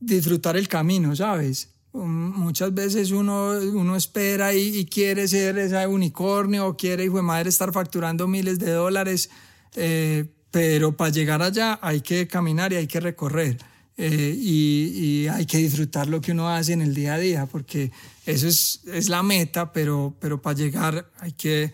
disfrutar 0.00 0.56
el 0.56 0.68
camino, 0.68 1.14
¿sabes? 1.16 1.70
Um, 1.92 2.32
muchas 2.38 2.74
veces 2.74 3.10
uno, 3.10 3.52
uno 3.72 3.96
espera 3.96 4.54
y, 4.54 4.84
quiere 4.84 5.26
ser 5.28 5.58
ese 5.58 5.86
unicornio 5.86 6.66
o 6.66 6.76
quiere, 6.76 7.04
hijo 7.04 7.16
de 7.16 7.22
madre, 7.22 7.48
estar 7.48 7.72
facturando 7.72 8.28
miles 8.28 8.58
de 8.58 8.72
dólares, 8.72 9.30
eh, 9.76 10.26
pero 10.50 10.96
para 10.96 11.10
llegar 11.10 11.42
allá 11.42 11.78
hay 11.80 12.02
que 12.02 12.26
caminar 12.26 12.72
y 12.72 12.76
hay 12.76 12.86
que 12.86 13.00
recorrer. 13.00 13.58
Eh, 13.98 14.36
y, 14.38 15.26
hay 15.28 15.46
que 15.46 15.56
disfrutar 15.56 16.06
lo 16.06 16.20
que 16.20 16.32
uno 16.32 16.50
hace 16.50 16.74
en 16.74 16.82
el 16.82 16.94
día 16.94 17.14
a 17.14 17.18
día, 17.18 17.46
porque 17.46 17.90
eso 18.26 18.46
es, 18.46 18.82
es 18.92 19.08
la 19.08 19.22
meta, 19.22 19.72
pero, 19.72 20.14
pero 20.20 20.42
para 20.42 20.56
llegar 20.56 21.10
hay 21.18 21.32
que 21.32 21.72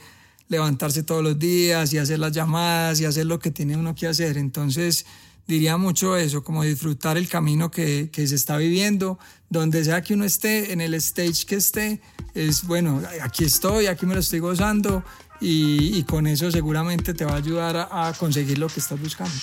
levantarse 0.48 1.02
todos 1.02 1.22
los 1.24 1.38
días 1.38 1.92
y 1.92 1.98
hacer 1.98 2.20
las 2.20 2.30
llamadas 2.30 3.00
y 3.00 3.06
hacer 3.06 3.26
lo 3.26 3.40
que 3.40 3.50
tiene 3.50 3.76
uno 3.76 3.94
que 3.94 4.06
hacer. 4.06 4.38
Entonces, 4.38 5.04
diría 5.46 5.76
mucho 5.76 6.16
eso, 6.16 6.42
como 6.42 6.62
disfrutar 6.62 7.16
el 7.16 7.28
camino 7.28 7.70
que, 7.70 8.10
que, 8.10 8.26
se 8.26 8.34
está 8.34 8.56
viviendo, 8.56 9.18
donde 9.50 9.84
sea 9.84 10.02
que 10.02 10.14
uno 10.14 10.24
esté, 10.24 10.72
en 10.72 10.80
el 10.80 10.94
stage 10.94 11.44
que 11.46 11.56
esté, 11.56 12.00
es 12.34 12.64
bueno, 12.64 13.02
aquí 13.22 13.44
estoy, 13.44 13.86
aquí 13.86 14.06
me 14.06 14.14
lo 14.14 14.20
estoy 14.20 14.38
gozando 14.38 15.04
y, 15.40 16.02
con 16.04 16.26
eso 16.26 16.50
seguramente 16.50 17.14
te 17.14 17.24
va 17.24 17.32
a 17.32 17.36
ayudar 17.36 17.76
a, 17.76 18.08
a 18.08 18.12
conseguir 18.12 18.58
lo 18.58 18.68
que 18.68 18.80
estás 18.80 19.00
buscando. 19.00 19.34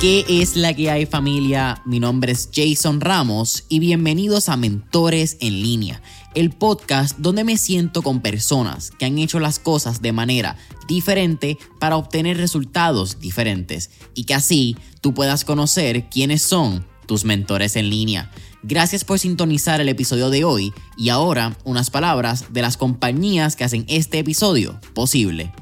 ¿Qué 0.00 0.24
es 0.28 0.54
la 0.54 0.74
que 0.74 0.92
hay 0.92 1.06
familia? 1.06 1.82
Mi 1.84 1.98
nombre 1.98 2.30
es 2.30 2.48
Jason 2.54 3.00
Ramos 3.00 3.64
y 3.68 3.80
bienvenidos 3.80 4.48
a 4.48 4.56
Mentores 4.56 5.36
en 5.40 5.60
línea, 5.60 6.00
el 6.34 6.50
podcast 6.50 7.18
donde 7.18 7.44
me 7.44 7.56
siento 7.56 8.02
con 8.02 8.20
personas 8.20 8.90
que 8.90 9.06
han 9.06 9.18
hecho 9.18 9.40
las 9.40 9.58
cosas 9.58 10.02
de 10.02 10.12
manera 10.12 10.56
diferente 10.86 11.58
para 11.78 11.96
obtener 11.96 12.36
resultados 12.36 13.20
diferentes 13.20 13.90
y 14.14 14.24
que 14.24 14.34
así 14.34 14.76
tú 15.00 15.14
puedas 15.14 15.44
conocer 15.44 16.08
quiénes 16.08 16.42
son 16.42 16.86
tus 17.06 17.24
mentores 17.24 17.76
en 17.76 17.90
línea. 17.90 18.30
Gracias 18.62 19.04
por 19.04 19.18
sintonizar 19.18 19.80
el 19.80 19.88
episodio 19.88 20.30
de 20.30 20.44
hoy 20.44 20.72
y 20.96 21.10
ahora 21.10 21.56
unas 21.64 21.90
palabras 21.90 22.52
de 22.52 22.62
las 22.62 22.76
compañías 22.76 23.56
que 23.56 23.64
hacen 23.64 23.84
este 23.88 24.18
episodio 24.18 24.80
posible. 24.94 25.52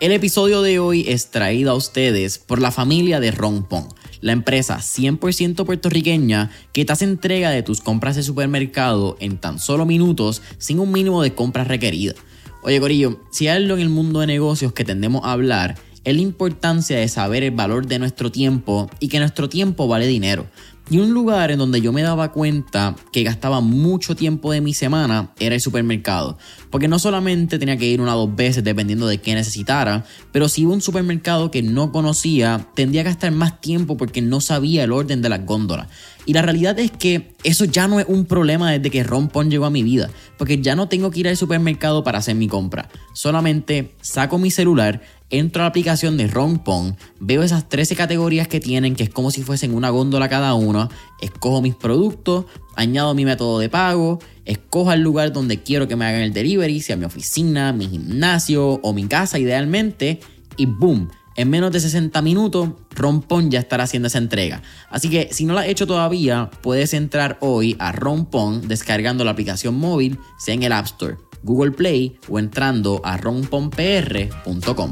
El 0.00 0.12
episodio 0.12 0.62
de 0.62 0.78
hoy 0.78 1.04
es 1.08 1.30
traído 1.30 1.72
a 1.72 1.74
ustedes 1.74 2.38
por 2.38 2.60
la 2.60 2.70
familia 2.70 3.20
de 3.20 3.32
Rompon, 3.32 3.86
la 4.20 4.32
empresa 4.32 4.78
100% 4.78 5.64
puertorriqueña 5.64 6.50
que 6.72 6.84
te 6.84 6.92
hace 6.92 7.04
entrega 7.04 7.50
de 7.50 7.62
tus 7.62 7.80
compras 7.80 8.16
de 8.16 8.22
supermercado 8.22 9.16
en 9.20 9.38
tan 9.38 9.58
solo 9.58 9.86
minutos 9.86 10.42
sin 10.58 10.78
un 10.78 10.92
mínimo 10.92 11.22
de 11.22 11.34
compras 11.34 11.68
requeridas. 11.68 12.16
Oye 12.62 12.80
Corillo, 12.80 13.20
si 13.30 13.48
hay 13.48 13.56
algo 13.56 13.74
en 13.74 13.80
el 13.80 13.88
mundo 13.88 14.20
de 14.20 14.26
negocios 14.26 14.72
que 14.72 14.84
tendemos 14.84 15.24
a 15.24 15.32
hablar 15.32 15.76
es 16.04 16.14
la 16.14 16.22
importancia 16.22 16.98
de 16.98 17.08
saber 17.08 17.42
el 17.42 17.50
valor 17.50 17.86
de 17.86 17.98
nuestro 17.98 18.32
tiempo 18.32 18.88
y 19.00 19.08
que 19.08 19.18
nuestro 19.18 19.48
tiempo 19.48 19.86
vale 19.86 20.06
dinero. 20.06 20.46
Y 20.88 20.98
un 20.98 21.12
lugar 21.12 21.50
en 21.52 21.58
donde 21.58 21.80
yo 21.80 21.92
me 21.92 22.02
daba 22.02 22.32
cuenta 22.32 22.96
que 23.12 23.22
gastaba 23.22 23.60
mucho 23.60 24.16
tiempo 24.16 24.50
de 24.50 24.60
mi 24.60 24.74
semana 24.74 25.30
era 25.38 25.54
el 25.54 25.60
supermercado. 25.60 26.36
Porque 26.70 26.88
no 26.88 26.98
solamente 26.98 27.58
tenía 27.58 27.76
que 27.76 27.86
ir 27.86 28.00
una 28.00 28.16
o 28.16 28.26
dos 28.26 28.36
veces 28.36 28.62
dependiendo 28.62 29.06
de 29.06 29.18
qué 29.18 29.34
necesitara, 29.34 30.04
pero 30.32 30.48
si 30.48 30.62
iba 30.62 30.70
a 30.70 30.74
un 30.74 30.80
supermercado 30.80 31.50
que 31.50 31.62
no 31.62 31.92
conocía, 31.92 32.66
tendría 32.74 33.02
que 33.02 33.10
gastar 33.10 33.32
más 33.32 33.60
tiempo 33.60 33.96
porque 33.96 34.22
no 34.22 34.40
sabía 34.40 34.84
el 34.84 34.92
orden 34.92 35.20
de 35.22 35.28
las 35.28 35.44
góndolas. 35.44 35.88
Y 36.26 36.32
la 36.32 36.42
realidad 36.42 36.78
es 36.78 36.90
que 36.90 37.34
eso 37.44 37.64
ya 37.64 37.88
no 37.88 37.98
es 37.98 38.06
un 38.08 38.24
problema 38.24 38.70
desde 38.70 38.90
que 38.90 39.02
Rompon 39.02 39.50
llegó 39.50 39.64
a 39.64 39.70
mi 39.70 39.82
vida, 39.82 40.10
porque 40.38 40.60
ya 40.60 40.76
no 40.76 40.88
tengo 40.88 41.10
que 41.10 41.20
ir 41.20 41.28
al 41.28 41.36
supermercado 41.36 42.04
para 42.04 42.18
hacer 42.18 42.36
mi 42.36 42.46
compra. 42.46 42.88
Solamente 43.14 43.94
saco 44.00 44.38
mi 44.38 44.50
celular, 44.50 45.00
entro 45.30 45.62
a 45.62 45.64
la 45.64 45.70
aplicación 45.70 46.16
de 46.16 46.26
Rompon, 46.26 46.96
veo 47.18 47.42
esas 47.42 47.68
13 47.68 47.96
categorías 47.96 48.48
que 48.48 48.60
tienen, 48.60 48.94
que 48.94 49.04
es 49.04 49.10
como 49.10 49.30
si 49.30 49.42
fuesen 49.42 49.74
una 49.74 49.90
góndola 49.90 50.28
cada 50.28 50.54
una, 50.54 50.88
escojo 51.20 51.62
mis 51.62 51.74
productos, 51.74 52.44
añado 52.76 53.14
mi 53.14 53.24
método 53.24 53.58
de 53.58 53.68
pago, 53.68 54.18
escojo 54.50 54.92
el 54.92 55.00
lugar 55.00 55.32
donde 55.32 55.62
quiero 55.62 55.88
que 55.88 55.96
me 55.96 56.04
hagan 56.04 56.22
el 56.22 56.32
delivery, 56.32 56.80
sea 56.80 56.96
mi 56.96 57.04
oficina, 57.04 57.72
mi 57.72 57.88
gimnasio 57.88 58.80
o 58.82 58.92
mi 58.92 59.06
casa 59.06 59.38
idealmente, 59.38 60.20
y 60.56 60.66
boom. 60.66 61.10
En 61.36 61.48
menos 61.48 61.72
de 61.72 61.80
60 61.80 62.20
minutos, 62.22 62.70
Rompon 62.90 63.50
ya 63.50 63.60
estará 63.60 63.84
haciendo 63.84 64.08
esa 64.08 64.18
entrega. 64.18 64.62
Así 64.90 65.08
que 65.08 65.28
si 65.32 65.44
no 65.44 65.54
la 65.54 65.62
has 65.62 65.68
hecho 65.68 65.86
todavía, 65.86 66.50
puedes 66.62 66.92
entrar 66.92 67.38
hoy 67.40 67.76
a 67.78 67.92
Rompon 67.92 68.68
descargando 68.68 69.24
la 69.24 69.30
aplicación 69.30 69.76
móvil, 69.76 70.18
sea 70.38 70.54
en 70.54 70.64
el 70.64 70.72
App 70.72 70.86
Store 70.86 71.16
Google 71.42 71.72
Play 71.72 72.18
o 72.28 72.38
entrando 72.38 73.00
a 73.04 73.16
rompompr.com. 73.16 74.90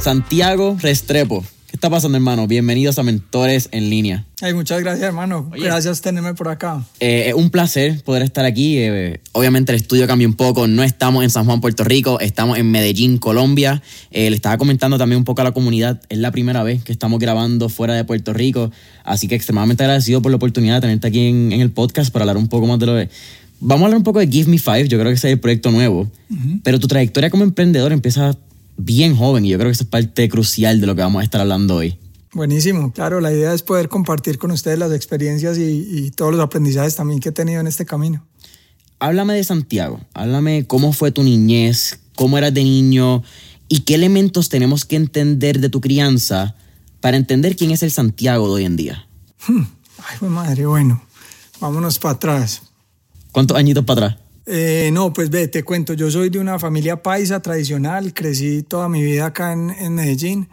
Santiago 0.00 0.76
Restrepo. 0.80 1.44
¿Qué 1.84 1.88
está 1.88 1.96
pasando, 1.96 2.16
hermano? 2.16 2.46
Bienvenidos 2.46 2.98
a 2.98 3.02
Mentores 3.02 3.68
en 3.70 3.90
Línea. 3.90 4.24
muchas 4.54 4.80
gracias, 4.80 5.06
hermano. 5.06 5.50
gracias 5.54 5.98
por 5.98 6.04
tenerme 6.04 6.32
por 6.32 6.48
acá. 6.48 6.82
Eh, 6.98 7.24
es 7.26 7.34
un 7.34 7.50
placer 7.50 8.02
poder 8.02 8.22
estar 8.22 8.46
aquí. 8.46 8.78
Eh, 8.78 9.20
obviamente 9.32 9.70
el 9.70 9.76
estudio 9.76 10.06
cambia 10.06 10.26
un 10.26 10.32
poco. 10.32 10.66
No 10.66 10.82
estamos 10.82 11.24
en 11.24 11.28
San 11.28 11.44
Juan, 11.44 11.60
Puerto 11.60 11.84
Rico. 11.84 12.20
Estamos 12.20 12.56
en 12.56 12.70
Medellín, 12.70 13.18
Colombia. 13.18 13.82
Eh, 14.10 14.30
le 14.30 14.36
estaba 14.36 14.56
comentando 14.56 14.96
también 14.96 15.18
un 15.18 15.24
poco 15.24 15.42
a 15.42 15.44
la 15.44 15.52
comunidad. 15.52 16.00
Es 16.08 16.16
la 16.16 16.30
primera 16.30 16.62
vez 16.62 16.82
que 16.82 16.90
estamos 16.90 17.20
grabando 17.20 17.68
fuera 17.68 17.92
de 17.92 18.04
Puerto 18.04 18.32
Rico. 18.32 18.70
Así 19.04 19.28
que 19.28 19.34
extremadamente 19.34 19.82
agradecido 19.82 20.22
por 20.22 20.32
la 20.32 20.36
oportunidad 20.36 20.76
de 20.76 20.80
tenerte 20.80 21.08
aquí 21.08 21.28
en, 21.28 21.52
en 21.52 21.60
el 21.60 21.70
podcast 21.70 22.10
para 22.10 22.22
hablar 22.22 22.38
un 22.38 22.48
poco 22.48 22.66
más 22.66 22.78
de 22.78 22.86
lo 22.86 22.94
de 22.94 23.10
Vamos 23.60 23.82
a 23.82 23.84
hablar 23.86 23.98
un 23.98 24.04
poco 24.04 24.20
de 24.20 24.26
Give 24.26 24.50
Me 24.50 24.58
Five, 24.58 24.88
yo 24.88 24.98
creo 24.98 25.10
que 25.10 25.16
ese 25.16 25.28
es 25.28 25.32
el 25.34 25.40
proyecto 25.40 25.70
nuevo, 25.70 26.10
pero 26.64 26.78
tu 26.80 26.88
trayectoria 26.88 27.30
como 27.30 27.44
emprendedor 27.44 27.92
empieza 27.92 28.36
bien 28.76 29.16
joven 29.16 29.44
y 29.44 29.50
yo 29.50 29.58
creo 29.58 29.68
que 29.68 29.74
eso 29.74 29.84
es 29.84 29.90
parte 29.90 30.28
crucial 30.28 30.80
de 30.80 30.86
lo 30.86 30.94
que 30.94 31.02
vamos 31.02 31.20
a 31.20 31.24
estar 31.24 31.40
hablando 31.40 31.76
hoy. 31.76 31.98
Buenísimo, 32.32 32.92
claro, 32.92 33.20
la 33.20 33.32
idea 33.32 33.54
es 33.54 33.62
poder 33.62 33.88
compartir 33.88 34.38
con 34.38 34.50
ustedes 34.50 34.76
las 34.76 34.92
experiencias 34.92 35.56
y, 35.56 36.10
todos 36.16 36.32
los 36.32 36.40
aprendizajes 36.40 36.96
también 36.96 37.20
que 37.20 37.28
he 37.28 37.32
tenido 37.32 37.60
en 37.60 37.68
este 37.68 37.86
camino. 37.86 38.26
Háblame 38.98 39.34
de 39.34 39.44
Santiago, 39.44 40.00
háblame 40.14 40.66
cómo 40.66 40.92
fue 40.92 41.12
tu 41.12 41.22
niñez, 41.22 42.00
cómo 42.16 42.36
eras 42.36 42.52
de 42.52 42.64
niño 42.64 43.22
y 43.68 43.80
qué 43.80 43.94
elementos 43.94 44.48
tenemos 44.48 44.84
que 44.84 44.96
entender 44.96 45.60
de 45.60 45.68
tu 45.68 45.80
crianza 45.80 46.56
para 47.00 47.16
entender 47.16 47.54
quién 47.54 47.70
es 47.70 47.84
el 47.84 47.92
Santiago 47.92 48.48
de 48.48 48.54
hoy 48.54 48.64
en 48.64 48.76
día. 48.76 49.06
Hmm, 49.46 49.66
ay, 49.98 50.28
madre, 50.28 50.66
bueno, 50.66 51.02
vámonos 51.60 52.00
para 52.00 52.14
atrás. 52.14 52.62
¿Cuántos 53.30 53.56
añitos 53.56 53.84
para 53.84 54.06
atrás? 54.06 54.23
Eh, 54.46 54.90
no, 54.92 55.12
pues 55.12 55.30
ve, 55.30 55.48
te 55.48 55.62
cuento, 55.62 55.94
yo 55.94 56.10
soy 56.10 56.28
de 56.28 56.38
una 56.38 56.58
familia 56.58 57.02
paisa 57.02 57.40
tradicional, 57.40 58.12
crecí 58.12 58.62
toda 58.62 58.88
mi 58.88 59.02
vida 59.02 59.26
acá 59.26 59.52
en, 59.52 59.94
Medellín, 59.94 60.48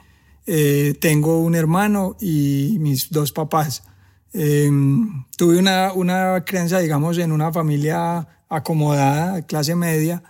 eh, 0.48 0.96
tengo 1.00 1.40
un 1.42 1.56
hermano 1.56 2.16
y 2.22 2.78
mis 2.80 3.12
dos 3.12 3.32
papás. 3.32 3.84
Em, 4.34 5.26
tuve 5.36 5.58
una, 5.58 5.92
una 5.94 6.44
crianza, 6.46 6.80
digamos, 6.80 7.18
en 7.18 7.34
una 7.34 7.52
familia 7.52 8.28
acomodada, 8.48 9.42
clase 9.46 9.76
media, 9.76 10.24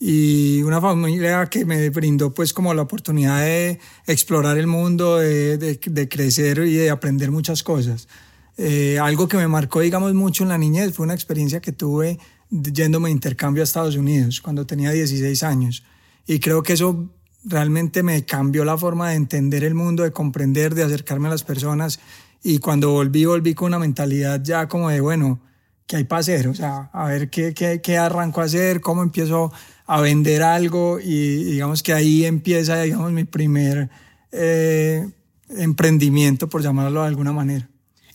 y 0.00 0.62
una 0.62 0.80
familia 0.80 1.46
que 1.46 1.64
me 1.64 1.90
brindó 1.90 2.32
pues 2.32 2.52
como 2.52 2.72
la 2.72 2.82
oportunidad 2.82 3.40
de 3.40 3.80
explorar 4.06 4.56
el 4.56 4.68
mundo, 4.68 5.16
de, 5.16 5.58
de 5.58 6.08
crecer 6.08 6.58
y 6.58 6.74
de 6.74 6.90
aprender 6.90 7.32
muchas 7.32 7.64
cosas. 7.64 8.06
Eh, 8.60 8.98
algo 9.00 9.28
que 9.28 9.36
me 9.36 9.46
marcó, 9.46 9.80
digamos, 9.80 10.14
mucho 10.14 10.42
en 10.42 10.48
la 10.48 10.58
niñez 10.58 10.92
fue 10.92 11.04
una 11.04 11.14
experiencia 11.14 11.60
que 11.60 11.70
tuve 11.70 12.18
yéndome 12.50 13.08
de 13.08 13.12
intercambio 13.12 13.62
a 13.62 13.64
Estados 13.64 13.96
Unidos 13.96 14.40
cuando 14.40 14.66
tenía 14.66 14.90
16 14.90 15.42
años. 15.42 15.84
Y 16.26 16.40
creo 16.40 16.62
que 16.62 16.74
eso 16.74 17.08
realmente 17.44 18.02
me 18.02 18.24
cambió 18.24 18.64
la 18.64 18.76
forma 18.76 19.10
de 19.10 19.16
entender 19.16 19.64
el 19.64 19.74
mundo, 19.74 20.02
de 20.02 20.12
comprender, 20.12 20.74
de 20.74 20.84
acercarme 20.84 21.28
a 21.28 21.30
las 21.32 21.42
personas. 21.42 22.00
Y 22.42 22.58
cuando 22.58 22.90
volví, 22.90 23.24
volví 23.24 23.54
con 23.54 23.68
una 23.68 23.78
mentalidad 23.78 24.42
ya 24.42 24.68
como 24.68 24.90
de, 24.90 25.00
bueno, 25.00 25.40
¿qué 25.86 25.96
hay 25.96 26.04
para 26.04 26.20
hacer? 26.20 26.48
O 26.48 26.54
sea, 26.54 26.90
a 26.92 27.06
ver 27.06 27.30
qué, 27.30 27.54
qué, 27.54 27.80
qué 27.82 27.96
arranco 27.96 28.40
a 28.40 28.44
hacer, 28.44 28.80
cómo 28.80 29.02
empiezo 29.02 29.52
a 29.86 30.00
vender 30.00 30.42
algo. 30.42 31.00
Y 31.00 31.44
digamos 31.44 31.82
que 31.82 31.92
ahí 31.92 32.24
empieza, 32.24 32.82
digamos, 32.82 33.12
mi 33.12 33.24
primer 33.24 33.88
eh, 34.32 35.08
emprendimiento, 35.50 36.48
por 36.48 36.62
llamarlo 36.62 37.02
de 37.02 37.08
alguna 37.08 37.32
manera. 37.32 37.68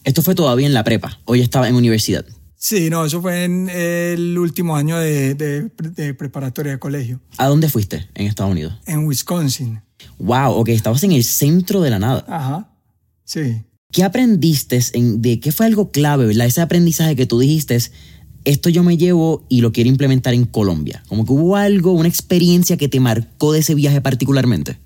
Esto 0.04 0.22
fue 0.22 0.36
todavía 0.36 0.68
en 0.68 0.74
la 0.74 0.84
prepa, 0.84 1.20
hoy 1.26 1.42
estaba 1.42 1.68
en 1.68 1.76
universidad. 1.76 2.26
Sí, 2.64 2.90
no, 2.90 3.04
eso 3.04 3.22
fue 3.22 3.44
en 3.44 3.68
el 3.68 4.38
último 4.40 4.78
año 4.78 4.98
de, 4.98 5.70
preparatoria 6.18 6.72
de 6.72 6.80
colegio. 6.80 7.20
¿A 7.38 7.48
dónde 7.48 7.68
fuiste 7.68 8.08
en 8.16 8.26
Estados 8.26 8.54
Unidos? 8.54 8.76
En 8.86 9.06
Wisconsin. 9.06 9.82
Wow, 10.18 10.54
ok, 10.54 10.70
estabas 10.70 11.04
en 11.04 11.12
el 11.12 11.26
centro 11.26 11.82
de 11.82 11.90
la 11.90 12.00
nada. 12.00 12.24
Ajá, 12.26 12.72
sí. 13.26 13.62
¿Qué 13.92 14.06
aprendiste? 14.06 14.80
En, 14.94 15.22
¿De 15.22 15.42
qué 15.42 15.52
fue 15.52 15.66
algo 15.66 15.92
clave, 15.92 16.26
verdad? 16.26 16.48
Ese 16.48 16.62
aprendizaje 16.62 17.18
que 17.18 17.26
tú 17.26 17.38
dijiste, 17.38 17.78
esto 18.46 18.70
yo 18.70 18.82
me 18.82 18.96
llevo 18.96 19.46
y 19.50 19.60
lo 19.60 19.74
quiero 19.74 19.90
implementar 19.90 20.34
en 20.34 20.46
Colombia. 20.46 21.04
Como 21.10 21.26
que 21.26 21.34
hubo 21.34 21.58
algo, 21.58 21.92
una 21.92 22.08
experiencia 22.08 22.78
que 22.78 22.88
te 22.88 23.02
marcó 23.02 23.52
de 23.52 23.60
ese 23.60 23.76
viaje 23.76 24.00
particularmente. 24.00 24.78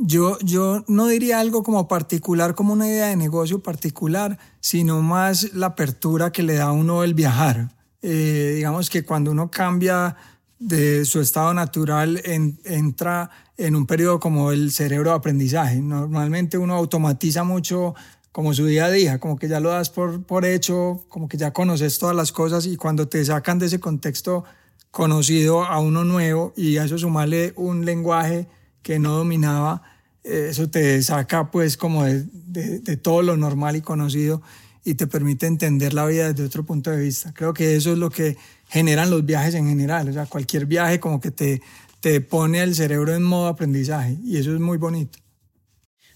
Yo, 0.00 0.38
yo 0.40 0.84
no 0.86 1.08
diría 1.08 1.40
algo 1.40 1.64
como 1.64 1.88
particular, 1.88 2.54
como 2.54 2.72
una 2.72 2.86
idea 2.86 3.08
de 3.08 3.16
negocio 3.16 3.60
particular, 3.62 4.38
sino 4.60 5.02
más 5.02 5.52
la 5.54 5.66
apertura 5.66 6.30
que 6.30 6.44
le 6.44 6.54
da 6.54 6.66
a 6.66 6.72
uno 6.72 7.02
el 7.02 7.14
viajar. 7.14 7.74
Eh, 8.00 8.52
digamos 8.56 8.90
que 8.90 9.04
cuando 9.04 9.32
uno 9.32 9.50
cambia 9.50 10.16
de 10.60 11.04
su 11.04 11.20
estado 11.20 11.52
natural 11.52 12.20
entra 12.24 13.30
en 13.56 13.74
un 13.74 13.86
periodo 13.86 14.20
como 14.20 14.52
el 14.52 14.70
cerebro 14.70 15.10
de 15.10 15.16
aprendizaje. 15.16 15.80
Normalmente 15.80 16.58
uno 16.58 16.74
automatiza 16.74 17.42
mucho 17.42 17.94
como 18.30 18.54
su 18.54 18.66
día 18.66 18.84
a 18.84 18.90
día, 18.90 19.18
como 19.18 19.36
que 19.36 19.48
ya 19.48 19.58
lo 19.58 19.70
das 19.70 19.90
por, 19.90 20.22
por 20.22 20.44
hecho, 20.44 21.04
como 21.08 21.28
que 21.28 21.36
ya 21.36 21.52
conoces 21.52 21.98
todas 21.98 22.14
las 22.14 22.30
cosas 22.30 22.66
y 22.66 22.76
cuando 22.76 23.08
te 23.08 23.24
sacan 23.24 23.58
de 23.58 23.66
ese 23.66 23.80
contexto 23.80 24.44
conocido 24.92 25.64
a 25.64 25.80
uno 25.80 26.04
nuevo 26.04 26.52
y 26.56 26.76
a 26.76 26.84
eso 26.84 26.98
sumarle 26.98 27.52
un 27.56 27.84
lenguaje 27.84 28.46
que 28.88 28.98
no 28.98 29.18
dominaba, 29.18 29.82
eh, 30.24 30.46
eso 30.48 30.70
te 30.70 31.02
saca 31.02 31.50
pues 31.50 31.76
como 31.76 32.04
de, 32.04 32.24
de, 32.24 32.96
todo 32.96 33.20
lo 33.20 33.36
normal 33.36 33.76
y 33.76 33.82
conocido 33.82 34.40
y 34.82 34.94
te 34.94 35.06
permite 35.06 35.46
entender 35.46 35.92
la 35.92 36.06
vida 36.06 36.32
desde 36.32 36.46
otro 36.46 36.64
punto 36.64 36.90
de 36.90 36.98
vista. 36.98 37.34
Creo 37.34 37.52
que 37.52 37.76
eso 37.76 37.92
es 37.92 37.98
lo 37.98 38.08
que 38.08 38.38
generan 38.70 39.10
los 39.10 39.26
viajes 39.26 39.54
en 39.56 39.68
general, 39.68 40.08
o 40.08 40.12
sea, 40.14 40.24
cualquier 40.24 40.64
viaje 40.64 41.00
como 41.00 41.20
que 41.20 41.30
te, 41.30 41.60
te 42.00 42.22
pone 42.22 42.62
el 42.62 42.74
cerebro 42.74 43.14
en 43.14 43.24
modo 43.24 43.48
aprendizaje 43.48 44.16
y 44.24 44.38
eso 44.38 44.54
es 44.54 44.60
muy 44.60 44.78
bonito. 44.78 45.18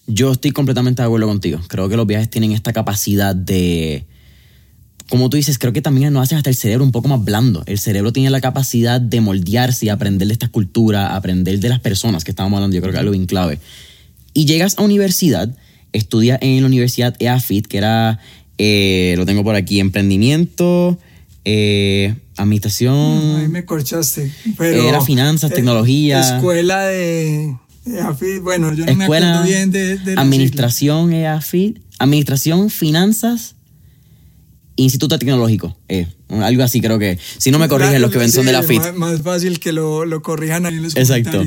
Yo 0.07 0.33
estoy 0.33 0.53
completamente 0.53 1.03
de 1.03 1.07
acuerdo 1.09 1.27
contigo. 1.27 1.61
Creo 1.69 1.91
que 1.91 1.99
los 1.99 2.07
viajes 2.07 2.31
tienen 2.31 2.53
esta 2.53 2.73
capacidad 2.73 3.37
de, 3.37 4.07
como 5.13 5.29
tú 5.29 5.37
dices, 5.37 5.59
creo 5.59 5.75
que 5.75 5.83
también 5.83 6.11
nos 6.11 6.23
hacen 6.23 6.39
hasta 6.39 6.49
el 6.49 6.57
cerebro 6.57 6.87
un 6.87 6.91
poco 6.91 7.07
más 7.07 7.23
blando. 7.23 7.63
El 7.67 7.79
cerebro 7.79 8.15
tiene 8.15 8.31
la 8.31 8.41
capacidad 8.41 8.99
de 8.99 9.21
moldearse 9.21 9.85
y 9.85 9.89
aprender 9.91 10.27
de 10.27 10.33
esta 10.33 10.49
cultura, 10.49 11.15
aprender 11.15 11.61
de 11.61 11.69
las 11.69 11.81
personas 11.81 12.25
que 12.25 12.31
estábamos 12.31 12.57
hablando. 12.57 12.75
Yo 12.75 12.81
creo 12.81 12.93
que 12.93 12.97
es 12.97 13.01
algo 13.01 13.13
bien 13.13 13.27
clave. 13.27 13.59
Y 14.33 14.47
llegas 14.47 14.79
a 14.79 14.83
universidad, 14.83 15.55
estudias 15.93 16.39
en 16.41 16.63
la 16.63 16.67
Universidad 16.67 17.15
EAFIT, 17.19 17.67
que 17.67 17.77
era, 17.77 18.21
eh, 18.57 19.13
lo 19.19 19.27
tengo 19.27 19.45
por 19.45 19.55
aquí, 19.55 19.81
emprendimiento, 19.81 20.99
eh, 21.45 22.15
administración. 22.39 23.37
Ahí 23.37 23.49
me 23.49 23.67
corchaste. 23.67 24.33
era 24.61 25.03
finanzas, 25.03 25.53
tecnología. 25.53 26.37
Escuela 26.37 26.87
de 26.87 27.55
EAFIT, 27.85 28.41
bueno, 28.41 28.73
yo 28.73 28.87
no 28.87 28.95
me 28.95 29.05
acuerdo 29.05 29.43
bien 29.43 29.71
de, 29.73 30.15
Administración 30.17 31.13
EAFIT, 31.13 31.81
Administración, 31.99 32.71
Finanzas, 32.71 33.57
Instituto 34.83 35.19
Tecnológico. 35.19 35.77
Eh, 35.89 36.07
algo 36.29 36.63
así 36.63 36.81
creo 36.81 36.99
que. 36.99 37.19
Si 37.39 37.51
no 37.51 37.59
me 37.59 37.69
corrigen 37.69 38.01
los 38.03 38.11
que 38.11 38.19
ven 38.19 38.31
son 38.31 38.47
de 38.47 38.53
la 38.53 38.63
FIT. 38.63 38.95
Más, 38.95 39.23
fácil 39.23 39.61
que 39.61 39.73
lo, 39.73 40.05
lo, 40.05 40.23
corrijan 40.23 40.67
ahí 40.67 40.75
en 40.75 40.83
los 40.83 40.97
Exacto. 40.97 41.45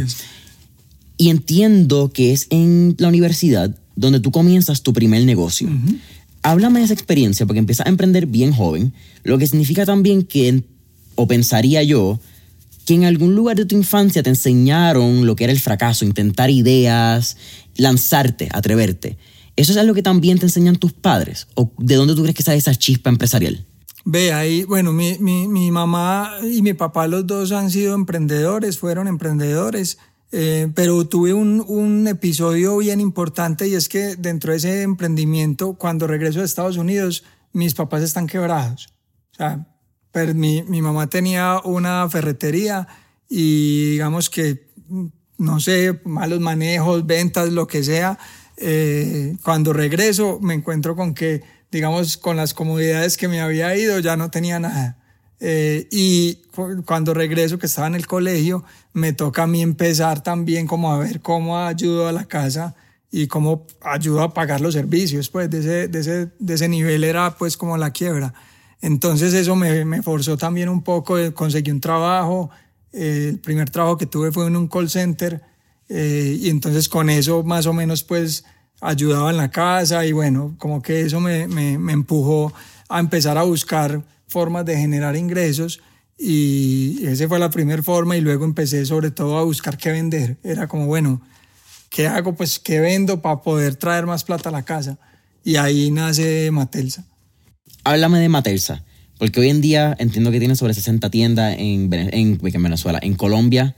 Y 1.18 1.30
entiendo 1.30 2.12
que 2.14 2.34
es 2.34 2.48
en 2.50 2.96
la 2.98 3.08
universidad 3.08 3.76
donde 3.96 4.20
tú 4.20 4.32
comienzas 4.32 4.82
tu 4.84 4.94
primer 4.94 5.24
negocio. 5.24 5.70
Háblame 6.42 6.80
de 6.80 6.86
esa 6.86 6.94
experiencia 6.94 7.46
porque 7.46 7.60
empiezas 7.60 7.88
a 7.88 7.90
emprender 7.90 8.26
bien 8.28 8.52
joven, 8.52 8.94
lo 9.24 9.38
que 9.38 9.48
significa 9.48 9.86
también 9.86 10.24
que, 10.24 10.64
o 11.16 11.28
pensaría 11.28 11.82
yo, 11.84 12.20
que 12.86 12.94
en 12.94 13.06
algún 13.06 13.36
lugar 13.36 13.58
de 13.58 13.66
tu 13.66 13.76
infancia 13.76 14.22
te 14.22 14.30
enseñaron 14.30 15.26
lo 15.26 15.36
que 15.36 15.46
era 15.46 15.54
el 15.54 15.60
fracaso, 15.60 16.06
intentar 16.06 16.50
ideas, 16.50 17.38
lanzarte, 17.78 18.50
atreverte. 18.52 19.18
¿Eso 19.56 19.72
es 19.72 19.78
algo 19.78 19.94
que 19.94 20.04
también 20.04 20.38
te 20.38 20.46
enseñan 20.46 20.76
tus 20.76 20.94
padres? 20.94 21.48
¿O 21.56 21.72
de 21.78 21.96
dónde 21.96 22.16
tú 22.16 22.22
crees 22.22 22.36
que 22.36 22.44
sale 22.44 22.58
esa 22.58 22.76
chispa 22.76 23.10
empresarial? 23.10 23.66
Ve, 24.04 24.34
ahí, 24.34 24.64
bueno, 24.66 24.94
mi, 24.94 25.18
mi, 25.20 25.72
mamá 25.72 26.32
y 26.44 26.62
mi 26.62 26.74
papá 26.74 27.08
los 27.08 27.26
dos 27.26 27.52
han 27.52 27.72
sido 27.72 27.96
emprendedores, 27.96 28.78
fueron 28.78 29.08
emprendedores, 29.08 29.98
eh, 30.32 30.72
pero 30.76 31.08
tuve 31.08 31.34
un, 31.34 31.64
un, 31.68 32.08
episodio 32.08 32.78
bien 32.78 33.00
importante 33.00 33.68
y 33.68 33.74
es 33.74 33.90
que 33.90 34.16
dentro 34.16 34.52
de 34.52 34.58
ese 34.58 34.84
emprendimiento, 34.84 35.74
cuando 35.74 36.06
regreso 36.06 36.42
a 36.42 36.44
Estados 36.44 36.78
Unidos, 36.78 37.24
mis 37.52 37.74
papás 37.74 38.04
están 38.04 38.28
quebrados. 38.28 38.90
O 39.32 39.36
sea, 39.38 39.66
mi, 40.36 40.64
mi 40.64 40.82
mamá 40.82 41.08
tenía 41.08 41.60
una 41.64 42.08
ferretería 42.10 42.88
y 43.28 43.92
digamos 43.92 44.30
que, 44.30 44.70
no 45.38 45.60
sé, 45.60 46.00
malos 46.06 46.40
manejos, 46.40 47.06
ventas, 47.06 47.52
lo 47.52 47.68
que 47.68 47.84
sea. 47.84 48.18
Eh, 48.58 49.36
cuando 49.44 49.74
regreso 49.74 50.40
me 50.42 50.54
encuentro 50.54 50.96
con 50.96 51.14
que, 51.14 51.44
digamos, 51.72 52.18
con 52.18 52.38
las 52.38 52.54
comodidades 52.54 53.18
que 53.18 53.28
me 53.28 53.42
había 53.42 53.76
ido 53.76 54.00
ya 54.00 54.16
no 54.18 54.30
tenía 54.32 54.60
nada. 54.60 54.98
Eh, 55.40 55.88
y 55.92 56.40
cuando 56.86 57.14
regreso, 57.14 57.60
que 57.60 57.66
estaba 57.66 57.88
en 57.88 57.96
el 57.96 58.08
colegio, 58.08 58.64
me 58.94 59.14
toca 59.14 59.44
a 59.44 59.48
mí 59.48 59.62
empezar 59.62 60.24
también 60.24 60.68
como 60.68 60.92
a 60.92 60.98
ver 60.98 61.22
cómo 61.22 61.58
ayudo 61.58 62.08
a 62.08 62.12
la 62.12 62.26
casa 62.26 62.76
y 63.12 63.28
cómo 63.28 63.68
ayudo 63.82 64.22
a 64.22 64.34
pagar 64.34 64.62
los 64.62 64.74
servicios, 64.74 65.30
pues 65.30 65.50
de 65.50 65.60
ese, 65.60 65.88
de 65.88 66.00
ese, 66.00 66.32
de 66.40 66.54
ese 66.54 66.68
nivel 66.68 67.04
era 67.04 67.36
pues 67.38 67.58
como 67.58 67.78
la 67.78 67.92
quiebra. 67.92 68.34
Entonces 68.82 69.34
eso 69.34 69.56
me, 69.56 69.86
me 69.86 70.02
forzó 70.02 70.38
también 70.38 70.70
un 70.70 70.84
poco, 70.84 71.18
conseguí 71.34 71.72
un 71.72 71.82
trabajo, 71.82 72.50
eh, 72.92 73.30
el 73.30 73.40
primer 73.40 73.70
trabajo 73.70 73.98
que 73.98 74.06
tuve 74.06 74.32
fue 74.32 74.48
en 74.48 74.56
un 74.56 74.68
call 74.68 74.90
center 74.90 75.42
eh, 75.90 76.38
y 76.40 76.50
entonces 76.50 76.90
con 76.90 77.10
eso 77.10 77.44
más 77.44 77.66
o 77.66 77.74
menos 77.74 78.04
pues 78.04 78.44
ayudaba 78.82 79.32
en 79.32 79.38
la 79.38 79.52
casa 79.52 80.06
y 80.06 80.12
bueno, 80.12 80.56
como 80.58 80.82
que 80.82 81.02
eso 81.02 81.20
me, 81.20 81.48
me, 81.48 81.78
me 81.78 81.94
empujó 81.94 82.54
a 82.90 83.00
empezar 83.00 83.38
a 83.38 83.44
buscar 83.44 84.04
formas 84.28 84.66
de 84.66 84.78
generar 84.78 85.16
ingresos 85.16 85.82
y 86.18 87.06
esa 87.06 87.28
fue 87.28 87.40
la 87.40 87.50
primera 87.50 87.84
forma 87.84 88.16
y 88.18 88.22
luego 88.22 88.46
empecé 88.46 88.86
sobre 88.86 89.12
todo 89.12 89.38
a 89.38 89.44
buscar 89.44 89.78
qué 89.78 89.92
vender. 89.92 90.38
Era 90.44 90.68
como, 90.68 90.86
bueno, 90.88 91.22
¿qué 91.90 92.08
hago? 92.08 92.36
Pues, 92.36 92.60
¿qué 92.60 92.80
vendo 92.80 93.22
para 93.22 93.42
poder 93.42 93.76
traer 93.76 94.06
más 94.06 94.24
plata 94.24 94.50
a 94.50 94.52
la 94.52 94.64
casa? 94.64 94.98
Y 95.44 95.58
ahí 95.58 95.92
nace 95.92 96.50
Matelsa 96.52 97.06
háblame 97.86 98.20
de 98.20 98.28
Matelsa, 98.28 98.84
porque 99.18 99.40
hoy 99.40 99.50
en 99.50 99.62
día 99.62 99.96
entiendo 99.98 100.32
que 100.32 100.40
tienen 100.40 100.58
sobre 100.58 100.74
60 100.74 101.10
tiendas 101.10 101.56
en, 101.58 101.90
en, 101.94 102.38
Venezuela. 102.42 103.00
En 103.02 103.14
Colombia 103.14 103.76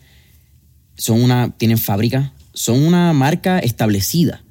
son 0.98 1.22
una, 1.22 1.56
tienen 1.58 1.78
fábrica, 1.78 2.34
son 2.54 2.82
una 2.84 3.14
marca 3.14 3.60
establecida 3.60 4.44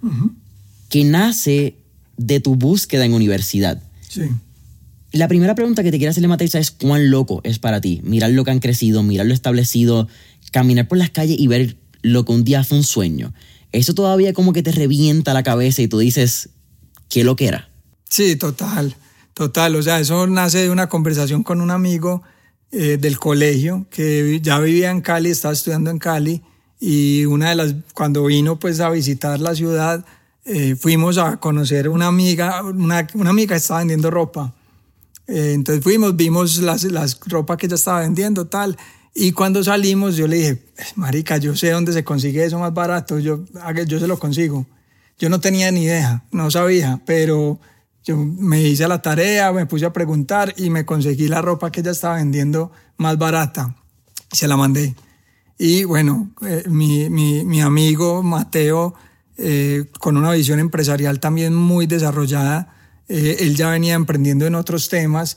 que 0.88 1.04
nace 1.04 1.76
de 2.16 2.40
tu 2.40 2.54
búsqueda 2.54 3.04
en 3.04 3.14
universidad. 3.14 3.82
Sí. 4.08 4.22
La 5.12 5.28
primera 5.28 5.54
pregunta 5.54 5.82
que 5.82 5.90
te 5.90 5.98
quiero 5.98 6.10
hacerle, 6.10 6.28
Matelsa, 6.28 6.58
es 6.58 6.70
cuán 6.70 7.10
loco 7.10 7.40
es 7.44 7.58
para 7.58 7.80
ti 7.80 8.00
mirar 8.04 8.30
lo 8.30 8.44
que 8.44 8.50
han 8.50 8.58
crecido, 8.60 9.02
mirar 9.02 9.26
lo 9.26 9.34
establecido, 9.34 10.08
caminar 10.52 10.88
por 10.88 10.98
las 10.98 11.10
calles 11.10 11.38
y 11.38 11.46
ver 11.46 11.76
lo 12.02 12.24
que 12.24 12.32
un 12.32 12.44
día 12.44 12.64
fue 12.64 12.78
un 12.78 12.84
sueño. 12.84 13.32
Eso 13.72 13.94
todavía 13.94 14.32
como 14.32 14.52
que 14.52 14.62
te 14.62 14.72
revienta 14.72 15.34
la 15.34 15.42
cabeza 15.42 15.82
y 15.82 15.88
tú 15.88 15.98
dices, 15.98 16.50
¿qué 17.08 17.24
lo 17.24 17.36
que 17.36 17.48
era? 17.48 17.70
Sí, 18.08 18.36
total. 18.36 18.94
Total, 19.34 19.74
o 19.76 19.82
sea, 19.82 20.00
eso 20.00 20.26
nace 20.26 20.58
de 20.58 20.70
una 20.70 20.88
conversación 20.88 21.42
con 21.42 21.60
un 21.60 21.70
amigo 21.70 22.22
eh, 22.72 22.96
del 22.98 23.18
colegio 23.18 23.86
que 23.90 24.40
ya 24.42 24.58
vivía 24.58 24.90
en 24.90 25.00
Cali, 25.00 25.30
estaba 25.30 25.54
estudiando 25.54 25.90
en 25.90 25.98
Cali 25.98 26.42
y 26.80 27.24
una 27.24 27.50
de 27.50 27.54
las, 27.54 27.74
cuando 27.94 28.24
vino 28.24 28.58
pues 28.58 28.80
a 28.80 28.90
visitar 28.90 29.40
la 29.40 29.54
ciudad, 29.54 30.04
eh, 30.44 30.76
fuimos 30.76 31.18
a 31.18 31.38
conocer 31.38 31.88
una 31.88 32.06
amiga, 32.06 32.62
una, 32.62 33.06
una 33.14 33.30
amiga 33.30 33.54
que 33.54 33.58
estaba 33.58 33.80
vendiendo 33.80 34.10
ropa. 34.10 34.54
Eh, 35.26 35.52
entonces 35.54 35.82
fuimos, 35.82 36.16
vimos 36.16 36.58
las, 36.58 36.84
las 36.84 37.18
ropa 37.26 37.56
que 37.56 37.66
ella 37.66 37.76
estaba 37.76 38.00
vendiendo, 38.00 38.46
tal. 38.46 38.76
Y 39.14 39.32
cuando 39.32 39.64
salimos, 39.64 40.16
yo 40.16 40.26
le 40.26 40.36
dije, 40.36 40.62
Marica, 40.94 41.38
yo 41.38 41.56
sé 41.56 41.70
dónde 41.70 41.92
se 41.92 42.04
consigue 42.04 42.44
eso 42.44 42.58
más 42.58 42.74
barato, 42.74 43.18
yo, 43.18 43.44
yo 43.86 43.98
se 43.98 44.06
lo 44.06 44.18
consigo. 44.18 44.66
Yo 45.18 45.30
no 45.30 45.40
tenía 45.40 45.70
ni 45.70 45.84
idea, 45.84 46.24
no 46.30 46.50
sabía, 46.50 47.00
pero 47.06 47.58
yo 48.06 48.16
me 48.16 48.62
hice 48.62 48.86
la 48.86 49.02
tarea, 49.02 49.52
me 49.52 49.66
puse 49.66 49.84
a 49.84 49.92
preguntar 49.92 50.54
y 50.56 50.70
me 50.70 50.86
conseguí 50.86 51.26
la 51.26 51.42
ropa 51.42 51.72
que 51.72 51.80
ella 51.80 51.90
estaba 51.90 52.14
vendiendo 52.14 52.70
más 52.98 53.18
barata. 53.18 53.74
Se 54.30 54.46
la 54.46 54.56
mandé. 54.56 54.94
Y 55.58 55.82
bueno, 55.82 56.30
eh, 56.42 56.62
mi, 56.68 57.10
mi, 57.10 57.44
mi, 57.44 57.60
amigo 57.60 58.22
Mateo, 58.22 58.94
eh, 59.38 59.86
con 59.98 60.16
una 60.16 60.30
visión 60.30 60.60
empresarial 60.60 61.18
también 61.18 61.52
muy 61.52 61.86
desarrollada, 61.86 62.74
eh, 63.08 63.38
él 63.40 63.56
ya 63.56 63.70
venía 63.70 63.94
emprendiendo 63.94 64.46
en 64.46 64.54
otros 64.54 64.88
temas, 64.88 65.36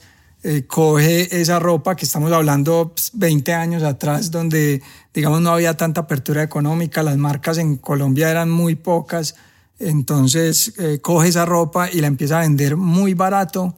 coge 0.68 1.38
esa 1.38 1.58
ropa 1.58 1.96
que 1.96 2.06
estamos 2.06 2.32
hablando 2.32 2.94
20 3.12 3.44
pues, 3.44 3.58
años 3.58 3.82
atrás, 3.82 4.30
donde 4.30 4.80
digamos 5.12 5.42
no 5.42 5.50
había 5.50 5.76
tanta 5.76 6.02
apertura 6.02 6.42
económica, 6.42 7.02
las 7.02 7.18
marcas 7.18 7.58
en 7.58 7.76
Colombia 7.76 8.30
eran 8.30 8.50
muy 8.50 8.74
pocas, 8.74 9.34
entonces 9.80 10.74
eh, 10.78 10.98
coge 11.00 11.28
esa 11.28 11.46
ropa 11.46 11.90
y 11.90 12.00
la 12.00 12.06
empieza 12.06 12.38
a 12.38 12.42
vender 12.42 12.76
muy 12.76 13.14
barato, 13.14 13.76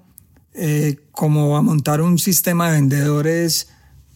eh, 0.53 0.97
como 1.13 1.57
a 1.57 1.63
montar 1.63 2.03
un 2.03 2.19
sistema 2.19 2.69
de 2.69 2.75
vendedores 2.75 3.69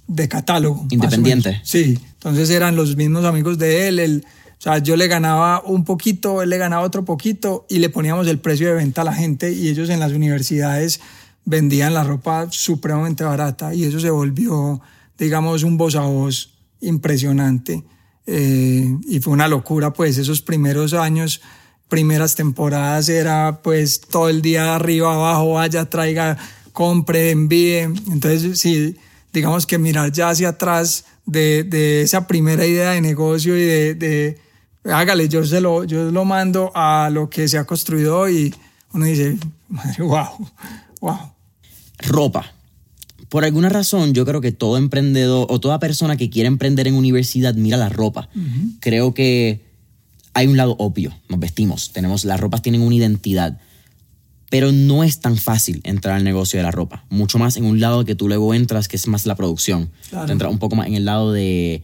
de 0.09 0.29
catálogo. 0.29 0.87
Independiente. 0.91 1.61
Sí, 1.65 1.99
entonces 2.15 2.51
eran 2.51 2.77
los 2.77 2.97
mismos 2.97 3.25
amigos 3.25 3.57
de 3.57 3.89
él. 3.89 4.25
o 4.27 4.61
sea, 4.61 4.79
yo 4.79 4.97
le 4.97 5.07
ganaba 5.07 5.63
un 5.65 5.85
poquito, 5.85 6.43
él 6.43 6.51
le 6.51 6.59
ganaba 6.59 6.83
otro 6.83 7.05
poquito 7.05 7.67
y 7.69 7.79
le 7.79 7.89
poníamos 7.89 8.27
el 8.27 8.41
precio 8.41 8.69
de 8.69 8.75
venta 8.75 9.03
a 9.03 9.05
la 9.05 9.15
gente 9.15 9.53
y 9.53 9.69
ellos 9.69 9.89
en 9.89 10.01
las 10.01 10.13
universidades 10.13 11.01
vendían 11.45 11.95
la 11.95 12.03
ropa 12.03 12.49
supremamente 12.51 13.23
barata 13.23 13.73
y 13.73 13.85
eso 13.85 14.01
se 14.01 14.11
volvió, 14.11 14.81
digamos, 15.17 15.63
un 15.63 15.77
voz 15.77 15.95
a 15.95 16.01
voz 16.01 16.55
impresionante. 16.81 17.85
Eh, 18.27 18.99
y 19.07 19.21
fue 19.21 19.33
una 19.33 19.47
locura, 19.47 19.93
pues, 19.93 20.19
esos 20.19 20.43
primeros 20.43 20.93
años 20.93 21.41
primeras 21.89 22.35
temporadas 22.35 23.09
era 23.09 23.61
pues 23.63 24.01
todo 24.01 24.29
el 24.29 24.43
día 24.43 24.75
arriba, 24.75 25.15
abajo, 25.15 25.55
vaya, 25.55 25.85
traiga, 25.87 26.37
compre, 26.73 27.31
envíe. 27.31 27.81
Entonces, 28.11 28.59
sí, 28.61 28.97
digamos 29.33 29.67
que 29.67 29.79
mirar 29.79 30.13
ya 30.13 30.31
hacia 30.31 30.51
atrás 30.51 31.05
de, 31.27 31.65
de 31.65 32.03
esa 32.03 32.27
primera 32.27 32.67
idea 32.67 32.93
de 32.93 33.01
negocio 33.01 33.57
y 33.57 33.63
de, 33.63 33.95
de, 33.95 34.39
hágale, 34.85 35.29
yo 35.29 35.45
se 35.45 35.61
lo, 35.61 35.85
yo 35.85 36.11
lo 36.11 36.25
mando 36.25 36.73
a 36.75 37.11
lo 37.13 37.29
que 37.29 37.49
se 37.49 37.59
ha 37.59 37.65
construido 37.65 38.19
hoy. 38.19 38.55
Uno 38.93 39.05
dice, 39.05 39.37
madre, 39.69 40.03
wow, 40.03 40.49
wow. 41.01 41.19
Ropa. 41.99 42.53
Por 43.29 43.45
alguna 43.45 43.69
razón, 43.69 44.15
yo 44.15 44.25
creo 44.25 44.41
que 44.41 44.53
todo 44.53 44.79
emprendedor 44.79 45.47
o 45.51 45.59
toda 45.59 45.81
persona 45.81 46.17
que 46.17 46.31
quiere 46.31 46.47
emprender 46.47 46.87
en 46.87 46.95
universidad 46.95 47.55
mira 47.55 47.77
la 47.77 47.89
ropa. 47.89 48.29
Creo 48.81 49.15
que 49.15 49.66
hay 50.37 50.49
un 50.49 50.59
lado 50.59 50.77
obvio. 50.79 51.15
Nos 51.31 51.41
vestimos, 51.41 51.93
tenemos, 51.93 52.27
las 52.27 52.39
ropas 52.39 52.61
tienen 52.61 52.83
una 52.83 52.95
identidad. 52.95 53.59
Pero 54.51 54.71
no 54.71 55.03
es 55.03 55.21
tan 55.21 55.39
fácil 55.39 55.81
entrar 55.83 56.15
al 56.15 56.25
negocio 56.25 56.59
de 56.59 56.63
la 56.63 56.71
ropa. 56.71 57.07
Mucho 57.09 57.39
más 57.39 57.57
en 57.57 57.65
un 57.65 57.81
lado 57.81 58.05
que 58.05 58.15
tú 58.15 58.29
luego 58.29 58.53
entras, 58.53 58.87
que 58.87 58.97
es 58.97 59.09
más 59.09 59.25
la 59.25 59.35
producción. 59.35 59.91
Claro. 60.11 60.31
Entras 60.31 60.53
un 60.53 60.59
poco 60.59 60.77
más 60.77 60.89
en 60.89 60.95
el 60.95 61.07
lado 61.07 61.33
de. 61.33 61.83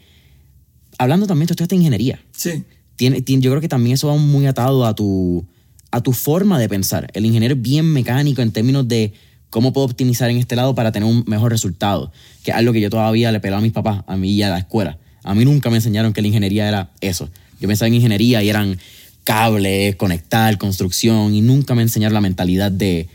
Hablando 0.99 1.27
también, 1.27 1.47
tú 1.47 1.55
estudiaste 1.55 1.77
ingeniería. 1.77 2.21
Sí. 2.33 2.63
Tiene, 2.97 3.23
yo 3.25 3.51
creo 3.51 3.63
que 3.63 3.69
también 3.69 3.95
eso 3.95 4.09
va 4.09 4.17
muy 4.17 4.47
atado 4.47 4.85
a 4.85 4.95
tu, 4.95 5.47
a 5.91 6.03
tu 6.03 6.13
forma 6.13 6.59
de 6.59 6.69
pensar. 6.69 7.11
El 7.15 7.25
ingeniero 7.25 7.55
es 7.55 7.63
bien 7.63 7.87
mecánico 7.87 8.43
en 8.43 8.53
términos 8.53 8.87
de 8.87 9.15
cómo 9.49 9.73
puedo 9.73 9.87
optimizar 9.87 10.29
en 10.29 10.37
este 10.37 10.57
lado 10.57 10.75
para 10.75 10.93
tener 10.93 11.09
un 11.09 11.25
mejor 11.27 11.53
resultado. 11.53 12.13
Que 12.45 12.51
es 12.51 12.57
algo 12.59 12.75
que 12.75 12.83
yo 12.83 12.91
todavía 12.91 13.33
le 13.33 13.41
pelaba 13.41 13.61
a 13.61 13.63
mis 13.63 13.73
papás, 13.73 14.05
a 14.07 14.17
mí 14.19 14.31
y 14.33 14.43
a 14.43 14.51
la 14.51 14.59
escuela. 14.59 14.99
A 15.25 15.35
mí 15.35 15.47
nunca 15.47 15.71
me 15.71 15.77
enseñaron 15.77 16.13
que 16.13 16.21
la 16.21 16.29
ingeniería 16.29 16.69
era 16.69 16.91
eso. 17.01 17.31
Yo 17.63 17.69
pensaba 17.69 17.87
en 17.87 17.95
ingeniería 17.95 18.43
y 18.43 18.49
eran 18.51 18.77
cables, 19.23 19.95
conectar, 19.95 20.59
construcción, 20.59 21.33
y 21.33 21.41
nunca 21.41 21.77
me 21.77 21.83
enseñaron 21.83 22.15
la 22.15 22.21
mentalidad 22.21 22.73
de 22.73 23.09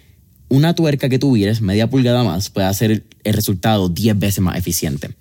una 0.48 0.74
tuerca 0.74 1.10
que 1.10 1.20
tuvieras, 1.20 1.60
media 1.60 1.90
pulgada 1.90 2.24
más, 2.24 2.50
puede 2.50 2.68
hacer 2.68 3.04
el 3.26 3.34
resultado 3.34 3.90
10 3.90 4.18
veces 4.18 4.40
más 4.40 4.58
eficiente. 4.58 5.12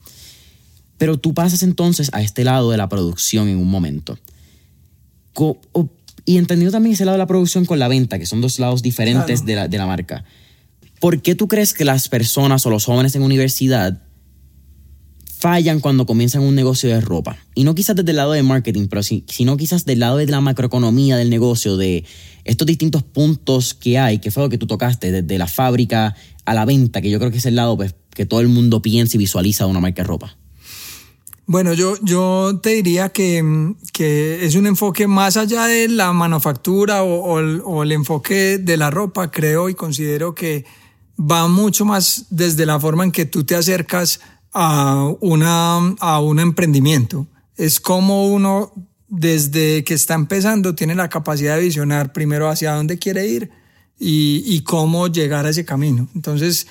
Pero 0.97 1.19
tú 1.19 1.35
pasas 1.35 1.65
entonces 1.65 2.09
a 2.13 2.23
este 2.23 2.45
lado 2.45 2.71
de 2.71 2.77
la 2.77 2.89
producción 2.89 3.49
en 3.49 3.59
un 3.59 3.69
momento. 3.69 4.17
Y 6.25 6.39
entendiendo 6.39 6.73
también 6.73 6.95
ese 6.95 7.05
lado 7.05 7.17
de 7.17 7.23
la 7.23 7.27
producción 7.27 7.65
con 7.65 7.81
la 7.81 7.89
venta, 7.89 8.21
que 8.21 8.27
son 8.27 8.41
dos 8.41 8.61
lados 8.61 8.81
diferentes 8.81 9.45
de, 9.45 9.57
la, 9.57 9.69
de 9.69 9.77
la 9.77 9.87
marca. 9.87 10.25
¿Por 11.01 11.21
qué 11.21 11.35
tú 11.35 11.49
crees 11.49 11.75
que 11.75 11.85
las 11.85 12.09
personas 12.09 12.65
o 12.65 12.71
los 12.71 12.85
jóvenes 12.85 13.17
en 13.17 13.23
universidad 13.23 14.06
fallan 15.47 15.79
cuando 15.79 16.07
comienzan 16.07 16.43
un 16.43 16.57
negocio 16.57 16.89
de 16.89 17.01
ropa. 17.01 17.37
Y 17.55 17.63
no 17.63 17.77
quizás 17.77 17.95
desde 17.95 18.11
el 18.11 18.17
lado 18.17 18.33
de 18.33 18.43
marketing, 18.43 18.89
pero 18.89 19.01
sino 19.05 19.57
quizás 19.57 19.85
del 19.85 20.01
lado 20.01 20.17
de 20.17 20.27
la 20.27 20.41
macroeconomía 20.41 21.17
del 21.17 21.31
negocio, 21.31 21.77
de 21.77 22.05
estos 22.43 22.67
distintos 22.67 23.05
puntos 23.05 23.73
que 23.73 23.97
hay, 23.97 24.19
que 24.19 24.33
fue 24.33 24.43
lo 24.43 24.49
que 24.49 24.59
tú 24.59 24.67
tocaste, 24.67 25.13
desde 25.13 25.39
la 25.39 25.47
fábrica 25.47 26.17
a 26.47 26.53
la 26.53 26.65
venta, 26.65 27.01
que 27.01 27.11
yo 27.11 27.21
creo 27.21 27.31
que 27.31 27.39
es 27.39 27.47
el 27.47 27.55
lado 27.55 27.77
pues, 27.77 27.95
que 28.11 28.27
todo 28.27 28.41
el 28.41 28.49
mundo 28.49 28.83
piensa 28.83 29.17
y 29.17 29.19
visualiza 29.19 29.63
de 29.63 29.71
una 29.71 29.79
marca 29.79 30.03
de 30.03 30.09
ropa. 30.09 30.37
Bueno, 31.47 31.75
yo, 31.75 31.95
yo 32.03 32.59
te 32.61 32.71
diría 32.71 33.11
que, 33.11 33.73
que 33.93 34.45
es 34.45 34.57
un 34.57 34.67
enfoque 34.67 35.07
más 35.07 35.37
allá 35.37 35.67
de 35.67 35.87
la 35.87 36.13
manufactura 36.13 37.05
o, 37.05 37.39
o 37.63 37.83
el 37.85 37.93
enfoque 37.93 38.59
de 38.59 38.77
la 38.77 38.91
ropa, 38.91 39.31
creo 39.31 39.69
y 39.69 39.77
considero 39.77 40.35
que 40.35 40.65
va 41.19 41.47
mucho 41.47 41.85
más 41.85 42.27
desde 42.31 42.67
la 42.67 42.81
forma 42.81 43.05
en 43.05 43.13
que 43.13 43.27
tú 43.27 43.45
te 43.45 43.55
acercas 43.55 44.21
a, 44.59 45.13
una, 45.21 45.77
a 46.01 46.21
un 46.21 46.41
emprendimiento. 46.41 47.27
Es 47.57 47.79
como 47.79 48.27
uno, 48.29 48.73
desde 49.07 49.85
que 49.85 49.93
está 49.93 50.15
empezando, 50.15 50.75
tiene 50.75 50.95
la 50.95 51.11
capacidad 51.11 51.57
de 51.57 51.65
visionar 51.65 52.15
primero 52.15 52.49
hacia 52.49 52.73
dónde 52.73 52.99
quiere 52.99 53.27
ir 53.27 53.51
y, 53.99 54.43
y 54.47 54.63
cómo 54.63 55.09
llegar 55.09 55.45
a 55.45 55.51
ese 55.51 55.67
camino. 55.67 56.09
Entonces, 56.15 56.67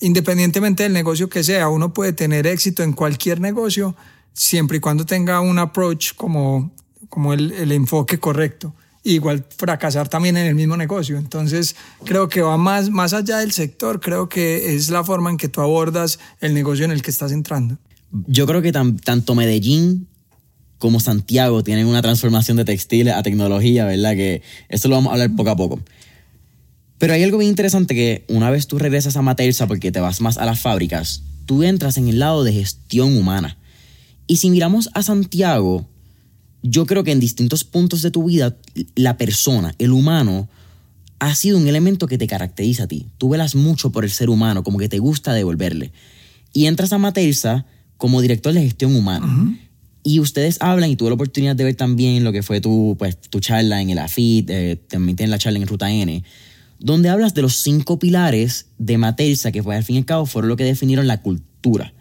independientemente 0.00 0.84
del 0.84 0.94
negocio 0.94 1.28
que 1.28 1.44
sea, 1.44 1.68
uno 1.68 1.92
puede 1.92 2.14
tener 2.14 2.46
éxito 2.46 2.82
en 2.82 2.94
cualquier 2.94 3.38
negocio 3.38 3.94
siempre 4.32 4.78
y 4.78 4.80
cuando 4.80 5.04
tenga 5.04 5.40
un 5.40 5.58
approach 5.58 6.14
como, 6.14 6.72
como 7.10 7.34
el, 7.34 7.52
el 7.52 7.70
enfoque 7.70 8.18
correcto 8.18 8.74
igual 9.14 9.44
fracasar 9.56 10.08
también 10.08 10.36
en 10.36 10.46
el 10.46 10.54
mismo 10.54 10.76
negocio. 10.76 11.16
Entonces, 11.16 11.76
creo 12.04 12.28
que 12.28 12.42
va 12.42 12.56
más, 12.56 12.90
más 12.90 13.12
allá 13.12 13.38
del 13.38 13.52
sector, 13.52 14.00
creo 14.00 14.28
que 14.28 14.74
es 14.74 14.90
la 14.90 15.04
forma 15.04 15.30
en 15.30 15.36
que 15.36 15.48
tú 15.48 15.60
abordas 15.60 16.18
el 16.40 16.54
negocio 16.54 16.84
en 16.84 16.90
el 16.90 17.02
que 17.02 17.10
estás 17.10 17.32
entrando. 17.32 17.78
Yo 18.26 18.46
creo 18.46 18.62
que 18.62 18.72
tanto 18.72 19.34
Medellín 19.34 20.08
como 20.78 21.00
Santiago 21.00 21.62
tienen 21.62 21.86
una 21.86 22.02
transformación 22.02 22.56
de 22.56 22.64
textiles 22.64 23.14
a 23.14 23.22
tecnología, 23.22 23.86
¿verdad? 23.86 24.14
Que 24.14 24.42
eso 24.68 24.88
lo 24.88 24.96
vamos 24.96 25.10
a 25.10 25.14
hablar 25.14 25.34
poco 25.36 25.50
a 25.50 25.56
poco. 25.56 25.80
Pero 26.98 27.12
hay 27.12 27.22
algo 27.22 27.38
bien 27.38 27.50
interesante 27.50 27.94
que 27.94 28.24
una 28.28 28.50
vez 28.50 28.66
tú 28.66 28.78
regresas 28.78 29.16
a 29.16 29.22
Matersa 29.22 29.66
porque 29.66 29.92
te 29.92 30.00
vas 30.00 30.20
más 30.20 30.38
a 30.38 30.46
las 30.46 30.60
fábricas, 30.60 31.22
tú 31.44 31.62
entras 31.62 31.96
en 31.98 32.08
el 32.08 32.18
lado 32.18 32.42
de 32.42 32.52
gestión 32.52 33.16
humana. 33.16 33.58
Y 34.26 34.38
si 34.38 34.50
miramos 34.50 34.90
a 34.94 35.02
Santiago, 35.02 35.86
yo 36.68 36.86
creo 36.86 37.04
que 37.04 37.12
en 37.12 37.20
distintos 37.20 37.64
puntos 37.64 38.02
de 38.02 38.10
tu 38.10 38.24
vida, 38.24 38.56
la 38.94 39.16
persona, 39.16 39.74
el 39.78 39.92
humano, 39.92 40.48
ha 41.18 41.34
sido 41.34 41.58
un 41.58 41.66
elemento 41.66 42.06
que 42.06 42.18
te 42.18 42.26
caracteriza 42.26 42.84
a 42.84 42.88
ti. 42.88 43.06
Tú 43.18 43.30
velas 43.30 43.54
mucho 43.54 43.90
por 43.90 44.04
el 44.04 44.10
ser 44.10 44.30
humano, 44.30 44.62
como 44.62 44.78
que 44.78 44.88
te 44.88 44.98
gusta 44.98 45.32
devolverle. 45.32 45.92
Y 46.52 46.66
entras 46.66 46.92
a 46.92 46.98
Matersa 46.98 47.66
como 47.96 48.20
director 48.20 48.52
de 48.52 48.62
gestión 48.62 48.94
humana. 48.94 49.58
Y 50.02 50.20
ustedes 50.20 50.58
hablan, 50.60 50.90
y 50.90 50.96
tuve 50.96 51.10
la 51.10 51.14
oportunidad 51.14 51.56
de 51.56 51.64
ver 51.64 51.74
también 51.74 52.22
lo 52.22 52.32
que 52.32 52.42
fue 52.42 52.60
tu, 52.60 52.96
pues, 52.98 53.18
tu 53.18 53.40
charla 53.40 53.82
en 53.82 53.90
el 53.90 53.98
AFIT, 53.98 54.50
eh, 54.50 54.76
también 54.88 55.16
tienes 55.16 55.30
la 55.30 55.38
charla 55.38 55.58
en 55.58 55.66
Ruta 55.66 55.90
N, 55.90 56.22
donde 56.78 57.08
hablas 57.08 57.34
de 57.34 57.42
los 57.42 57.56
cinco 57.56 57.98
pilares 57.98 58.66
de 58.78 58.98
Matersa, 58.98 59.50
que 59.50 59.62
fue, 59.62 59.74
al 59.74 59.84
fin 59.84 59.96
y 59.96 59.98
al 60.00 60.04
cabo 60.04 60.26
fueron 60.26 60.48
lo 60.48 60.56
que 60.56 60.64
definieron 60.64 61.06
la 61.06 61.22
cultura. 61.22 61.92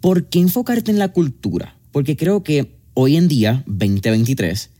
¿Por 0.00 0.28
qué 0.28 0.38
enfocarte 0.38 0.90
en 0.90 0.98
la 0.98 1.08
cultura? 1.08 1.76
Porque 1.92 2.16
creo 2.16 2.42
que 2.42 2.75
hoy 2.96 3.16
en 3.16 3.28
día, 3.28 3.62
2023, 3.66 4.70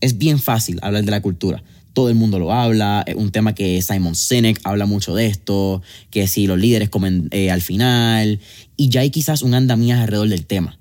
es 0.00 0.18
bien 0.18 0.40
fácil 0.40 0.80
hablar 0.82 1.04
de 1.04 1.10
la 1.12 1.22
cultura. 1.22 1.62
Todo 1.92 2.08
el 2.08 2.16
mundo 2.16 2.40
lo 2.40 2.52
habla, 2.52 3.04
es 3.06 3.14
un 3.14 3.30
tema 3.30 3.54
que 3.54 3.80
Simon 3.80 4.16
Sinek 4.16 4.60
habla 4.64 4.86
mucho 4.86 5.14
de 5.14 5.26
esto, 5.26 5.80
que 6.10 6.26
si 6.26 6.48
los 6.48 6.58
líderes 6.58 6.90
comen 6.90 7.28
eh, 7.30 7.50
al 7.50 7.62
final, 7.62 8.40
y 8.76 8.88
ya 8.88 9.02
hay 9.02 9.10
quizás 9.10 9.42
un 9.42 9.54
andamiaje 9.54 10.02
alrededor 10.02 10.28
del 10.28 10.46
tema. 10.46 10.78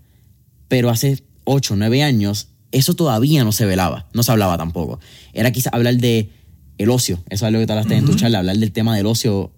Pero 0.68 0.90
hace 0.90 1.24
8 1.44 1.76
o 1.76 1.78
9 1.78 2.02
años, 2.04 2.48
eso 2.72 2.96
todavía 2.96 3.44
no 3.44 3.52
se 3.52 3.66
velaba, 3.66 4.08
no 4.14 4.24
se 4.24 4.32
hablaba 4.32 4.58
tampoco. 4.58 5.00
Era 5.34 5.52
quizás 5.52 5.74
hablar 5.74 5.96
de 5.98 6.32
el 6.80 6.90
ocio, 6.90 7.24
eso 7.30 7.46
es 7.46 7.54
lo 7.54 7.60
que 7.60 7.68
te 7.68 7.74
hablaste 7.74 7.98
en 7.98 8.06
tu 8.06 8.16
charla, 8.16 8.40
hablar 8.40 8.58
del 8.58 8.72
tema 8.72 8.98
del 8.98 9.06
ocio 9.06 9.52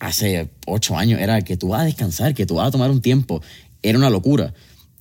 hace 0.00 0.50
8 0.66 0.98
años, 0.98 1.20
era 1.20 1.40
que 1.42 1.56
tú 1.56 1.68
vas 1.68 1.82
a 1.82 1.84
descansar, 1.84 2.34
que 2.34 2.46
tú 2.46 2.56
vas 2.56 2.66
a 2.66 2.70
tomar 2.72 2.90
un 2.90 3.00
tiempo, 3.00 3.42
era 3.82 3.96
una 3.96 4.10
locura 4.10 4.54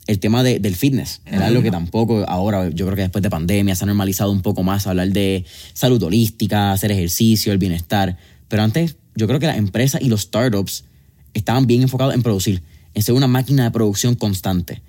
el 0.08 0.20
tema 0.20 0.44
de, 0.44 0.60
del 0.60 0.76
fitness. 0.76 1.22
Era 1.26 1.48
algo 1.48 1.62
que 1.62 1.72
tampoco 1.72 2.26
ahora, 2.28 2.70
yo 2.70 2.86
creo 2.86 2.96
que 2.96 3.04
después 3.04 3.22
de 3.22 3.30
pandemia 3.30 3.76
se 3.76 3.86
ha 3.86 3.88
normalizado 3.88 4.32
un 4.32 4.42
poco 4.42 4.64
más 4.64 4.86
hablar 4.88 5.10
de 5.10 5.46
salud 5.74 6.02
holística, 6.04 6.72
hacer 6.72 6.92
ejercicio, 6.92 7.52
el 7.52 7.58
bienestar. 7.58 8.18
Pero 8.48 8.64
antes 8.64 8.98
yo 9.16 9.28
creo 9.28 9.40
que 9.40 9.48
las 9.48 9.58
empresas 9.58 10.02
y 10.02 10.10
los 10.10 10.22
startups 10.22 10.86
estaban 11.34 11.68
bien 11.68 11.82
enfocados 11.82 12.14
en 12.14 12.22
producir, 12.22 12.64
en 12.94 13.02
ser 13.02 13.16
una 13.16 13.28
máquina 13.28 13.64
de 13.64 13.72
producción 13.72 14.16
constante. 14.16 14.82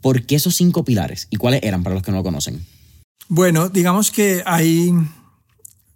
¿Por 0.00 0.22
qué 0.22 0.36
esos 0.36 0.54
cinco 0.54 0.84
pilares? 0.84 1.26
¿Y 1.30 1.36
cuáles 1.36 1.62
eran 1.62 1.82
para 1.82 1.94
los 1.94 2.04
que 2.04 2.12
no 2.12 2.18
lo 2.18 2.22
conocen? 2.22 2.64
Bueno, 3.28 3.68
digamos 3.68 4.12
que 4.12 4.42
ahí 4.46 4.92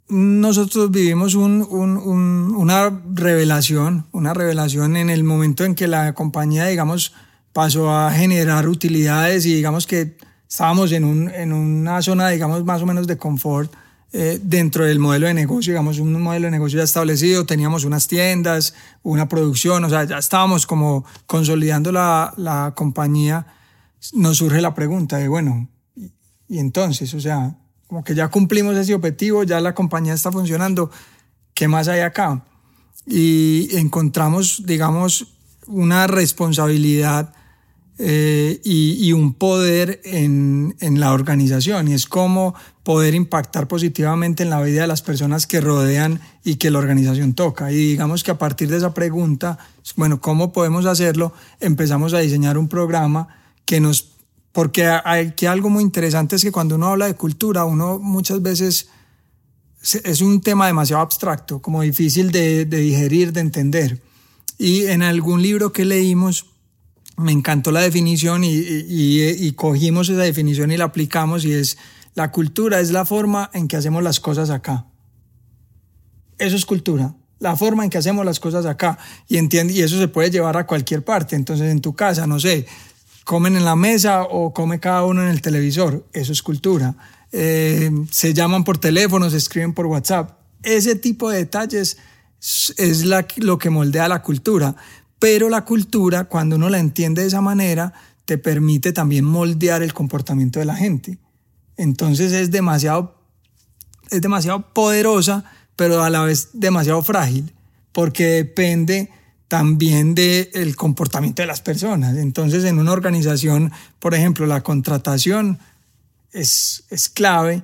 nosotros 0.09 0.90
vivimos 0.90 1.35
un, 1.37 1.62
un, 1.62 2.54
una 2.57 2.90
revelación, 3.14 4.07
una 4.11 4.35
revelación 4.35 4.97
en 4.97 5.11
el 5.11 5.23
momento 5.23 5.64
en 5.64 5.76
que 5.76 5.87
la 5.87 6.14
compañía, 6.14 6.66
digamos, 6.66 7.12
pasó 7.52 7.90
a 7.90 8.12
generar 8.12 8.69
utilidades 8.69 9.47
y 9.47 9.54
digamos 9.54 9.87
que 9.87 10.16
estábamos 10.49 10.92
en, 10.92 11.04
un, 11.04 11.28
en 11.30 11.52
una 11.52 12.02
zona, 12.02 12.28
digamos, 12.28 12.64
más 12.64 12.83
o 12.83 12.87
menos 12.87 13.07
de 13.07 13.16
confort 13.16 13.73
eh, 14.12 14.40
dentro 14.42 14.85
del 14.85 14.99
modelo 14.99 15.28
de 15.28 15.35
negocio, 15.35 15.73
digamos, 15.73 16.00
un 16.00 16.21
modelo 16.21 16.47
de 16.47 16.50
negocio 16.50 16.78
ya 16.78 16.85
establecido, 16.85 17.47
teníamos 17.47 17.85
unas 17.85 18.09
tiendas, 18.09 18.75
una 19.04 19.28
producción, 19.28 19.85
o 19.85 19.88
sea, 19.88 20.04
ya 20.04 20.19
estábamos 20.19 20.66
como 20.66 21.04
consolidando 21.26 21.92
la, 21.92 22.35
la 22.37 22.73
compañía, 22.75 23.47
nos 24.12 24.38
surge 24.38 24.61
la 24.61 24.75
pregunta 24.75 25.19
de, 25.19 25.28
bueno, 25.28 25.69
y, 25.95 26.11
y 26.49 26.59
entonces, 26.59 27.14
o 27.14 27.21
sea, 27.21 27.57
como 27.87 28.02
que 28.02 28.16
ya 28.16 28.28
cumplimos 28.28 28.76
ese 28.76 28.95
objetivo, 28.95 29.45
ya 29.45 29.61
la 29.61 29.75
compañía 29.75 30.14
está 30.14 30.33
funcionando, 30.33 30.90
¿qué 31.54 31.69
más 31.69 31.87
hay 31.87 32.00
acá? 32.00 32.45
Y 33.07 33.69
encontramos, 33.76 34.62
digamos, 34.66 35.35
una 35.69 36.09
responsabilidad 36.09 37.33
eh, 38.02 38.62
y, 38.64 39.12
un 39.12 39.35
poder 39.35 40.00
en, 40.04 40.75
en, 40.80 41.00
la 41.00 41.12
organización 41.12 41.87
y 41.87 41.92
es 41.92 42.07
como 42.07 42.54
poder 42.83 43.14
impactar 43.14 43.69
positivamente 43.69 44.42
en 44.42 44.49
la 44.49 44.62
vida 44.62 44.80
de 44.80 44.87
las 44.87 45.02
personas 45.02 45.47
que 45.47 45.61
rodean 45.61 46.19
y 46.42 46.57
que 46.57 46.71
la 46.71 46.78
organización 46.78 47.35
toca. 47.35 47.71
Y 47.73 47.76
digamos 47.76 48.25
que 48.25 48.30
a 48.30 48.38
partir 48.38 48.71
de 48.71 48.78
esa 48.78 48.95
pregunta, 48.95 49.59
bueno, 49.97 50.19
¿cómo 50.19 50.50
podemos 50.50 50.87
hacerlo? 50.87 51.35
Empezamos 51.61 52.14
a 52.14 52.21
diseñar 52.21 52.57
un 52.57 52.69
programa 52.69 53.28
que 53.66 53.80
nos... 53.80 54.12
Porque 54.52 54.87
aquí 54.87 55.45
algo 55.45 55.69
muy 55.69 55.83
interesante 55.83 56.37
es 56.37 56.42
que 56.42 56.52
cuando 56.52 56.76
uno 56.76 56.88
habla 56.88 57.04
de 57.04 57.16
cultura, 57.16 57.66
uno 57.66 57.99
muchas 57.99 58.40
veces 58.40 58.88
es 59.83 60.23
un 60.23 60.40
tema 60.40 60.66
demasiado 60.66 61.02
abstracto, 61.02 61.61
como 61.61 61.83
difícil 61.83 62.33
de, 62.33 62.64
de 62.64 62.78
digerir, 62.78 63.35
de 63.35 63.40
entender. 63.40 64.00
Y 64.57 64.87
en 64.87 65.02
algún 65.02 65.42
libro 65.42 65.71
que 65.73 65.85
leímos, 65.85 66.50
me 67.21 67.33
encantó 67.33 67.71
la 67.71 67.81
definición 67.81 68.43
y, 68.45 69.53
cogimos 69.53 70.09
esa 70.09 70.23
definición 70.23 70.73
y 70.73 70.77
la 70.77 70.85
aplicamos 70.85 71.45
y 71.45 71.53
es 71.53 71.79
la 72.15 72.33
cultura 72.33 72.81
es 72.81 72.91
la 72.91 73.05
forma 73.05 73.50
en 73.53 73.69
que 73.69 73.77
hacemos 73.77 74.03
las 74.03 74.21
cosas 74.21 74.50
acá. 74.50 74.87
Eso 76.39 76.57
es 76.57 76.65
cultura, 76.65 77.15
la 77.39 77.57
forma 77.57 77.85
en 77.85 77.91
que 77.91 77.99
hacemos 77.99 78.25
las 78.25 78.41
cosas 78.41 78.67
acá 78.67 78.99
y 79.29 79.37
entiende 79.37 79.75
y 79.75 79.83
eso 79.83 79.99
se 79.99 80.09
puede 80.09 80.31
llevar 80.31 80.57
a 80.57 80.67
cualquier 80.67 81.05
parte. 81.05 81.37
Entonces 81.37 81.71
en 81.71 81.81
tu 81.81 81.95
casa, 81.95 82.27
no 82.27 82.41
sé, 82.41 82.67
comen 83.25 83.57
en 83.57 83.65
la 83.65 83.77
mesa 83.77 84.23
o 84.23 84.53
come 84.53 84.81
cada 84.81 85.05
uno 85.05 85.23
en 85.23 85.29
el 85.29 85.43
televisor, 85.43 86.07
eso 86.12 86.33
es 86.33 86.43
cultura. 86.43 86.97
Eh, 87.33 87.91
se 88.11 88.35
llaman 88.35 88.65
por 88.65 88.79
teléfono, 88.79 89.31
se 89.31 89.37
escriben 89.37 89.73
por 89.73 89.87
WhatsApp. 89.87 90.39
Ese 90.62 90.97
tipo 90.97 91.31
de 91.31 91.39
detalles 91.39 91.99
es 92.77 93.05
lo 93.05 93.59
que 93.59 93.71
moldea 93.71 94.09
la 94.09 94.23
cultura. 94.23 94.75
Pero 95.21 95.49
la 95.49 95.65
cultura, 95.65 96.25
cuando 96.25 96.57
uno 96.57 96.69
la 96.69 96.81
entiende 96.81 97.23
de 97.23 97.29
esa 97.29 97.43
manera, 97.43 97.93
te 98.25 98.39
permite 98.39 98.93
también 98.93 99.25
moldear 99.25 99.83
el 99.83 99.93
comportamiento 99.93 100.59
de 100.59 100.65
la 100.65 100.75
gente. 100.75 101.19
Entonces 101.77 102.33
es 102.33 102.50
demasiado, 102.50 103.15
es 104.11 104.21
demasiado 104.21 104.73
poderosa, 104.73 105.45
pero 105.77 106.03
a 106.03 106.11
la 106.11 106.23
vez 106.23 106.49
demasiado 106.53 107.03
frágil, 107.03 107.53
porque 107.93 108.27
depende 108.27 109.11
también 109.49 110.15
del 110.15 110.75
comportamiento 110.77 111.43
de 111.43 111.47
las 111.47 111.61
personas. 111.61 112.17
Entonces 112.17 112.65
en 112.65 112.79
una 112.79 112.93
organización, 112.93 113.73
por 113.99 114.15
ejemplo, 114.15 114.47
la 114.47 114.62
contratación 114.62 115.59
es, 116.33 116.85
es 116.89 117.09
clave 117.09 117.62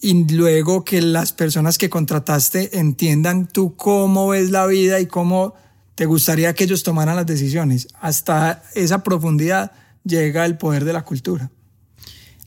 y 0.00 0.32
luego 0.32 0.84
que 0.84 1.02
las 1.02 1.32
personas 1.32 1.78
que 1.78 1.90
contrataste 1.90 2.78
entiendan 2.78 3.46
tú 3.46 3.76
cómo 3.76 4.28
ves 4.28 4.50
la 4.50 4.66
vida 4.66 4.98
y 4.98 5.06
cómo 5.06 5.54
te 5.96 6.04
gustaría 6.04 6.54
que 6.54 6.64
ellos 6.64 6.82
tomaran 6.82 7.16
las 7.16 7.26
decisiones. 7.26 7.88
Hasta 8.00 8.62
esa 8.74 9.02
profundidad 9.02 9.72
llega 10.04 10.44
el 10.44 10.56
poder 10.58 10.84
de 10.84 10.92
la 10.92 11.04
cultura. 11.04 11.50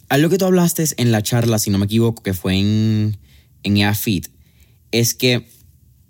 Algo 0.07 0.29
que 0.29 0.37
tú 0.37 0.45
hablaste 0.45 0.85
en 0.97 1.11
la 1.11 1.21
charla, 1.21 1.59
si 1.59 1.69
no 1.69 1.79
me 1.79 1.85
equivoco, 1.85 2.23
que 2.23 2.33
fue 2.33 2.57
en, 2.57 3.17
en 3.63 3.77
EAFIT, 3.77 4.27
es 4.91 5.13
que 5.13 5.47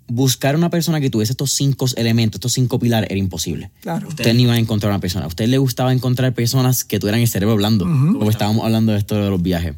buscar 0.08 0.56
una 0.56 0.70
persona 0.70 1.00
que 1.00 1.10
tuviese 1.10 1.32
estos 1.32 1.52
cinco 1.52 1.86
elementos, 1.96 2.40
estos 2.40 2.54
cinco 2.54 2.78
pilares, 2.78 3.10
era 3.10 3.20
imposible. 3.20 3.72
Claro. 3.82 4.10
Usted 4.10 4.34
no 4.34 4.42
iba 4.42 4.54
a 4.54 4.60
encontrar 4.60 4.92
una 4.92 5.00
persona. 5.00 5.26
A 5.26 5.28
usted 5.30 5.48
le 5.48 5.58
gustaba 5.60 5.94
encontrar 5.94 6.34
personas 6.34 6.84
que 6.84 7.00
tuvieran 7.00 7.22
el 7.22 7.28
cerebro 7.28 7.54
hablando, 7.54 7.86
como 7.86 8.30
estábamos 8.30 8.66
hablando 8.66 8.92
de 8.92 8.98
esto 8.98 9.16
de 9.16 9.30
los 9.30 9.42
viajes. 9.42 9.76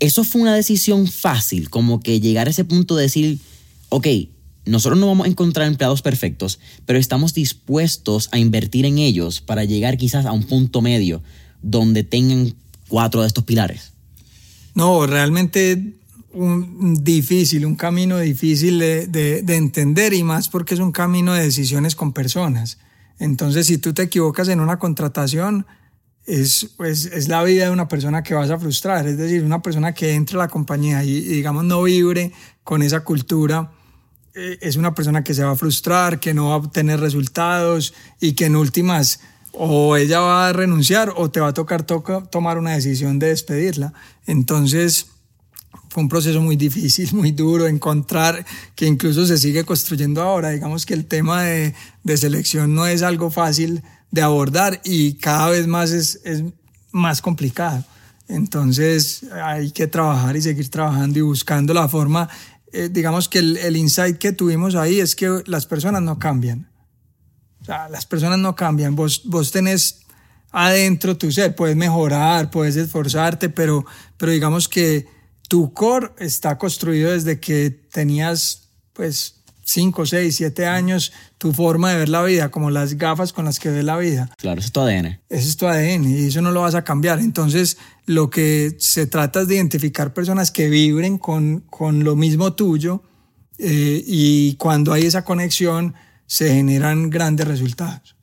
Eso 0.00 0.24
fue 0.24 0.40
una 0.40 0.54
decisión 0.54 1.06
fácil, 1.06 1.70
como 1.70 2.00
que 2.00 2.20
llegar 2.20 2.48
a 2.48 2.50
ese 2.50 2.64
punto 2.64 2.96
de 2.96 3.02
decir, 3.02 3.38
ok, 3.90 4.06
nosotros 4.68 4.98
no 4.98 5.06
vamos 5.06 5.26
a 5.26 5.30
encontrar 5.30 5.66
empleados 5.66 6.02
perfectos, 6.02 6.60
pero 6.86 6.98
estamos 6.98 7.34
dispuestos 7.34 8.28
a 8.32 8.38
invertir 8.38 8.84
en 8.86 8.98
ellos 8.98 9.40
para 9.40 9.64
llegar 9.64 9.96
quizás 9.96 10.26
a 10.26 10.32
un 10.32 10.44
punto 10.44 10.80
medio 10.80 11.22
donde 11.62 12.04
tengan 12.04 12.54
cuatro 12.88 13.22
de 13.22 13.26
estos 13.26 13.44
pilares. 13.44 13.92
No, 14.74 15.06
realmente 15.06 15.98
un 16.32 17.02
difícil, 17.02 17.66
un 17.66 17.74
camino 17.74 18.18
difícil 18.18 18.78
de, 18.78 19.44
entender 19.48 20.14
y 20.14 20.22
más 20.22 20.48
porque 20.48 20.74
es 20.74 20.80
un 20.80 20.92
camino 20.92 21.34
de 21.34 21.42
decisiones 21.42 21.96
con 21.96 22.12
personas. 22.12 22.78
Entonces, 23.18 23.66
si 23.66 23.78
tú 23.78 23.92
te 23.92 24.02
equivocas 24.02 24.48
en 24.48 24.60
una 24.60 24.78
contratación, 24.78 25.66
es, 26.26 26.68
pues, 26.76 27.06
es 27.06 27.28
la 27.28 27.42
vida 27.42 27.64
de 27.64 27.70
una 27.70 27.88
persona 27.88 28.22
que 28.22 28.34
vas 28.34 28.50
a 28.50 28.58
frustrar. 28.58 29.08
Es 29.08 29.16
decir, 29.16 29.42
una 29.42 29.62
persona 29.62 29.94
que 29.94 30.14
entre 30.14 30.36
a 30.36 30.40
la 30.40 30.48
compañía 30.48 31.02
y, 31.02 31.16
y 31.16 31.20
digamos, 31.20 31.64
no 31.64 31.82
vibre 31.82 32.32
con 32.62 32.82
esa 32.82 33.00
cultura, 33.00 33.72
es 34.60 34.76
una 34.76 34.94
persona 34.94 35.24
que 35.24 35.34
se 35.34 35.44
va 35.44 35.52
a 35.52 35.56
frustrar, 35.56 36.20
que 36.20 36.34
no 36.34 36.48
va 36.48 36.54
a 36.54 36.58
obtener 36.58 37.00
resultados 37.00 37.94
y 38.20 38.32
que 38.32 38.46
en 38.46 38.56
últimas 38.56 39.20
o 39.52 39.96
ella 39.96 40.20
va 40.20 40.48
a 40.48 40.52
renunciar 40.52 41.12
o 41.16 41.30
te 41.30 41.40
va 41.40 41.48
a 41.48 41.54
tocar 41.54 41.82
tomar 41.82 42.58
una 42.58 42.72
decisión 42.72 43.18
de 43.18 43.28
despedirla. 43.28 43.92
Entonces 44.26 45.06
fue 45.88 46.02
un 46.02 46.08
proceso 46.08 46.40
muy 46.40 46.56
difícil, 46.56 47.12
muy 47.14 47.32
duro, 47.32 47.66
encontrar 47.66 48.44
que 48.74 48.86
incluso 48.86 49.26
se 49.26 49.38
sigue 49.38 49.64
construyendo 49.64 50.22
ahora. 50.22 50.50
Digamos 50.50 50.86
que 50.86 50.94
el 50.94 51.06
tema 51.06 51.42
de, 51.42 51.74
de 52.04 52.16
selección 52.16 52.74
no 52.74 52.86
es 52.86 53.02
algo 53.02 53.30
fácil 53.30 53.82
de 54.10 54.22
abordar 54.22 54.80
y 54.84 55.14
cada 55.14 55.50
vez 55.50 55.66
más 55.66 55.90
es, 55.90 56.20
es 56.24 56.44
más 56.92 57.20
complicado. 57.20 57.84
Entonces 58.28 59.24
hay 59.32 59.70
que 59.70 59.86
trabajar 59.86 60.36
y 60.36 60.42
seguir 60.42 60.68
trabajando 60.68 61.18
y 61.18 61.22
buscando 61.22 61.72
la 61.72 61.88
forma 61.88 62.28
eh, 62.72 62.88
digamos 62.90 63.28
que 63.28 63.38
el, 63.38 63.76
insight 63.76 64.18
que 64.18 64.32
tuvimos 64.32 64.74
ahí 64.74 65.00
es 65.00 65.16
que 65.16 65.42
las 65.46 65.66
personas 65.66 66.02
no 66.02 66.18
cambian. 66.18 66.70
O 67.60 67.64
sea, 67.64 67.88
las 67.88 68.06
personas 68.06 68.38
no 68.38 68.54
cambian. 68.54 68.94
Vos, 68.94 69.22
vos 69.24 69.50
tenés 69.50 70.00
adentro 70.50 71.16
tu 71.16 71.30
ser, 71.30 71.54
puedes 71.54 71.76
mejorar, 71.76 72.50
puedes 72.50 72.76
esforzarte, 72.76 73.48
pero, 73.48 73.84
pero 74.16 74.32
digamos 74.32 74.68
que 74.68 75.06
tu 75.48 75.72
core 75.72 76.12
está 76.18 76.58
construido 76.58 77.12
desde 77.12 77.40
que 77.40 77.70
tenías, 77.70 78.68
pues, 78.92 79.37
5, 79.68 80.06
6, 80.06 80.34
7 80.34 80.66
años, 80.66 81.12
tu 81.36 81.52
forma 81.52 81.90
de 81.90 81.98
ver 81.98 82.08
la 82.08 82.22
vida, 82.22 82.50
como 82.50 82.70
las 82.70 82.94
gafas 82.94 83.34
con 83.34 83.44
las 83.44 83.60
que 83.60 83.68
ves 83.68 83.84
la 83.84 83.98
vida. 83.98 84.30
Claro, 84.38 84.60
eso 84.60 84.68
es 84.68 84.72
tu 84.72 84.80
ADN. 84.80 85.20
Eso 85.28 85.48
es 85.48 85.56
tu 85.58 85.66
ADN 85.66 86.08
y 86.08 86.26
eso 86.28 86.40
no 86.40 86.52
lo 86.52 86.62
vas 86.62 86.74
a 86.74 86.84
cambiar. 86.84 87.18
Entonces, 87.18 87.76
lo 88.06 88.30
que 88.30 88.74
se 88.78 89.06
trata 89.06 89.42
es 89.42 89.48
de 89.48 89.56
identificar 89.56 90.14
personas 90.14 90.50
que 90.50 90.70
vibren 90.70 91.18
con, 91.18 91.60
con 91.68 92.02
lo 92.02 92.16
mismo 92.16 92.54
tuyo 92.54 93.02
eh, 93.58 94.02
y 94.06 94.54
cuando 94.54 94.94
hay 94.94 95.04
esa 95.04 95.26
conexión 95.26 95.94
se 96.26 96.54
generan 96.54 97.10
grandes 97.10 97.46
resultados. 97.46 98.16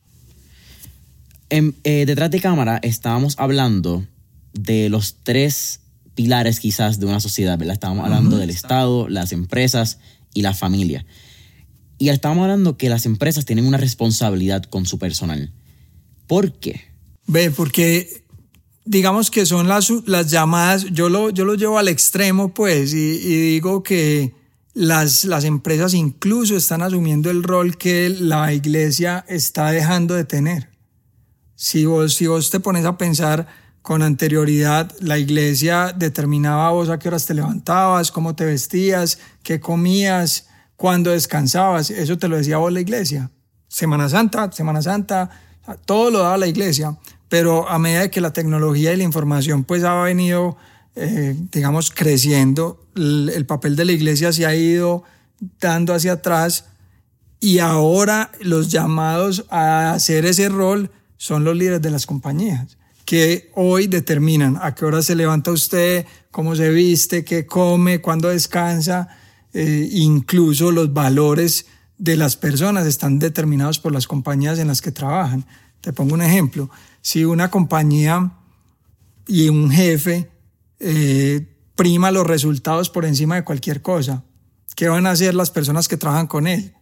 En, 1.51 1.75
eh, 1.83 2.05
detrás 2.07 2.31
de 2.31 2.41
cámara 2.41 2.79
estábamos 2.81 3.35
hablando 3.37 4.03
de 4.53 4.89
los 4.89 5.17
tres 5.21 5.81
pilares 6.15 6.59
quizás 6.59 6.99
de 6.99 7.05
una 7.05 7.19
sociedad, 7.19 7.55
¿verdad? 7.55 7.73
Estábamos 7.73 8.05
hablando 8.05 8.37
del 8.37 8.49
Estado, 8.49 9.07
las 9.09 9.31
empresas 9.31 9.99
y 10.33 10.41
la 10.41 10.55
familia. 10.55 11.05
Y 11.97 12.09
estábamos 12.09 12.43
hablando 12.43 12.77
que 12.77 12.89
las 12.89 13.05
empresas 13.05 13.45
tienen 13.45 13.65
una 13.65 13.77
responsabilidad 13.77 14.63
con 14.63 14.85
su 14.85 14.99
personal. 14.99 15.53
¿Por 16.27 16.53
qué? 16.53 16.81
Ve, 17.27 17.51
porque 17.51 18.25
digamos 18.85 19.31
que 19.31 19.45
son 19.45 19.67
las, 19.67 19.89
las 20.05 20.29
llamadas, 20.29 20.85
yo 20.91 21.09
lo, 21.09 21.29
yo 21.29 21.45
lo 21.45 21.55
llevo 21.55 21.79
al 21.79 21.87
extremo, 21.87 22.53
pues, 22.53 22.93
y, 22.93 23.17
digo 23.17 23.83
que 23.83 24.33
las, 24.73 25.25
las 25.25 25.43
empresas 25.43 25.93
incluso 25.93 26.55
están 26.55 26.81
asumiendo 26.81 27.31
el 27.31 27.43
rol 27.43 27.77
que 27.77 28.09
la 28.09 28.53
iglesia 28.53 29.25
está 29.27 29.71
dejando 29.71 30.13
de 30.13 30.25
tener. 30.25 30.69
Si 31.55 31.85
vos, 31.85 32.15
si 32.15 32.27
vos 32.27 32.49
te 32.49 32.59
pones 32.59 32.85
a 32.85 32.97
pensar 32.97 33.47
con 33.81 34.01
anterioridad, 34.01 34.91
la 34.99 35.17
iglesia 35.17 35.93
determinaba 35.97 36.71
vos 36.71 36.89
a 36.89 36.99
qué 36.99 37.07
horas 37.07 37.25
te 37.25 37.33
levantabas, 37.33 38.11
cómo 38.11 38.35
te 38.35 38.43
vestías, 38.43 39.19
qué 39.43 39.59
comías, 39.59 40.47
cuando 40.75 41.11
descansabas, 41.11 41.89
eso 41.89 42.17
te 42.17 42.27
lo 42.27 42.37
decía 42.37 42.57
vos 42.57 42.71
la 42.71 42.81
iglesia. 42.81 43.31
Semana 43.67 44.09
Santa, 44.09 44.51
Semana 44.51 44.81
Santa, 44.81 45.29
todo 45.85 46.11
lo 46.11 46.19
daba 46.19 46.37
la 46.37 46.47
iglesia, 46.47 46.97
pero 47.29 47.67
a 47.69 47.79
medida 47.79 48.09
que 48.09 48.21
la 48.21 48.33
tecnología 48.33 48.93
y 48.93 48.97
la 48.97 49.03
información 49.03 49.63
pues 49.63 49.83
ha 49.83 50.01
venido, 50.03 50.57
eh, 50.95 51.35
digamos, 51.51 51.91
creciendo, 51.91 52.85
el, 52.95 53.45
papel 53.45 53.75
de 53.75 53.85
la 53.85 53.91
iglesia 53.91 54.31
se 54.31 54.45
ha 54.45 54.55
ido 54.55 55.03
dando 55.59 55.93
hacia 55.93 56.13
atrás 56.13 56.65
y 57.39 57.59
ahora 57.59 58.31
los 58.39 58.69
llamados 58.69 59.45
a 59.49 59.93
hacer 59.93 60.25
ese 60.25 60.49
rol 60.49 60.91
son 61.17 61.43
los 61.43 61.55
líderes 61.55 61.81
de 61.81 61.91
las 61.91 62.05
compañías 62.05 62.77
que 63.05 63.51
hoy 63.53 63.87
determinan 63.87 64.57
a 64.61 64.73
qué 64.73 64.83
hora 64.83 65.01
se 65.03 65.13
levanta 65.15 65.51
usted, 65.51 66.05
cómo 66.31 66.55
se 66.55 66.69
viste, 66.69 67.23
qué 67.23 67.45
come, 67.45 68.01
cuándo 68.01 68.29
descansa, 68.29 69.07
eh, 69.57 69.87
incluso 69.89 70.69
los 70.69 70.91
valores 70.91 71.67
de 71.97 72.17
las 72.17 72.35
personas 72.35 72.85
están 72.85 73.19
determinados 73.19 73.79
por 73.79 73.93
las 73.93 74.05
compañías 74.05 74.59
en 74.59 74.67
las 74.67 74.81
que 74.81 74.91
trabajan. 74.91 75.45
Te 75.79 75.93
pongo 75.93 76.13
un 76.13 76.21
ejemplo. 76.21 76.69
Si 77.01 77.23
una 77.23 77.49
compañía 77.49 78.33
y 79.25 79.47
un 79.47 79.71
jefe 79.71 80.29
eh, 80.81 81.47
prima 81.73 82.11
los 82.11 82.27
resultados 82.27 82.89
por 82.89 83.05
encima 83.05 83.35
de 83.35 83.45
cualquier 83.45 83.81
cosa, 83.81 84.25
¿qué 84.75 84.89
van 84.89 85.07
a 85.07 85.11
hacer 85.11 85.33
las 85.33 85.51
personas 85.51 85.87
que 85.87 85.95
trabajan 85.95 86.27
con 86.27 86.47
él? 86.47 86.73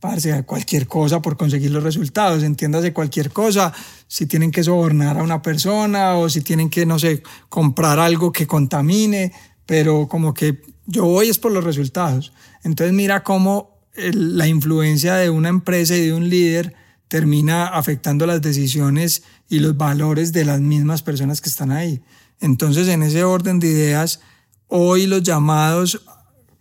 Parce, 0.00 0.42
cualquier 0.42 0.88
cosa 0.88 1.22
por 1.22 1.36
conseguir 1.36 1.70
los 1.70 1.84
resultados, 1.84 2.42
entiéndase 2.42 2.92
cualquier 2.92 3.30
cosa, 3.30 3.72
si 4.08 4.26
tienen 4.26 4.50
que 4.50 4.64
sobornar 4.64 5.18
a 5.18 5.22
una 5.22 5.40
persona 5.40 6.16
o 6.16 6.28
si 6.28 6.40
tienen 6.40 6.68
que, 6.68 6.84
no 6.84 6.98
sé, 6.98 7.22
comprar 7.48 8.00
algo 8.00 8.32
que 8.32 8.48
contamine, 8.48 9.32
pero 9.66 10.08
como 10.08 10.34
que 10.34 10.71
yo 10.86 11.04
voy 11.04 11.28
es 11.28 11.38
por 11.38 11.52
los 11.52 11.64
resultados. 11.64 12.32
Entonces 12.64 12.94
mira 12.94 13.22
cómo 13.22 13.78
la 13.94 14.46
influencia 14.48 15.16
de 15.16 15.30
una 15.30 15.48
empresa 15.48 15.96
y 15.96 16.06
de 16.06 16.12
un 16.12 16.28
líder 16.28 16.74
termina 17.08 17.66
afectando 17.66 18.26
las 18.26 18.40
decisiones 18.40 19.22
y 19.48 19.58
los 19.58 19.76
valores 19.76 20.32
de 20.32 20.46
las 20.46 20.60
mismas 20.60 21.02
personas 21.02 21.40
que 21.40 21.50
están 21.50 21.70
ahí. 21.70 22.02
Entonces, 22.40 22.88
en 22.88 23.02
ese 23.02 23.22
orden 23.22 23.60
de 23.60 23.68
ideas, 23.68 24.20
hoy 24.66 25.06
los 25.06 25.22
llamados 25.22 26.02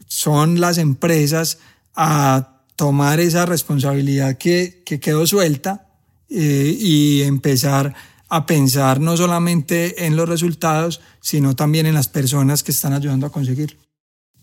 son 0.08 0.60
las 0.60 0.78
empresas 0.78 1.60
a 1.96 2.64
tomar 2.76 3.20
esa 3.20 3.46
responsabilidad 3.46 4.38
que, 4.38 4.84
que 4.86 5.00
quedó 5.00 5.26
suelta 5.26 5.88
eh, 6.30 6.76
y 6.78 7.22
empezar 7.22 7.94
a 8.28 8.46
pensar 8.46 9.00
no 9.00 9.16
solamente 9.16 10.06
en 10.06 10.16
los 10.16 10.28
resultados, 10.28 11.02
sino 11.22 11.56
también 11.56 11.86
en 11.86 11.94
las 11.94 12.08
personas 12.08 12.64
que 12.64 12.72
están 12.72 12.94
ayudando 12.94 13.28
a 13.28 13.32
conseguirlo. 13.32 13.80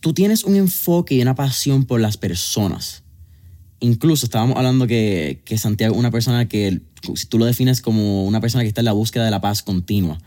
Tú 0.00 0.12
tienes 0.12 0.44
un 0.44 0.56
enfoque 0.56 1.14
y 1.14 1.22
una 1.22 1.34
pasión 1.34 1.84
por 1.84 2.00
las 2.00 2.16
personas. 2.16 3.02
Incluso 3.80 4.26
estábamos 4.26 4.56
hablando 4.56 4.86
que, 4.86 5.42
que 5.44 5.58
Santiago 5.58 5.94
es 5.94 5.98
una 5.98 6.10
persona 6.10 6.48
que, 6.48 6.80
si 7.14 7.26
tú 7.26 7.38
lo 7.38 7.44
defines 7.44 7.80
como 7.80 8.24
una 8.24 8.40
persona 8.40 8.62
que 8.62 8.68
está 8.68 8.80
en 8.80 8.86
la 8.86 8.92
búsqueda 8.92 9.24
de 9.24 9.30
la 9.30 9.40
paz 9.40 9.62
continua, 9.62 10.18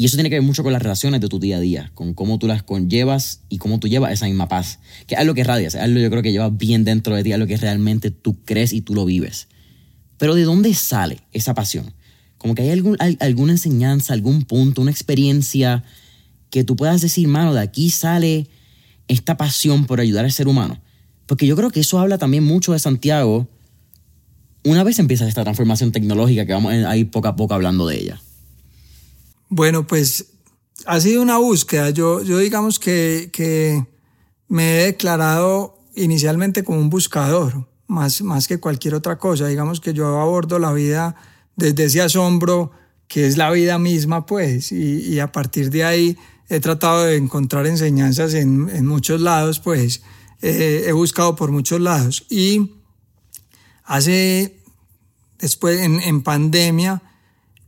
y 0.00 0.06
eso 0.06 0.16
tiene 0.16 0.30
que 0.30 0.36
ver 0.36 0.42
mucho 0.42 0.62
con 0.62 0.72
las 0.72 0.80
relaciones 0.80 1.20
de 1.20 1.28
tu 1.28 1.38
día 1.38 1.58
a 1.58 1.60
día, 1.60 1.90
con 1.94 2.14
cómo 2.14 2.38
tú 2.38 2.46
las 2.46 2.62
conllevas 2.62 3.42
y 3.50 3.58
cómo 3.58 3.78
tú 3.80 3.86
llevas 3.86 4.12
esa 4.12 4.24
misma 4.24 4.48
paz. 4.48 4.78
Que 5.06 5.14
es 5.14 5.20
algo 5.20 5.34
que 5.34 5.44
radias, 5.44 5.74
es 5.74 5.82
algo 5.82 6.00
yo 6.00 6.08
creo 6.08 6.22
que 6.22 6.32
llevas 6.32 6.56
bien 6.56 6.84
dentro 6.84 7.14
de 7.14 7.22
ti, 7.22 7.32
algo 7.32 7.46
que 7.46 7.58
realmente 7.58 8.10
tú 8.10 8.42
crees 8.46 8.72
y 8.72 8.80
tú 8.80 8.94
lo 8.94 9.04
vives. 9.04 9.48
Pero 10.16 10.34
¿de 10.34 10.44
dónde 10.44 10.72
sale 10.72 11.20
esa 11.32 11.52
pasión? 11.52 11.92
Como 12.38 12.54
que 12.54 12.62
hay 12.62 12.70
algún, 12.70 12.96
alguna 13.18 13.52
enseñanza, 13.52 14.14
algún 14.14 14.44
punto, 14.44 14.80
una 14.80 14.90
experiencia 14.90 15.84
que 16.48 16.64
tú 16.64 16.76
puedas 16.76 17.02
decir, 17.02 17.28
mano, 17.28 17.52
de 17.52 17.60
aquí 17.60 17.90
sale 17.90 18.48
esta 19.10 19.36
pasión 19.36 19.86
por 19.86 20.00
ayudar 20.00 20.24
al 20.24 20.32
ser 20.32 20.48
humano. 20.48 20.80
Porque 21.26 21.46
yo 21.46 21.56
creo 21.56 21.70
que 21.70 21.80
eso 21.80 21.98
habla 21.98 22.18
también 22.18 22.44
mucho 22.44 22.72
de 22.72 22.78
Santiago 22.78 23.48
una 24.64 24.84
vez 24.84 24.98
empieza 24.98 25.26
esta 25.26 25.42
transformación 25.42 25.92
tecnológica 25.92 26.44
que 26.44 26.52
vamos 26.52 26.72
a 26.72 26.96
ir 26.96 27.10
poco 27.10 27.28
a 27.28 27.36
poco 27.36 27.54
hablando 27.54 27.86
de 27.86 27.96
ella. 27.96 28.22
Bueno, 29.48 29.86
pues 29.86 30.26
ha 30.86 31.00
sido 31.00 31.22
una 31.22 31.38
búsqueda. 31.38 31.90
Yo, 31.90 32.22
yo 32.22 32.38
digamos 32.38 32.78
que, 32.78 33.30
que 33.32 33.84
me 34.48 34.72
he 34.72 34.84
declarado 34.86 35.78
inicialmente 35.94 36.62
como 36.62 36.78
un 36.78 36.90
buscador, 36.90 37.66
más, 37.86 38.22
más 38.22 38.46
que 38.46 38.60
cualquier 38.60 38.94
otra 38.94 39.18
cosa. 39.18 39.46
Digamos 39.46 39.80
que 39.80 39.94
yo 39.94 40.20
abordo 40.20 40.58
la 40.58 40.72
vida 40.72 41.16
desde 41.56 41.84
ese 41.84 42.02
asombro 42.02 42.72
que 43.08 43.26
es 43.26 43.36
la 43.36 43.50
vida 43.50 43.76
misma, 43.80 44.24
pues, 44.24 44.70
y, 44.70 45.00
y 45.00 45.18
a 45.18 45.32
partir 45.32 45.70
de 45.70 45.82
ahí 45.82 46.16
he 46.50 46.58
tratado 46.58 47.04
de 47.04 47.16
encontrar 47.16 47.66
enseñanzas 47.66 48.34
en, 48.34 48.68
en 48.70 48.84
muchos 48.84 49.20
lados, 49.20 49.60
pues, 49.60 50.02
eh, 50.42 50.84
he 50.86 50.92
buscado 50.92 51.36
por 51.36 51.52
muchos 51.52 51.80
lados. 51.80 52.26
Y 52.28 52.72
hace, 53.84 54.60
después, 55.38 55.78
en, 55.78 56.00
en 56.00 56.22
pandemia, 56.22 57.02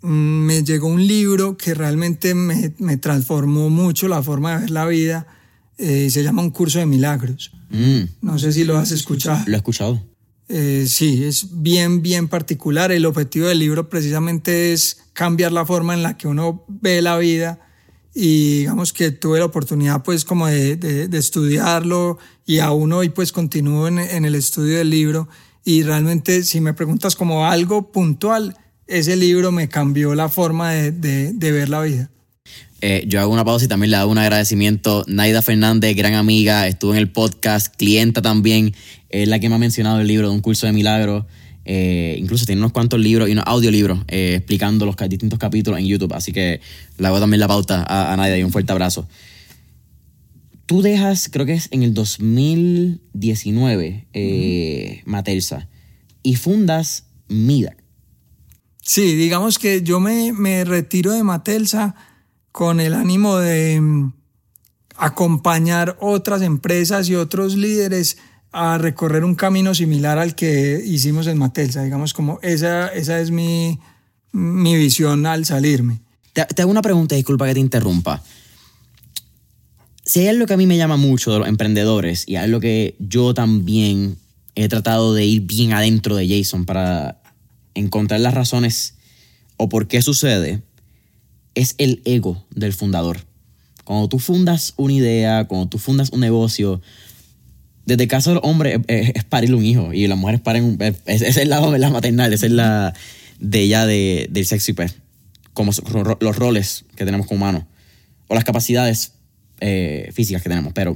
me 0.01 0.65
llegó 0.65 0.89
un 0.89 1.07
libro 1.07 1.57
que 1.57 1.75
realmente 1.75 2.35
me, 2.35 2.75
me, 2.79 2.97
transformó 2.97 3.71
mucho 3.71 4.09
la 4.09 4.21
forma 4.21 4.55
de 4.55 4.61
ver 4.63 4.71
la 4.71 4.87
vida. 4.87 5.29
Eh, 5.79 6.11
se 6.11 6.25
llama 6.25 6.43
Un 6.43 6.51
curso 6.51 6.81
de 6.81 6.87
milagros. 6.87 7.53
Mm. 7.71 8.03
No 8.21 8.37
sé 8.41 8.53
si 8.53 8.65
lo 8.65 8.77
has 8.79 8.91
escuchado. 8.91 9.45
Lo 9.47 9.55
he 9.55 9.57
escuchado. 9.59 10.05
Eh, 10.49 10.87
sí, 10.89 11.23
es 11.23 11.63
bien, 11.63 12.03
bien 12.03 12.27
particular. 12.27 12.91
El 12.91 13.07
objetivo 13.07 13.47
del 13.47 13.61
libro 13.61 13.89
precisamente 13.89 14.73
es 14.73 14.99
cambiar 15.13 15.53
la 15.53 15.65
forma 15.65 15.95
en 15.95 16.03
la 16.03 16.17
que 16.17 16.27
uno 16.27 16.65
ve 16.67 17.01
la 17.01 17.17
vida 17.17 17.61
y 18.15 18.59
digamos 18.59 18.93
que 18.93 19.11
tuve 19.11 19.39
la 19.39 19.47
oportunidad 19.47 20.03
pues 20.03 20.25
como 20.25 20.47
de, 20.47 20.77
de, 20.77 21.19
estudiarlo 21.19 22.19
y 22.47 22.59
aún 22.59 22.93
hoy 22.93 23.09
pues 23.09 23.33
continúo 23.33 23.89
en, 23.89 23.99
en 23.99 24.25
el 24.25 24.35
estudio 24.35 24.79
del 24.79 24.91
libro 24.91 25.29
y 25.65 25.83
realmente 25.83 26.43
si 26.43 26.61
me 26.61 26.75
preguntas 26.75 27.17
como 27.17 27.47
algo 27.47 27.93
puntual, 27.93 28.57
ese 28.87 29.17
libro 29.17 29.53
me 29.53 29.69
cambió 29.69 30.15
la 30.15 30.29
forma 30.29 30.73
de, 30.73 31.33
de, 31.33 31.53
ver 31.53 31.69
la 31.69 31.83
vida. 31.83 32.11
Eh, 32.81 33.05
yo 33.07 33.21
hago 33.21 33.33
una 33.33 33.45
pausa 33.45 33.67
y 33.67 33.69
también 33.69 33.93
le 33.93 33.97
hago 33.97 34.11
un 34.11 34.19
agradecimiento. 34.19 35.05
Naida 35.07 35.41
Fernández, 35.41 35.97
gran 35.97 36.15
amiga, 36.15 36.67
estuvo 36.67 36.93
en 36.93 36.99
el 36.99 37.11
podcast, 37.11 37.75
clienta 37.77 38.23
también, 38.23 38.75
es 39.09 39.29
la 39.29 39.39
que 39.39 39.49
me 39.49 39.55
ha 39.55 39.59
mencionado 39.59 40.01
el 40.01 40.09
libro 40.09 40.29
de 40.29 40.35
un 40.35 40.41
curso 40.41 40.67
de 40.67 40.73
milagros. 40.73 41.25
Eh, 41.65 42.17
incluso 42.19 42.45
tiene 42.45 42.61
unos 42.61 42.73
cuantos 42.73 42.99
libros 42.99 43.29
y 43.29 43.33
unos 43.33 43.45
audiolibros 43.47 44.01
eh, 44.09 44.35
explicando 44.37 44.85
los 44.85 44.97
distintos 45.09 45.39
capítulos 45.39 45.79
en 45.79 45.87
YouTube. 45.87 46.13
Así 46.13 46.33
que 46.33 46.61
le 46.99 47.07
hago 47.07 47.21
también 47.21 47.41
la 47.41 47.49
pauta 47.49 47.83
a, 47.83 48.13
a 48.13 48.17
Naida 48.17 48.39
y 48.39 48.43
un 48.43 48.53
fuerte 48.53 48.73
abrazo. 48.73 49.09
Tú 50.67 50.81
dejas, 50.81 51.29
creo 51.31 51.45
que 51.45 51.55
es 51.55 51.69
en 51.71 51.83
el 51.83 51.93
2019, 51.93 54.07
eh, 54.13 55.03
Matelsa, 55.05 55.69
y 56.23 56.37
fundas 56.37 57.07
MIDAC. 57.29 57.83
Sí, 58.81 59.17
digamos 59.17 59.59
que 59.59 59.83
yo 59.83 60.01
me, 60.01 60.33
me 60.33 60.65
retiro 60.65 61.13
de 61.13 61.25
Matelsa 61.25 61.95
con 62.53 62.81
el 62.81 62.95
ánimo 62.95 63.37
de 63.37 63.81
mm, 63.81 64.13
acompañar 64.97 65.97
otras 66.01 66.43
empresas 66.43 67.09
y 67.09 67.17
otros 67.17 67.55
líderes 67.55 68.19
a 68.53 68.79
recorrer 68.79 69.25
un 69.25 69.35
camino 69.35 69.75
similar 69.75 70.19
al 70.19 70.35
que 70.35 70.83
hicimos 70.85 71.27
en 71.27 71.39
Matelsa. 71.39 71.83
Digamos, 71.83 72.13
como 72.13 72.39
esa, 72.43 72.89
esa 72.89 73.21
es 73.21 73.31
mi, 73.31 73.79
mi 74.33 74.77
visión 74.77 75.27
al 75.27 75.45
salirme. 75.47 76.01
Te, 76.33 76.45
te, 76.45 76.63
hago 76.63 76.71
una 76.71 76.83
pregunta, 76.83 77.15
disculpa 77.15 77.47
que 77.47 77.55
te 77.55 77.61
interrumpa. 77.61 78.23
Si 80.05 80.21
hay 80.21 80.29
algo 80.29 80.47
que 80.47 80.55
a 80.55 80.57
mí 80.57 80.67
me 80.67 80.77
llama 80.77 80.97
mucho 80.97 81.33
de 81.33 81.39
los 81.39 81.49
emprendedores 81.49 82.25
y 82.29 82.37
algo 82.37 82.61
que 82.61 82.97
yo 82.99 83.35
también 83.35 84.19
he 84.55 84.69
tratado 84.69 85.15
de 85.15 85.25
ir 85.25 85.43
bien 85.43 85.73
adentro 85.73 86.17
de 86.17 86.29
Jason 86.29 86.67
para 86.67 87.23
encontrar 87.75 88.21
las 88.21 88.35
razones 88.35 88.95
o 89.57 89.69
por 89.69 89.89
qué 89.89 90.03
sucede, 90.03 90.63
es 91.55 91.75
el 91.79 92.03
ego 92.05 92.45
del 92.51 92.73
fundador. 92.73 93.21
Cuando 93.85 94.09
tú 94.09 94.19
fundas 94.19 94.75
una 94.77 94.93
idea, 94.93 95.47
cuando 95.47 95.69
tú 95.69 95.79
fundas 95.79 96.11
un 96.11 96.21
negocio, 96.21 96.81
desde 97.85 98.05
el 98.05 98.09
caso 98.09 98.31
del 98.31 98.41
hombre 98.43 98.81
es, 98.87 99.25
parir 99.25 99.55
un 99.55 99.65
hijo. 99.65 99.93
Y 99.93 100.07
las 100.07 100.19
mujeres 100.19 100.41
paren 100.41 100.79
es, 101.07 101.23
es 101.23 101.37
el 101.37 101.51
lado 101.51 101.71
de 101.71 101.79
la 101.79 101.91
maternal, 101.91 102.33
esa 102.33 102.47
es 102.47 102.53
la 102.53 102.95
de 103.41 103.61
ella 103.61 103.87
de, 103.87 104.29
del 104.31 104.47
sexo 104.47 104.71
y 104.71 104.75
pues, 104.75 104.97
como 105.53 105.73
los 106.21 106.37
roles 106.37 106.85
que 106.97 107.05
tenemos 107.05 107.27
como 107.27 107.39
humanos. 107.39 107.65
O 108.29 108.35
las 108.35 108.45
capacidades 108.45 109.13
eh, 109.61 110.11
físicas 110.13 110.43
que 110.43 110.49
tenemos, 110.49 110.73
pero 110.73 110.95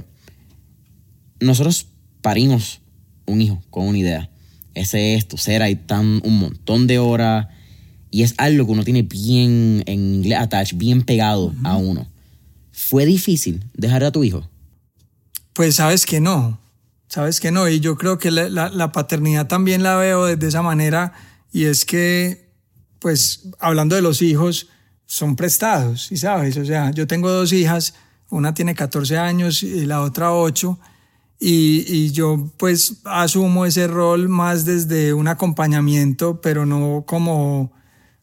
nosotros 1.40 1.88
parimos 2.22 2.80
un 3.26 3.42
hijo 3.42 3.62
con 3.70 3.86
una 3.86 3.98
idea. 3.98 4.30
Ese 4.74 5.14
es 5.14 5.26
tu 5.26 5.36
ser, 5.36 5.62
hay 5.62 5.74
tan 5.74 6.20
un 6.24 6.38
montón 6.38 6.86
de 6.86 6.98
horas. 6.98 7.48
Y 8.10 8.22
es 8.22 8.34
algo 8.38 8.64
que 8.64 8.72
uno 8.72 8.84
tiene 8.84 9.02
bien, 9.02 9.82
en 9.86 10.14
inglés, 10.16 10.38
attached, 10.38 10.78
bien 10.78 11.02
pegado 11.02 11.54
a 11.64 11.76
uno. 11.76 12.06
¿Fue 12.72 13.04
difícil 13.04 13.64
dejar 13.74 14.04
a 14.04 14.12
tu 14.12 14.22
hijo? 14.22 14.48
Pues 15.52 15.76
sabes 15.76 16.06
que 16.06 16.20
no, 16.20 16.58
sabes 17.08 17.40
que 17.40 17.50
no, 17.50 17.68
y 17.68 17.80
yo 17.80 17.96
creo 17.96 18.18
que 18.18 18.30
la, 18.30 18.48
la, 18.48 18.68
la 18.68 18.92
paternidad 18.92 19.46
también 19.46 19.82
la 19.82 19.96
veo 19.96 20.36
de 20.36 20.46
esa 20.46 20.62
manera 20.62 21.12
y 21.52 21.64
es 21.64 21.84
que, 21.84 22.50
pues 22.98 23.48
hablando 23.58 23.96
de 23.96 24.02
los 24.02 24.20
hijos, 24.22 24.68
son 25.06 25.36
prestados, 25.36 26.10
y 26.10 26.16
sabes, 26.16 26.56
o 26.56 26.64
sea, 26.64 26.90
yo 26.90 27.06
tengo 27.06 27.30
dos 27.30 27.52
hijas, 27.52 27.94
una 28.28 28.52
tiene 28.52 28.74
14 28.74 29.16
años 29.16 29.62
y 29.62 29.86
la 29.86 30.02
otra 30.02 30.34
8, 30.34 30.78
y, 31.38 31.84
y, 31.88 32.10
yo 32.12 32.50
pues 32.56 33.00
asumo 33.04 33.66
ese 33.66 33.86
rol 33.86 34.28
más 34.28 34.64
desde 34.64 35.14
un 35.14 35.28
acompañamiento, 35.28 36.40
pero 36.40 36.66
no 36.66 37.04
como, 37.06 37.72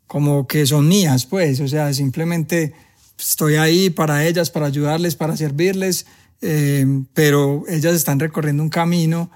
como 0.07 0.45
que 0.45 0.65
son 0.65 0.87
mías, 0.87 1.25
pues, 1.25 1.59
o 1.59 1.67
sea, 1.67 1.93
simplemente 1.93 2.73
estoy 3.17 3.55
ahí 3.55 3.89
para 3.89 4.25
ellas, 4.25 4.49
para 4.49 4.65
ayudarles, 4.65 5.15
para 5.15 5.37
servirles, 5.37 6.05
eh, 6.41 6.85
pero 7.13 7.63
ellas 7.67 7.95
están 7.95 8.19
recorriendo 8.19 8.63
un 8.63 8.69
camino 8.69 9.31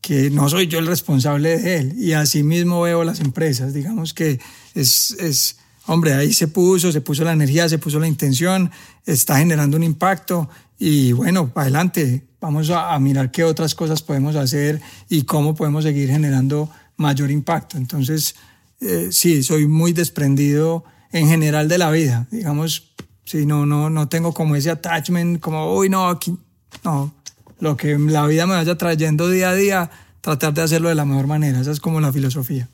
que 0.00 0.30
no 0.30 0.48
soy 0.48 0.66
yo 0.66 0.78
el 0.78 0.86
responsable 0.86 1.58
de 1.58 1.76
él. 1.76 1.94
Y 1.96 2.12
así 2.12 2.42
mismo 2.42 2.82
veo 2.82 3.04
las 3.04 3.20
empresas, 3.20 3.72
digamos 3.72 4.12
que 4.12 4.40
es, 4.74 5.12
es 5.20 5.56
hombre, 5.86 6.14
ahí 6.14 6.32
se 6.32 6.48
puso, 6.48 6.92
se 6.92 7.00
puso 7.00 7.24
la 7.24 7.32
energía, 7.32 7.68
se 7.68 7.78
puso 7.78 7.98
la 7.98 8.08
intención, 8.08 8.70
está 9.06 9.38
generando 9.38 9.76
un 9.76 9.82
impacto. 9.84 10.48
Y 10.78 11.12
bueno, 11.12 11.52
adelante, 11.54 12.24
vamos 12.40 12.70
a, 12.70 12.98
mirar 12.98 13.30
qué 13.30 13.44
otras 13.44 13.74
cosas 13.74 14.02
podemos 14.02 14.34
hacer 14.34 14.80
y 15.08 15.22
cómo 15.22 15.54
podemos 15.54 15.84
seguir 15.84 16.10
generando 16.10 16.68
mayor 16.96 17.30
impacto. 17.30 17.76
Entonces, 17.78 18.34
eh, 18.80 19.08
sí, 19.12 19.42
soy 19.42 19.66
muy 19.66 19.92
desprendido 19.92 20.84
en 21.12 21.28
general 21.28 21.68
de 21.68 21.78
la 21.78 21.90
vida, 21.90 22.26
digamos, 22.30 22.91
sí, 23.24 23.46
no, 23.46 23.66
no, 23.66 23.90
no 23.90 24.08
tengo 24.08 24.32
como 24.32 24.56
ese 24.56 24.70
attachment, 24.70 25.40
como, 25.40 25.74
uy, 25.74 25.88
no, 25.88 26.08
aquí, 26.08 26.36
no, 26.84 27.14
lo 27.60 27.76
que 27.76 27.98
la 27.98 28.26
vida 28.26 28.46
me 28.46 28.54
vaya 28.54 28.76
trayendo 28.76 29.28
día 29.28 29.50
a 29.50 29.54
día, 29.54 29.90
tratar 30.20 30.54
de 30.54 30.62
hacerlo 30.62 30.88
de 30.88 30.94
la 30.94 31.04
mejor 31.04 31.26
manera, 31.26 31.60
esa 31.60 31.70
es 31.70 31.80
como 31.80 32.00
la 32.00 32.12
filosofía. 32.12 32.68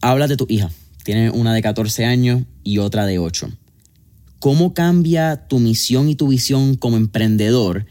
Habla 0.00 0.28
de 0.28 0.36
tu 0.36 0.46
hija, 0.48 0.70
tiene 1.04 1.30
una 1.30 1.54
de 1.54 1.62
14 1.62 2.04
años 2.04 2.42
y 2.62 2.78
otra 2.78 3.06
de 3.06 3.18
8. 3.18 3.48
¿Cómo 4.38 4.72
cambia 4.72 5.48
tu 5.48 5.58
misión 5.58 6.08
y 6.08 6.14
tu 6.14 6.28
visión 6.28 6.76
como 6.76 6.96
emprendedor 6.96 7.86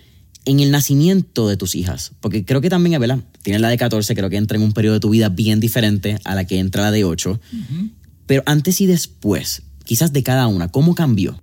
en 0.45 0.61
el 0.61 0.71
nacimiento 0.71 1.49
de 1.49 1.57
tus 1.57 1.75
hijas? 1.75 2.13
Porque 2.21 2.45
creo 2.45 2.61
que 2.61 2.69
también, 2.69 3.01
¿verdad? 3.01 3.19
Tienes 3.41 3.61
la 3.61 3.69
de 3.69 3.77
14, 3.77 4.15
creo 4.15 4.29
que 4.29 4.37
entra 4.37 4.57
en 4.57 4.63
un 4.63 4.71
periodo 4.71 4.93
de 4.93 4.99
tu 5.01 5.09
vida 5.09 5.27
bien 5.29 5.59
diferente 5.59 6.19
a 6.23 6.35
la 6.35 6.45
que 6.45 6.59
entra 6.59 6.83
la 6.83 6.91
de 6.91 7.03
8. 7.03 7.39
Pero 8.27 8.43
antes 8.45 8.79
y 8.79 8.85
después, 8.85 9.63
quizás 9.83 10.13
de 10.13 10.23
cada 10.23 10.47
una, 10.47 10.69
¿cómo 10.69 10.95
cambió? 10.95 11.41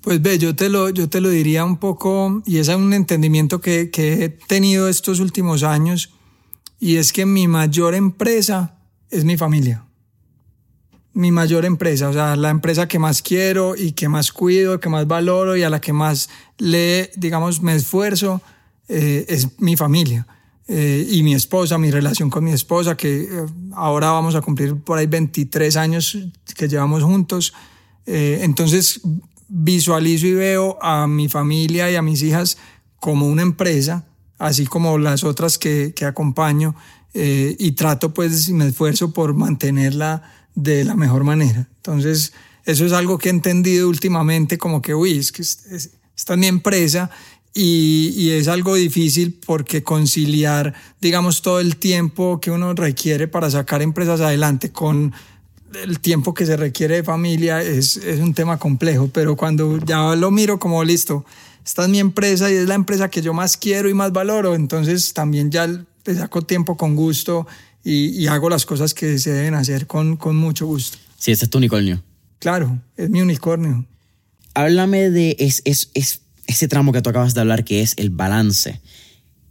Pues 0.00 0.22
ve, 0.22 0.38
yo 0.38 0.54
te 0.54 0.68
lo, 0.68 0.90
yo 0.90 1.08
te 1.08 1.20
lo 1.20 1.28
diría 1.28 1.64
un 1.64 1.76
poco, 1.76 2.42
y 2.46 2.58
es 2.58 2.68
un 2.68 2.92
entendimiento 2.92 3.60
que, 3.60 3.90
que 3.90 4.24
he 4.24 4.28
tenido 4.28 4.88
estos 4.88 5.20
últimos 5.20 5.62
años, 5.62 6.10
y 6.80 6.96
es 6.96 7.12
que 7.12 7.26
mi 7.26 7.48
mayor 7.48 7.94
empresa 7.94 8.78
es 9.10 9.24
mi 9.24 9.36
familia. 9.36 9.84
mi 11.14 11.32
mayor 11.32 11.64
empresa, 11.64 12.10
o 12.10 12.12
sea, 12.12 12.36
la 12.36 12.50
empresa 12.50 12.86
que 12.86 13.00
más 13.00 13.22
quiero 13.22 13.74
y 13.74 13.90
que 13.90 14.08
más 14.08 14.30
cuido, 14.30 14.78
que 14.78 14.88
más 14.88 15.08
valoro 15.08 15.56
y 15.56 15.64
a 15.64 15.70
la 15.70 15.80
que 15.80 15.92
más 15.92 16.28
le, 16.58 17.10
digamos, 17.16 17.60
me 17.60 17.74
esfuerzo, 17.74 18.40
eh, 18.88 19.26
es 19.28 19.60
mi 19.60 19.76
familia. 19.76 20.28
Eh, 20.68 21.08
y 21.10 21.24
mi 21.24 21.34
esposa, 21.34 21.76
mi 21.76 21.90
relación 21.90 22.30
con 22.30 22.44
mi 22.44 22.52
esposa, 22.52 22.96
que 22.96 23.22
eh, 23.22 23.28
ahora 23.72 24.12
vamos 24.12 24.36
a 24.36 24.42
cumplir 24.42 24.76
por 24.76 24.98
ahí 24.98 25.06
23 25.06 25.76
años 25.76 26.16
que 26.54 26.68
llevamos 26.68 27.02
juntos. 27.02 27.52
entonces 28.06 29.00
visualizo 29.48 30.26
y 30.26 30.34
veo 30.34 30.78
a 30.82 31.06
mi 31.06 31.28
familia 31.28 31.90
y 31.90 31.96
a 31.96 32.02
mis 32.02 32.22
hijas 32.22 32.58
como 33.00 33.26
una 33.26 33.42
empresa, 33.42 34.06
así 34.38 34.66
como 34.66 34.98
las 34.98 35.24
otras 35.24 35.58
que, 35.58 35.92
que 35.94 36.04
acompaño, 36.04 36.74
y 37.14 37.72
trato 37.72 38.14
pues 38.14 38.48
y 38.48 38.52
me 38.52 38.68
esfuerzo 38.68 39.12
por 39.12 39.34
mantenerla 39.34 40.22
de 40.54 40.84
la 40.84 40.94
mejor 40.94 41.24
manera. 41.24 41.68
Entonces, 41.76 42.32
eso 42.64 42.84
es 42.84 42.92
algo 42.92 43.18
que 43.18 43.28
he 43.28 43.32
entendido 43.32 43.88
últimamente, 43.88 44.58
como 44.58 44.82
que, 44.82 44.94
uy, 44.94 45.18
es 45.18 45.32
que 45.32 45.42
esta 45.42 46.34
es 46.34 46.38
mi 46.38 46.46
empresa 46.46 47.10
y, 47.54 48.12
y, 48.14 48.30
es 48.30 48.46
algo 48.46 48.74
difícil 48.74 49.38
porque 49.46 49.82
conciliar, 49.82 50.74
digamos, 51.00 51.42
todo 51.42 51.60
el 51.60 51.76
tiempo 51.76 52.40
que 52.40 52.50
uno 52.50 52.74
requiere 52.74 53.26
para 53.26 53.50
sacar 53.50 53.82
empresas 53.82 54.20
adelante 54.20 54.70
con 54.70 55.12
el 55.74 56.00
tiempo 56.00 56.34
que 56.34 56.46
se 56.46 56.56
requiere 56.56 56.96
de 56.96 57.02
familia 57.04 57.62
es, 57.62 57.96
es 57.96 58.20
un 58.20 58.34
tema 58.34 58.58
complejo, 58.58 59.10
pero 59.12 59.36
cuando 59.36 59.78
ya 59.78 60.16
lo 60.16 60.30
miro 60.30 60.58
como 60.58 60.82
listo, 60.84 61.24
esta 61.64 61.82
es 61.82 61.88
mi 61.88 61.98
empresa 61.98 62.50
y 62.50 62.54
es 62.54 62.66
la 62.66 62.74
empresa 62.74 63.10
que 63.10 63.20
yo 63.20 63.34
más 63.34 63.56
quiero 63.56 63.88
y 63.88 63.94
más 63.94 64.12
valoro, 64.12 64.54
entonces 64.54 65.12
también 65.12 65.50
ya 65.50 65.66
le 65.66 66.14
saco 66.14 66.42
tiempo 66.42 66.76
con 66.76 66.96
gusto 66.96 67.46
y, 67.84 68.26
hago 68.26 68.50
las 68.50 68.66
cosas 68.66 68.94
que 68.94 69.18
se 69.18 69.30
deben 69.30 69.54
hacer 69.54 69.86
con, 69.86 70.16
con 70.16 70.36
mucho 70.36 70.66
gusto. 70.66 70.98
Sí, 71.18 71.30
ese 71.32 71.44
es 71.44 71.50
tu 71.50 71.58
unicornio. 71.58 72.02
Claro, 72.38 72.78
es 72.96 73.10
mi 73.10 73.20
unicornio. 73.20 73.84
Háblame 74.54 75.10
de 75.10 75.36
es, 75.38 75.62
es, 75.64 75.90
es, 75.94 76.22
ese 76.46 76.68
tramo 76.68 76.92
que 76.92 77.02
tú 77.02 77.10
acabas 77.10 77.34
de 77.34 77.40
hablar, 77.40 77.64
que 77.64 77.82
es 77.82 77.94
el 77.96 78.10
balance. 78.10 78.80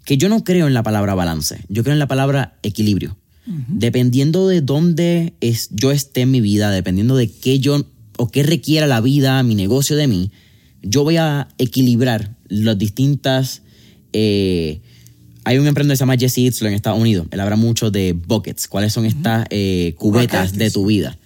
Que 0.05 0.17
yo 0.17 0.29
no 0.29 0.43
creo 0.43 0.67
en 0.67 0.73
la 0.73 0.83
palabra 0.83 1.15
balance, 1.15 1.63
yo 1.69 1.83
creo 1.83 1.93
en 1.93 1.99
la 1.99 2.07
palabra 2.07 2.57
equilibrio. 2.63 3.17
Dependiendo 3.69 4.47
de 4.47 4.61
dónde 4.61 5.33
es, 5.39 5.69
yo 5.71 5.91
esté 5.91 6.21
en 6.21 6.31
mi 6.31 6.41
vida, 6.41 6.69
dependiendo 6.69 7.15
de 7.15 7.29
qué 7.31 7.59
yo 7.59 7.85
o 8.17 8.27
qué 8.27 8.43
requiera 8.43 8.87
la 8.87 8.99
vida, 8.99 9.41
mi 9.43 9.55
negocio 9.55 9.95
de 9.95 10.07
mí, 10.07 10.31
yo 10.81 11.03
voy 11.03 11.17
a 11.17 11.47
equilibrar 11.57 12.35
las 12.49 12.77
distintas 12.77 13.61
eh, 14.13 14.81
hay 15.43 15.59
un 15.59 15.67
emprendedor 15.67 15.93
que 15.93 15.97
se 15.97 16.01
llama 16.01 16.17
Jesse 16.17 16.39
Itzler 16.39 16.71
en 16.71 16.75
Estados 16.75 16.99
Unidos. 16.99 17.27
Él 17.31 17.39
habla 17.39 17.55
mucho 17.55 17.89
de 17.89 18.11
buckets, 18.11 18.67
cuáles 18.67 18.91
son 18.91 19.05
estas 19.05 19.47
eh, 19.49 19.93
cubetas 19.97 20.53
de 20.53 20.69
tu 20.71 20.85
vida. 20.85 21.17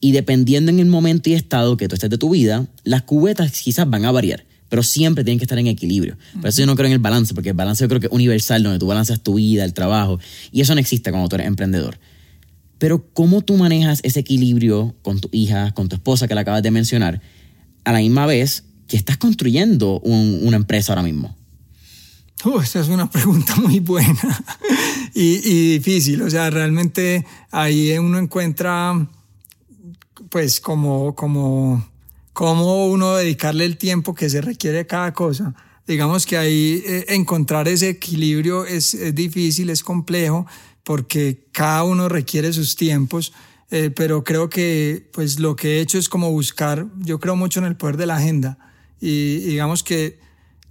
Y 0.00 0.10
dependiendo 0.10 0.72
en 0.72 0.80
el 0.80 0.86
momento 0.86 1.30
y 1.30 1.34
estado 1.34 1.76
que 1.76 1.86
tú 1.86 1.94
estés 1.94 2.10
de 2.10 2.18
tu 2.18 2.30
vida, 2.30 2.66
las 2.82 3.02
cubetas 3.02 3.52
quizás 3.52 3.88
van 3.88 4.06
a 4.06 4.10
variar, 4.10 4.44
pero 4.74 4.82
siempre 4.82 5.22
tienen 5.22 5.38
que 5.38 5.44
estar 5.44 5.56
en 5.56 5.68
equilibrio. 5.68 6.18
Por 6.40 6.48
eso 6.48 6.58
yo 6.58 6.66
no 6.66 6.74
creo 6.74 6.88
en 6.88 6.94
el 6.94 6.98
balance, 6.98 7.32
porque 7.32 7.50
el 7.50 7.54
balance 7.54 7.84
yo 7.84 7.88
creo 7.88 8.00
que 8.00 8.08
es 8.08 8.12
universal, 8.12 8.60
donde 8.60 8.80
tú 8.80 8.88
balanceas 8.88 9.22
tu 9.22 9.34
vida, 9.34 9.64
el 9.64 9.72
trabajo, 9.72 10.18
y 10.50 10.62
eso 10.62 10.74
no 10.74 10.80
existe 10.80 11.12
cuando 11.12 11.28
tú 11.28 11.36
eres 11.36 11.46
emprendedor. 11.46 12.00
Pero 12.78 13.08
¿cómo 13.12 13.42
tú 13.42 13.56
manejas 13.56 14.00
ese 14.02 14.18
equilibrio 14.18 14.96
con 15.02 15.20
tu 15.20 15.28
hija, 15.30 15.70
con 15.74 15.88
tu 15.88 15.94
esposa 15.94 16.26
que 16.26 16.34
la 16.34 16.40
acabas 16.40 16.64
de 16.64 16.72
mencionar, 16.72 17.22
a 17.84 17.92
la 17.92 18.00
misma 18.00 18.26
vez 18.26 18.64
que 18.88 18.96
estás 18.96 19.16
construyendo 19.16 20.00
una 20.00 20.56
empresa 20.56 20.90
ahora 20.90 21.04
mismo? 21.04 21.36
Uh, 22.44 22.58
esa 22.58 22.80
es 22.80 22.88
una 22.88 23.08
pregunta 23.12 23.54
muy 23.54 23.78
buena 23.78 24.44
y, 25.14 25.74
difícil. 25.74 26.20
O 26.22 26.30
sea, 26.30 26.50
realmente 26.50 27.24
ahí 27.52 27.96
uno 27.96 28.18
encuentra, 28.18 29.06
pues, 30.30 30.58
como, 30.58 31.14
como, 31.14 31.93
cómo 32.34 32.88
uno 32.88 33.16
dedicarle 33.16 33.64
el 33.64 33.78
tiempo 33.78 34.14
que 34.14 34.28
se 34.28 34.42
requiere 34.42 34.86
cada 34.86 35.14
cosa. 35.14 35.54
Digamos 35.86 36.26
que 36.26 36.36
ahí 36.36 36.82
eh, 36.84 37.06
encontrar 37.08 37.68
ese 37.68 37.88
equilibrio 37.88 38.66
es, 38.66 39.14
difícil, 39.14 39.70
es 39.70 39.82
complejo, 39.82 40.46
porque 40.82 41.46
cada 41.52 41.84
uno 41.84 42.10
requiere 42.10 42.52
sus 42.52 42.76
tiempos. 42.76 43.32
Eh, 43.70 43.90
pero 43.90 44.22
creo 44.24 44.50
que 44.50 45.08
pues 45.12 45.40
lo 45.40 45.56
que 45.56 45.78
he 45.78 45.80
hecho 45.80 45.96
es 45.96 46.10
como 46.10 46.30
buscar, 46.30 46.86
yo 46.98 47.18
creo 47.18 47.34
mucho 47.34 47.60
en 47.60 47.66
el 47.66 47.76
poder 47.76 47.96
de 47.96 48.06
la 48.06 48.16
agenda 48.16 48.58
y 49.00 49.38
digamos 49.38 49.82
que 49.82 50.18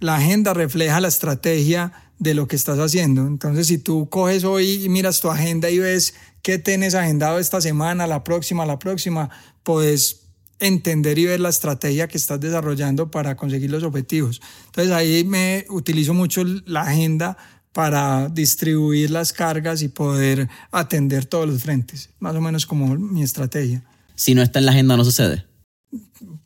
la 0.00 0.16
agenda 0.16 0.54
refleja 0.54 1.00
la 1.00 1.08
estrategia 1.08 1.92
de 2.18 2.34
lo 2.34 2.48
que 2.48 2.56
estás 2.56 2.78
haciendo. 2.78 3.26
Entonces, 3.26 3.68
si 3.68 3.78
tú 3.78 4.08
coges 4.08 4.44
hoy 4.44 4.84
y 4.84 4.88
miras 4.88 5.20
tu 5.20 5.30
agenda 5.30 5.70
y 5.70 5.78
ves 5.78 6.14
qué 6.42 6.58
tienes 6.58 6.94
agendado 6.94 7.38
esta 7.38 7.60
semana, 7.60 8.06
la 8.06 8.24
próxima, 8.24 8.66
la 8.66 8.78
próxima, 8.78 9.30
puedes 9.62 10.23
entender 10.58 11.18
y 11.18 11.26
ver 11.26 11.40
la 11.40 11.48
estrategia 11.48 12.08
que 12.08 12.18
estás 12.18 12.40
desarrollando 12.40 13.10
para 13.10 13.36
conseguir 13.36 13.70
los 13.70 13.82
objetivos. 13.82 14.40
Entonces, 14.66 14.92
ahí 14.92 15.24
me 15.24 15.66
utilizo 15.68 16.14
mucho 16.14 16.44
la 16.66 16.82
agenda 16.82 17.36
para 17.72 18.28
distribuir 18.28 19.10
las 19.10 19.32
cargas 19.32 19.82
y 19.82 19.88
poder 19.88 20.48
atender 20.70 21.26
todos 21.26 21.48
los 21.48 21.62
frentes, 21.62 22.10
más 22.20 22.34
o 22.36 22.40
menos 22.40 22.66
como 22.66 22.94
mi 22.96 23.22
estrategia. 23.22 23.82
Si 24.14 24.34
no 24.34 24.42
está 24.42 24.60
en 24.60 24.66
la 24.66 24.72
agenda, 24.72 24.96
¿no 24.96 25.04
sucede? 25.04 25.44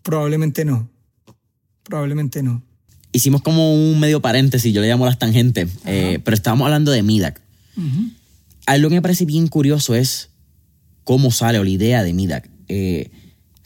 Probablemente 0.02 0.64
no. 0.64 0.88
Probablemente 1.82 2.42
no 2.42 2.62
hicimos 3.12 3.42
como 3.42 3.74
un 3.74 3.98
medio 4.00 4.20
paréntesis, 4.20 4.72
yo 4.72 4.80
le 4.80 4.88
llamo 4.88 5.06
las 5.06 5.18
tangentes, 5.18 5.70
eh, 5.86 6.20
pero 6.24 6.34
estábamos 6.34 6.66
hablando 6.66 6.90
de 6.92 7.02
MIDAC. 7.02 7.40
Algo 8.66 8.88
que 8.88 8.96
me 8.96 9.02
parece 9.02 9.24
bien 9.24 9.46
curioso 9.46 9.94
es 9.94 10.30
cómo 11.04 11.30
sale 11.30 11.58
o 11.58 11.64
la 11.64 11.70
idea 11.70 12.02
de 12.02 12.12
MIDAC. 12.12 12.50
Eh, 12.68 13.10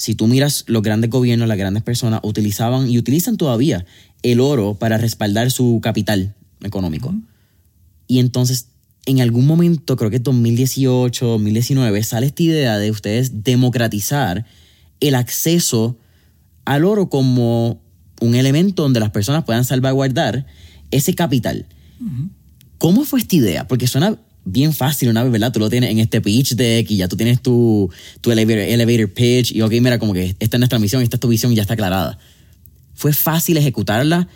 si 0.02 0.16
tú 0.16 0.26
miras 0.26 0.64
los 0.66 0.82
grandes 0.82 1.10
gobiernos, 1.10 1.46
las 1.46 1.56
grandes 1.56 1.84
personas 1.84 2.18
utilizaban 2.24 2.90
y 2.90 2.98
utilizan 2.98 3.36
todavía 3.36 3.86
el 4.24 4.40
oro 4.40 4.74
para 4.74 4.98
respaldar 4.98 5.52
su 5.52 5.78
capital 5.80 6.34
económico. 6.60 7.14
Y 8.08 8.18
entonces, 8.18 8.66
en 9.06 9.20
algún 9.20 9.46
momento, 9.46 9.94
creo 9.94 10.10
que 10.10 10.16
en 10.16 10.24
2018, 10.24 11.24
2019, 11.24 12.02
sale 12.02 12.26
esta 12.26 12.42
idea 12.42 12.78
de 12.78 12.90
ustedes 12.90 13.44
democratizar 13.44 14.44
el 14.98 15.14
acceso 15.14 15.96
al 16.64 16.84
oro 16.84 17.08
como 17.08 17.80
un 18.20 18.34
elemento 18.34 18.82
donde 18.82 18.98
las 18.98 19.10
personas 19.10 19.44
puedan 19.44 19.64
salvaguardar 19.64 20.46
ese 20.90 21.14
capital. 21.14 21.66
¿Cómo 22.78 23.04
fue 23.04 23.20
esta 23.20 23.36
idea? 23.36 23.68
Porque 23.68 23.86
suena 23.86 24.18
bien 24.44 24.72
fácil 24.72 25.08
una 25.08 25.22
vez, 25.22 25.32
¿verdad? 25.32 25.52
Tú 25.52 25.60
lo 25.60 25.70
tienes 25.70 25.90
en 25.90 25.98
este 25.98 26.20
pitch 26.20 26.54
deck 26.54 26.90
y 26.90 26.96
ya 26.96 27.08
tú 27.08 27.16
tienes 27.16 27.40
tu, 27.40 27.90
tu 28.20 28.30
elevator, 28.30 29.08
pitch 29.10 29.52
y 29.52 29.62
ok, 29.62 29.72
mira, 29.80 29.98
como 29.98 30.12
que 30.12 30.34
esta 30.38 30.56
es 30.56 30.60
nuestra 30.60 30.78
misión, 30.78 31.02
esta 31.02 31.16
es 31.16 31.20
tu 31.20 31.28
visión 31.28 31.52
y 31.52 31.56
ya 31.56 31.62
está 31.62 31.74
aclarada. 31.74 32.18
¿Fue 32.94 33.12
fácil 33.12 33.56
ejecutarla? 33.56 34.28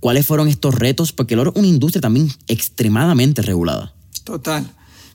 ¿Cuáles 0.00 0.26
fueron 0.26 0.48
estos 0.48 0.74
retos? 0.74 1.12
Porque 1.12 1.34
el 1.34 1.40
oro 1.40 1.52
es 1.54 1.58
una 1.58 1.68
industria 1.68 2.00
también 2.00 2.28
extremadamente 2.48 3.42
regulada. 3.42 3.94
Total. 4.24 4.66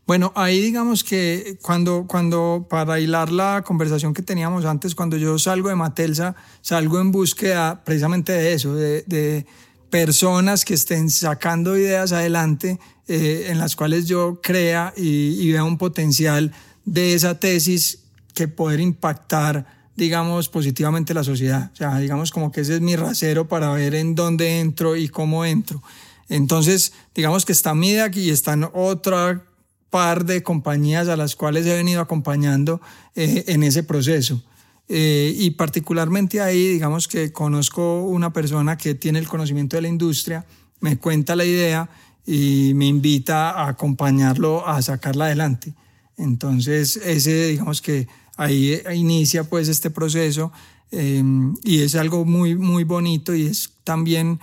Bueno, 0.07 0.31
ahí 0.37 0.61
digamos 0.61 1.03
que 1.03 1.59
cuando, 1.61 2.05
cuando, 2.07 2.65
para 2.69 2.97
hilar 2.97 3.29
la 3.29 3.61
conversación 3.67 4.13
que 4.13 4.21
teníamos 4.21 4.63
antes, 4.63 4.95
cuando 4.95 5.17
yo 5.17 5.37
salgo 5.37 5.67
de 5.67 5.75
Matelsa, 5.75 6.33
salgo 6.61 7.01
en 7.01 7.11
búsqueda 7.11 7.83
precisamente 7.83 8.31
de 8.31 8.53
eso, 8.53 8.73
de, 8.73 9.45
personas 9.89 10.63
que 10.63 10.73
estén 10.73 11.09
sacando 11.09 11.77
ideas 11.77 12.13
adelante 12.13 12.79
eh, 13.07 13.47
en 13.49 13.59
las 13.59 13.75
cuales 13.75 14.05
yo 14.05 14.39
crea 14.41 14.93
y, 14.95 15.41
y 15.41 15.51
vea 15.51 15.63
un 15.63 15.77
potencial 15.77 16.53
de 16.85 17.13
esa 17.13 17.39
tesis 17.39 17.99
que 18.33 18.47
poder 18.47 18.79
impactar, 18.79 19.65
digamos, 19.95 20.49
positivamente 20.49 21.13
la 21.13 21.23
sociedad. 21.23 21.71
O 21.73 21.75
sea, 21.75 21.97
digamos 21.99 22.31
como 22.31 22.51
que 22.51 22.61
ese 22.61 22.75
es 22.75 22.81
mi 22.81 22.95
rasero 22.95 23.47
para 23.47 23.71
ver 23.71 23.95
en 23.95 24.15
dónde 24.15 24.59
entro 24.59 24.95
y 24.95 25.09
cómo 25.09 25.45
entro. 25.45 25.81
Entonces, 26.29 26.93
digamos 27.15 27.45
que 27.45 27.51
está 27.51 27.73
MIDAC 27.73 28.17
y 28.17 28.29
están 28.29 28.69
otra 28.73 29.43
par 29.89 30.25
de 30.25 30.43
compañías 30.43 31.07
a 31.07 31.15
las 31.15 31.35
cuales 31.35 31.65
he 31.65 31.75
venido 31.75 32.01
acompañando 32.01 32.81
eh, 33.15 33.45
en 33.47 33.63
ese 33.63 33.83
proceso. 33.83 34.43
Eh, 34.89 35.33
y 35.37 35.51
particularmente 35.51 36.41
ahí, 36.41 36.67
digamos 36.67 37.07
que 37.07 37.31
conozco 37.31 38.03
una 38.03 38.31
persona 38.31 38.77
que 38.77 38.95
tiene 38.95 39.19
el 39.19 39.27
conocimiento 39.27 39.75
de 39.75 39.81
la 39.81 39.87
industria, 39.87 40.45
me 40.79 40.97
cuenta 40.97 41.35
la 41.35 41.45
idea 41.45 41.89
y 42.27 42.73
me 42.75 42.85
invita 42.85 43.51
a 43.51 43.69
acompañarlo 43.69 44.67
a 44.67 44.81
sacarla 44.81 45.25
adelante. 45.25 45.73
Entonces, 46.17 46.97
ese, 46.97 47.47
digamos 47.47 47.81
que 47.81 48.07
ahí 48.35 48.81
inicia 48.93 49.45
pues 49.45 49.69
este 49.69 49.89
proceso 49.89 50.51
eh, 50.91 51.23
y 51.63 51.81
es 51.81 51.95
algo 51.95 52.25
muy, 52.25 52.55
muy 52.55 52.83
bonito 52.83 53.33
y 53.33 53.45
es 53.45 53.71
también, 53.85 54.41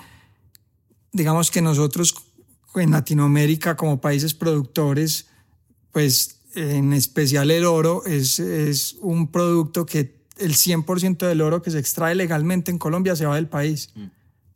digamos 1.12 1.50
que 1.50 1.60
nosotros 1.60 2.14
en 2.74 2.90
Latinoamérica 2.90 3.76
como 3.76 4.00
países 4.00 4.32
productores, 4.32 5.26
pues 5.92 6.40
en 6.54 6.94
especial 6.94 7.50
el 7.50 7.66
oro 7.66 8.04
es, 8.06 8.38
es 8.38 8.96
un 9.00 9.28
producto 9.28 9.84
que 9.84 10.24
el 10.38 10.54
100% 10.54 11.26
del 11.26 11.42
oro 11.42 11.60
que 11.60 11.70
se 11.70 11.78
extrae 11.78 12.14
legalmente 12.14 12.70
en 12.70 12.78
Colombia 12.78 13.14
se 13.14 13.26
va 13.26 13.36
del 13.36 13.48
país. 13.48 13.90
Mm. 13.94 14.04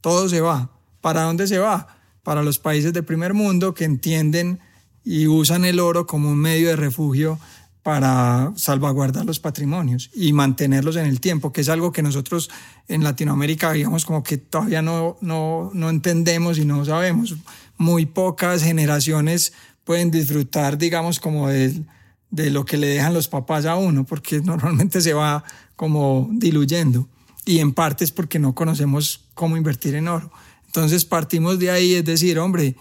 Todo 0.01 0.29
se 0.31 0.41
va. 0.41 0.73
¿Para 1.03 1.23
dónde 1.23 1.47
se 1.47 1.59
va? 1.59 1.98
Para 2.29 2.43
los 2.43 2.59
países 2.59 2.93
de 2.93 3.03
primer 3.03 3.33
mundo 3.33 3.73
que 3.73 3.87
entienden 3.87 4.61
y 5.03 5.29
usan 5.29 5.64
el 5.64 5.81
oro 5.81 6.07
como 6.07 6.29
un 6.29 6.37
medio 6.37 6.69
de 6.69 6.77
refugio 6.77 7.38
para 7.83 8.53
salvaguardar 8.55 9.25
los 9.25 9.41
patrimonios 9.41 10.11
y 10.12 10.35
mantenerlos 10.35 10.97
en 10.97 11.07
el 11.07 11.21
tiempo, 11.21 11.55
que 11.55 11.62
es 11.62 11.71
algo 11.71 11.91
que 11.91 12.03
nosotros 12.03 12.51
en 12.87 13.03
Latinoamérica, 13.03 13.73
digamos, 13.73 14.05
como 14.05 14.23
que 14.23 14.37
todavía 14.37 14.83
no, 14.83 15.17
no, 15.23 15.71
no 15.73 15.88
entendemos 15.88 16.59
y 16.59 16.67
no 16.67 16.85
sabemos. 16.85 17.35
Muy 17.79 18.05
pocas 18.05 18.62
generaciones 18.62 19.55
pueden 19.85 20.11
disfrutar, 20.11 20.77
digamos, 20.77 21.21
como 21.21 21.49
de, 21.49 21.83
de 22.29 22.51
lo 22.51 22.67
que 22.67 22.77
le 22.77 22.88
dejan 22.88 23.14
los 23.14 23.29
papás 23.29 23.64
a 23.64 23.77
uno, 23.77 24.05
porque 24.05 24.41
normalmente 24.45 25.01
se 25.01 25.14
va 25.14 25.45
como 25.77 26.29
diluyendo. 26.31 27.09
Y 27.47 27.61
en 27.61 27.73
parte 27.73 28.05
es 28.05 28.12
porque 28.12 28.38
no 28.38 28.55
conocemos 28.55 29.25
cómo 29.33 29.57
invertir 29.57 29.95
en 29.95 30.09
oro. 30.09 30.31
Entonces 30.79 31.05
partimos 31.05 31.59
de 31.59 31.73
ahí, 31.73 31.95
es 31.95 32.05
decir, 32.05 32.38
hombre, 32.38 32.77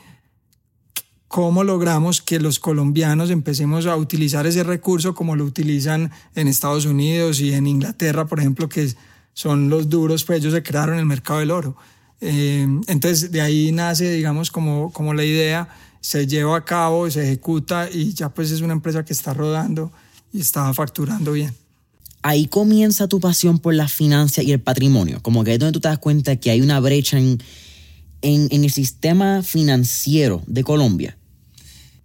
cómo 1.28 1.64
logramos 1.64 2.22
que 2.22 2.40
los 2.40 2.60
colombianos 2.60 3.32
empecemos 3.32 3.88
a 3.88 3.96
utilizar 3.96 4.46
ese 4.46 4.64
recurso 4.64 5.16
como 5.16 5.36
lo 5.36 5.44
utilizan 5.44 6.12
en 6.36 6.48
Estados 6.48 6.86
Unidos 6.86 7.40
y 7.40 7.54
en 7.54 7.66
Inglaterra, 7.66 8.28
por 8.28 8.40
ejemplo, 8.40 8.70
que 8.70 8.94
son 9.34 9.70
los 9.70 9.90
duros, 9.90 10.24
pues 10.26 10.42
ellos 10.42 10.54
se 10.54 10.62
crearon 10.62 11.00
el 11.00 11.08
mercado 11.08 11.40
del 11.40 11.50
oro. 11.50 11.76
Eh, 12.22 12.68
entonces 12.86 13.32
de 13.32 13.42
ahí 13.42 13.72
nace, 13.72 14.12
digamos, 14.12 14.52
como, 14.52 14.94
como 14.94 15.16
la 15.16 15.26
idea, 15.26 15.68
se 16.00 16.28
lleva 16.28 16.56
a 16.56 16.64
cabo, 16.64 17.10
se 17.10 17.24
ejecuta 17.24 17.90
y 17.92 18.14
ya 18.14 18.30
pues 18.30 18.52
es 18.52 18.62
una 18.62 18.74
empresa 18.74 19.04
que 19.04 19.14
está 19.14 19.34
rodando 19.34 19.92
y 20.32 20.42
está 20.42 20.72
facturando 20.76 21.32
bien. 21.32 21.52
Ahí 22.22 22.46
comienza 22.46 23.08
tu 23.08 23.20
pasión 23.20 23.58
por 23.58 23.74
la 23.74 23.88
financia 23.88 24.44
y 24.44 24.52
el 24.52 24.60
patrimonio, 24.60 25.20
como 25.24 25.44
que 25.44 25.54
es 25.54 25.60
donde 25.60 25.72
tú 25.72 25.80
te 25.80 25.88
das 25.88 25.98
cuenta 25.98 26.36
que 26.36 26.52
hay 26.52 26.62
una 26.62 26.80
brecha 26.80 27.18
en, 27.18 27.40
en, 28.28 28.48
en 28.52 28.64
el 28.64 28.72
sistema 28.72 29.42
financiero 29.44 30.44
de 30.48 30.64
Colombia 30.64 31.18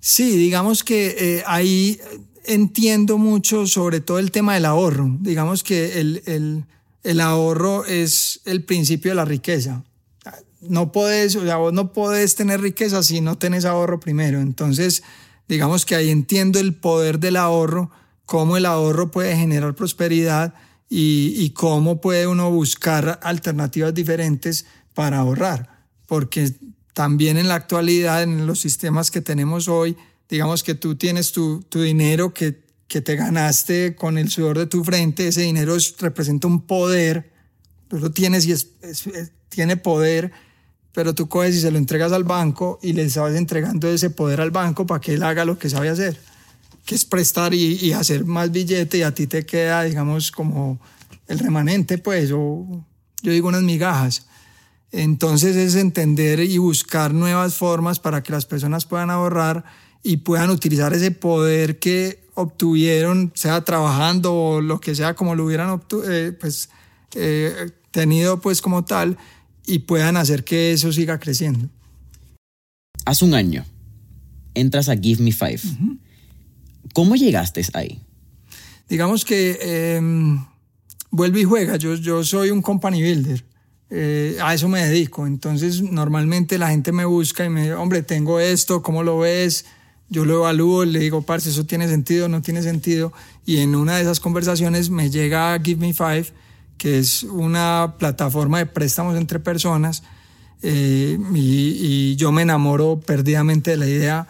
Sí, 0.04 0.36
digamos 0.36 0.82
que 0.82 1.14
eh, 1.16 1.44
ahí 1.46 2.00
entiendo 2.44 3.18
mucho 3.18 3.68
sobre 3.68 4.00
todo 4.00 4.18
el 4.18 4.32
tema 4.32 4.54
del 4.54 4.64
ahorro. 4.64 5.16
Digamos 5.20 5.62
que 5.62 6.00
el, 6.00 6.24
el, 6.26 6.64
el, 7.04 7.20
ahorro 7.20 7.84
es 7.84 8.40
el 8.44 8.64
principio 8.64 9.12
de 9.12 9.14
la 9.14 9.24
riqueza. 9.24 9.84
No 10.60 10.90
puedes, 10.90 11.36
o 11.36 11.44
sea, 11.44 11.58
vos 11.58 11.72
no 11.72 11.92
podés 11.92 12.34
tener 12.34 12.60
riqueza 12.60 13.04
si 13.04 13.20
no 13.20 13.38
tenés 13.38 13.64
ahorro 13.64 14.00
primero. 14.00 14.40
Entonces, 14.40 15.04
digamos 15.46 15.86
que 15.86 15.94
ahí 15.94 16.10
entiendo 16.10 16.58
el 16.58 16.74
poder 16.74 17.20
del 17.20 17.36
ahorro, 17.36 17.92
cómo 18.26 18.56
el 18.56 18.66
ahorro 18.66 19.12
puede 19.12 19.36
generar 19.36 19.76
prosperidad 19.76 20.52
y, 20.88 21.32
y 21.36 21.50
cómo 21.50 22.00
puede 22.00 22.26
uno 22.26 22.50
buscar 22.50 23.20
alternativas 23.22 23.94
diferentes 23.94 24.66
para 24.94 25.18
ahorrar. 25.18 25.71
Porque 26.12 26.52
también 26.92 27.38
en 27.38 27.48
la 27.48 27.54
actualidad, 27.54 28.22
en 28.22 28.46
los 28.46 28.60
sistemas 28.60 29.10
que 29.10 29.22
tenemos 29.22 29.66
hoy, 29.66 29.96
digamos 30.28 30.62
que 30.62 30.74
tú 30.74 30.94
tienes 30.94 31.32
tu, 31.32 31.62
tu 31.70 31.80
dinero 31.80 32.34
que, 32.34 32.66
que, 32.86 33.00
te 33.00 33.16
ganaste 33.16 33.96
con 33.96 34.18
el 34.18 34.28
sudor 34.28 34.58
de 34.58 34.66
tu 34.66 34.84
frente, 34.84 35.26
ese 35.26 35.40
dinero 35.40 35.74
representa 36.00 36.48
un 36.48 36.66
poder, 36.66 37.32
tú 37.88 37.98
lo 37.98 38.10
tienes 38.10 38.44
y 38.44 38.52
es, 38.52 38.68
tiene 39.48 39.78
poder, 39.78 40.32
pero 40.92 41.14
tú 41.14 41.30
coges 41.30 41.54
y 41.54 41.62
se 41.62 41.70
lo 41.70 41.78
entregas 41.78 42.12
al 42.12 42.24
banco 42.24 42.78
y 42.82 42.92
le 42.92 43.04
estás 43.04 43.34
entregando 43.34 43.88
ese 43.88 44.10
poder 44.10 44.42
al 44.42 44.50
banco 44.50 44.84
para 44.84 45.00
que 45.00 45.14
él 45.14 45.22
haga 45.22 45.46
lo 45.46 45.58
que 45.58 45.70
sabe 45.70 45.88
hacer, 45.88 46.20
que 46.84 46.94
es 46.94 47.06
prestar 47.06 47.54
y, 47.54 47.76
y 47.76 47.94
hacer 47.94 48.26
más 48.26 48.52
billete 48.52 48.98
y 48.98 49.02
a 49.02 49.14
ti 49.14 49.26
te 49.26 49.46
queda, 49.46 49.84
digamos, 49.84 50.30
como 50.30 50.78
el 51.26 51.38
remanente, 51.38 51.96
pues, 51.96 52.32
o 52.32 52.84
yo 53.22 53.32
digo 53.32 53.48
unas 53.48 53.62
migajas. 53.62 54.26
Entonces 54.92 55.56
es 55.56 55.74
entender 55.74 56.40
y 56.40 56.58
buscar 56.58 57.14
nuevas 57.14 57.54
formas 57.54 57.98
para 57.98 58.22
que 58.22 58.32
las 58.32 58.44
personas 58.44 58.84
puedan 58.84 59.08
ahorrar 59.10 59.64
y 60.02 60.18
puedan 60.18 60.50
utilizar 60.50 60.92
ese 60.92 61.10
poder 61.10 61.78
que 61.78 62.22
obtuvieron, 62.34 63.32
sea 63.34 63.64
trabajando 63.64 64.34
o 64.34 64.60
lo 64.60 64.80
que 64.80 64.94
sea, 64.94 65.14
como 65.14 65.34
lo 65.34 65.46
hubieran 65.46 65.80
eh, 66.08 66.36
pues, 66.38 66.68
eh, 67.14 67.70
tenido 67.90 68.40
pues 68.40 68.60
como 68.60 68.84
tal, 68.84 69.16
y 69.66 69.80
puedan 69.80 70.16
hacer 70.16 70.44
que 70.44 70.72
eso 70.72 70.92
siga 70.92 71.18
creciendo. 71.18 71.68
Hace 73.04 73.24
un 73.24 73.34
año 73.34 73.64
entras 74.54 74.88
a 74.88 74.96
Give 74.96 75.22
Me 75.22 75.32
Five. 75.32 75.60
¿Cómo 76.92 77.16
llegaste 77.16 77.64
ahí? 77.72 78.00
Digamos 78.88 79.24
que 79.24 79.96
em, 79.96 80.44
vuelve 81.10 81.40
y 81.40 81.44
juega. 81.44 81.76
Yo, 81.76 81.94
yo 81.94 82.22
soy 82.24 82.50
un 82.50 82.60
company 82.60 83.00
builder. 83.00 83.44
Eh, 83.94 84.38
a 84.42 84.54
eso 84.54 84.68
me 84.68 84.82
dedico. 84.82 85.26
Entonces, 85.26 85.82
normalmente 85.82 86.56
la 86.56 86.70
gente 86.70 86.92
me 86.92 87.04
busca 87.04 87.44
y 87.44 87.50
me 87.50 87.60
dice, 87.60 87.74
hombre, 87.74 88.02
tengo 88.02 88.40
esto, 88.40 88.82
¿cómo 88.82 89.02
lo 89.02 89.18
ves? 89.18 89.66
Yo 90.08 90.24
lo 90.24 90.36
evalúo, 90.36 90.86
le 90.86 91.00
digo, 91.00 91.20
parce, 91.22 91.50
eso 91.50 91.66
tiene 91.66 91.86
sentido, 91.88 92.26
no 92.28 92.40
tiene 92.40 92.62
sentido. 92.62 93.12
Y 93.44 93.58
en 93.58 93.74
una 93.74 93.96
de 93.96 94.02
esas 94.02 94.18
conversaciones 94.18 94.88
me 94.88 95.10
llega 95.10 95.60
Give 95.62 95.78
Me 95.78 95.92
Five, 95.92 96.32
que 96.78 96.98
es 96.98 97.22
una 97.22 97.96
plataforma 97.98 98.58
de 98.58 98.66
préstamos 98.66 99.14
entre 99.16 99.40
personas. 99.40 100.02
Eh, 100.62 101.18
y, 101.34 101.76
y 101.80 102.16
yo 102.16 102.32
me 102.32 102.42
enamoro 102.42 102.98
perdidamente 103.00 103.72
de 103.72 103.76
la 103.76 103.86
idea 103.86 104.26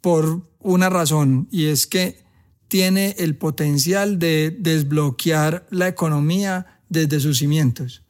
por 0.00 0.42
una 0.60 0.88
razón, 0.88 1.48
y 1.50 1.66
es 1.66 1.86
que 1.86 2.22
tiene 2.68 3.16
el 3.18 3.36
potencial 3.36 4.18
de 4.18 4.56
desbloquear 4.56 5.66
la 5.70 5.88
economía 5.88 6.80
desde 6.88 7.18
sus 7.18 7.38
cimientos. 7.38 8.03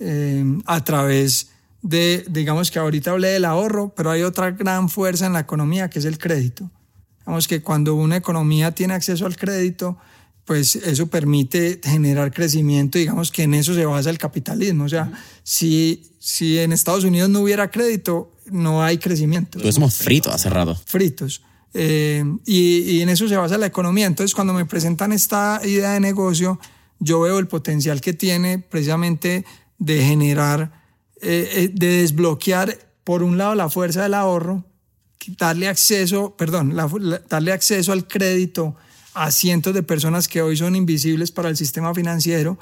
Eh, 0.00 0.44
a 0.66 0.84
través 0.84 1.48
de, 1.82 2.24
digamos 2.28 2.70
que 2.70 2.78
ahorita 2.78 3.12
hablé 3.12 3.28
del 3.28 3.44
ahorro, 3.44 3.92
pero 3.96 4.10
hay 4.10 4.22
otra 4.22 4.50
gran 4.52 4.88
fuerza 4.88 5.26
en 5.26 5.32
la 5.32 5.40
economía 5.40 5.90
que 5.90 5.98
es 5.98 6.04
el 6.04 6.18
crédito. 6.18 6.70
Digamos 7.20 7.48
que 7.48 7.62
cuando 7.62 7.94
una 7.94 8.16
economía 8.16 8.72
tiene 8.72 8.94
acceso 8.94 9.26
al 9.26 9.36
crédito, 9.36 9.98
pues 10.44 10.76
eso 10.76 11.08
permite 11.08 11.78
generar 11.84 12.32
crecimiento, 12.32 12.98
digamos 12.98 13.30
que 13.30 13.42
en 13.42 13.54
eso 13.54 13.74
se 13.74 13.84
basa 13.84 14.08
el 14.08 14.18
capitalismo. 14.18 14.84
O 14.84 14.88
sea, 14.88 15.12
si, 15.42 16.10
si 16.18 16.58
en 16.58 16.72
Estados 16.72 17.04
Unidos 17.04 17.28
no 17.28 17.40
hubiera 17.40 17.70
crédito, 17.70 18.32
no 18.50 18.82
hay 18.82 18.96
crecimiento. 18.96 19.60
Somos 19.70 19.96
fritos 19.96 20.32
hace 20.32 20.48
rato. 20.48 20.74
Fritos. 20.86 21.42
Eh, 21.74 22.24
y, 22.46 22.78
y, 22.78 23.02
en 23.02 23.10
eso 23.10 23.28
se 23.28 23.36
basa 23.36 23.58
la 23.58 23.66
economía. 23.66 24.06
Entonces, 24.06 24.34
cuando 24.34 24.54
me 24.54 24.64
presentan 24.64 25.12
esta 25.12 25.60
idea 25.64 25.92
de 25.92 26.00
negocio, 26.00 26.58
yo 26.98 27.20
veo 27.20 27.38
el 27.38 27.46
potencial 27.46 28.00
que 28.00 28.14
tiene 28.14 28.58
precisamente 28.58 29.44
de 29.78 30.04
generar, 30.04 30.82
eh, 31.22 31.50
eh, 31.54 31.70
de 31.72 31.86
desbloquear, 32.02 32.78
por 33.04 33.22
un 33.22 33.38
lado, 33.38 33.54
la 33.54 33.70
fuerza 33.70 34.02
del 34.02 34.14
ahorro, 34.14 34.64
darle 35.38 35.68
acceso, 35.68 36.34
perdón, 36.36 36.76
darle 37.28 37.52
acceso 37.52 37.92
al 37.92 38.06
crédito 38.06 38.76
a 39.14 39.30
cientos 39.30 39.74
de 39.74 39.82
personas 39.82 40.28
que 40.28 40.42
hoy 40.42 40.56
son 40.56 40.76
invisibles 40.76 41.32
para 41.32 41.48
el 41.48 41.56
sistema 41.56 41.94
financiero, 41.94 42.58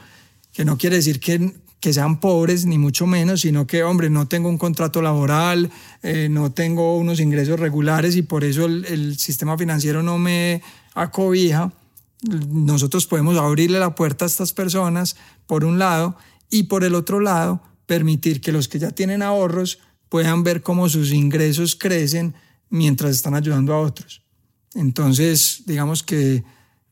que 0.53 0.65
no 0.65 0.79
quiere 0.79 0.97
decir 0.97 1.21
que, 1.21 1.53
que 1.81 1.93
sean 1.93 2.19
pobres, 2.19 2.65
ni 2.65 2.79
mucho 2.79 3.07
menos, 3.07 3.43
sino 3.43 3.67
que, 3.67 3.83
hombre, 3.83 4.09
no 4.09 4.27
tengo 4.27 4.49
un 4.49 4.57
contrato 4.57 5.03
laboral, 5.03 5.71
eh, 6.03 6.29
no 6.31 6.53
tengo 6.53 6.97
unos 6.97 7.21
ingresos 7.21 7.61
regulares 7.61 8.17
y 8.17 8.23
por 8.23 8.43
eso 8.43 8.65
el, 8.65 8.87
el 8.87 9.19
sistema 9.19 9.59
financiero 9.59 10.03
no 10.03 10.19
me 10.19 10.63
acobija. 10.95 11.73
Nosotros 12.23 13.07
podemos 13.07 13.37
abrirle 13.37 13.79
la 13.79 13.95
puerta 13.95 14.25
a 14.25 14.29
estas 14.29 14.53
personas, 14.55 15.17
por 15.47 15.65
un 15.65 15.79
lado, 15.79 16.17
y 16.51 16.65
por 16.65 16.85
el 16.85 16.95
otro 16.95 17.21
lado, 17.21 17.63
permitir 17.87 18.41
que 18.41 18.53
los 18.53 18.69
que 18.69 18.79
ya 18.79 18.91
tienen 18.91 19.23
ahorros 19.23 19.79
puedan 20.09 20.43
ver 20.43 20.63
cómo 20.63 20.89
sus 20.89 21.13
ingresos 21.13 21.77
crecen 21.77 22.35
mientras 22.69 23.13
están 23.13 23.35
ayudando 23.35 23.75
a 23.75 23.81
otros. 23.81 24.23
Entonces, 24.75 25.63
digamos 25.67 26.03
que 26.03 26.45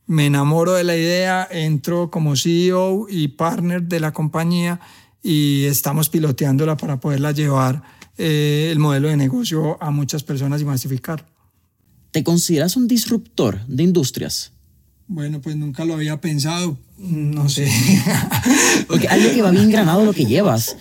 me 0.06 0.26
enamoro 0.26 0.72
de 0.72 0.84
la 0.84 0.96
idea, 0.96 1.46
entro 1.50 2.10
como 2.10 2.36
CEO 2.36 3.06
y 3.08 3.28
partner 3.28 3.82
de 3.82 4.00
la 4.00 4.12
compañía 4.12 4.80
y 5.22 5.64
estamos 5.64 6.08
piloteándola 6.08 6.76
para 6.76 7.00
poderla 7.00 7.32
llevar 7.32 7.82
eh, 8.16 8.68
el 8.70 8.78
modelo 8.78 9.08
de 9.08 9.16
negocio 9.16 9.82
a 9.82 9.90
muchas 9.90 10.22
personas 10.22 10.60
y 10.60 10.64
masificar. 10.64 11.26
¿Te 12.10 12.22
consideras 12.22 12.76
un 12.76 12.86
disruptor 12.86 13.64
de 13.66 13.82
industrias? 13.82 14.53
Bueno, 15.06 15.40
pues 15.40 15.56
nunca 15.56 15.84
lo 15.84 15.94
había 15.94 16.20
pensado, 16.20 16.78
no 16.98 17.48
sé. 17.48 17.70
Porque 18.88 19.06
algo 19.08 19.30
que 19.32 19.42
va 19.42 19.50
bien 19.50 19.70
granado 19.70 20.04
lo 20.04 20.14
que 20.14 20.24
llevas. 20.24 20.76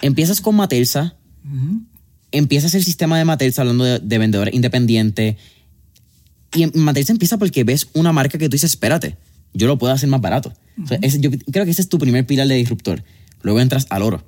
Empiezas 0.00 0.40
con 0.40 0.56
Matelsa, 0.56 1.16
empiezas 2.32 2.74
el 2.74 2.84
sistema 2.84 3.18
de 3.18 3.24
Matelsa 3.24 3.62
hablando 3.62 3.84
de, 3.84 4.18
vendedor 4.18 4.54
independiente. 4.54 5.36
Y 6.54 6.66
Matelsa 6.78 7.12
empieza 7.12 7.38
porque 7.38 7.64
ves 7.64 7.88
una 7.92 8.12
marca 8.12 8.38
que 8.38 8.48
tú 8.48 8.52
dices, 8.52 8.70
espérate, 8.70 9.16
yo 9.52 9.66
lo 9.66 9.78
puedo 9.78 9.92
hacer 9.92 10.08
más 10.08 10.20
barato. 10.20 10.52
yo 10.76 11.30
creo 11.52 11.64
que 11.64 11.70
ese 11.70 11.82
es 11.82 11.88
tu 11.88 11.98
primer 11.98 12.26
pilar 12.26 12.46
de 12.46 12.54
disruptor. 12.54 13.04
Luego 13.42 13.60
entras 13.60 13.86
al 13.90 14.02
oro, 14.02 14.24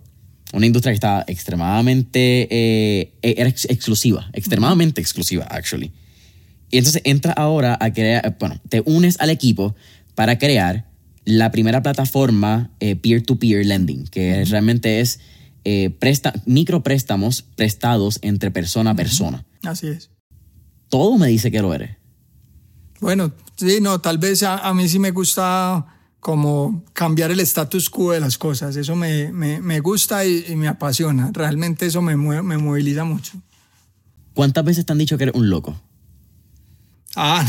una 0.53 0.67
industria 0.67 0.93
que 0.93 0.97
está 0.97 1.25
extremadamente 1.27 2.49
eh, 2.51 3.13
era 3.23 3.49
exclusiva, 3.49 4.31
extremadamente 4.33 5.01
exclusiva, 5.01 5.45
actually. 5.45 5.93
Y 6.71 6.79
entonces 6.79 7.03
entra 7.05 7.33
ahora 7.33 7.77
a 7.81 7.93
crear, 7.93 8.37
bueno, 8.39 8.61
te 8.69 8.83
unes 8.85 9.19
al 9.21 9.31
equipo 9.31 9.75
para 10.15 10.39
crear 10.39 10.87
la 11.25 11.51
primera 11.51 11.83
plataforma 11.83 12.71
eh, 12.81 12.97
peer-to-peer 12.97 13.65
lending, 13.67 14.07
que 14.07 14.45
realmente 14.47 15.01
es 15.01 15.21
eh, 15.65 15.91
presta, 15.91 16.33
micropréstamos 16.47 17.43
prestados 17.43 18.19
entre 18.23 18.51
persona 18.51 18.91
a 18.91 18.95
persona. 18.95 19.45
Así 19.63 19.89
es. 19.89 20.11
Todo 20.89 21.19
me 21.19 21.29
dice 21.29 21.51
que 21.51 21.61
lo 21.61 21.75
eres. 21.75 21.97
Bueno, 23.01 23.33
sí, 23.57 23.79
no, 23.81 24.01
tal 24.01 24.19
vez 24.19 24.43
a, 24.43 24.73
mí 24.75 24.89
sí 24.89 24.99
me 24.99 25.11
gusta 25.11 25.87
como 26.21 26.85
cambiar 26.95 27.31
el 27.31 27.41
status 27.41 27.91
quo 27.91 28.13
de 28.13 28.21
las 28.21 28.39
cosas. 28.39 28.77
Eso 28.77 28.97
me, 28.97 29.31
me, 29.31 29.81
gusta 29.81 30.25
y, 30.25 30.57
me 30.57 30.67
apasiona. 30.67 31.31
Realmente 31.33 31.87
eso 31.87 32.01
me, 32.03 32.17
me 32.17 32.57
moviliza 32.57 33.05
mucho. 33.05 33.33
¿Cuántas 34.35 34.65
veces 34.65 34.87
te 34.87 34.93
han 34.93 34.99
dicho 34.99 35.19
que 35.19 35.25
eres 35.25 35.35
un 35.35 35.51
loco? 35.51 35.79
Ah, 37.17 37.45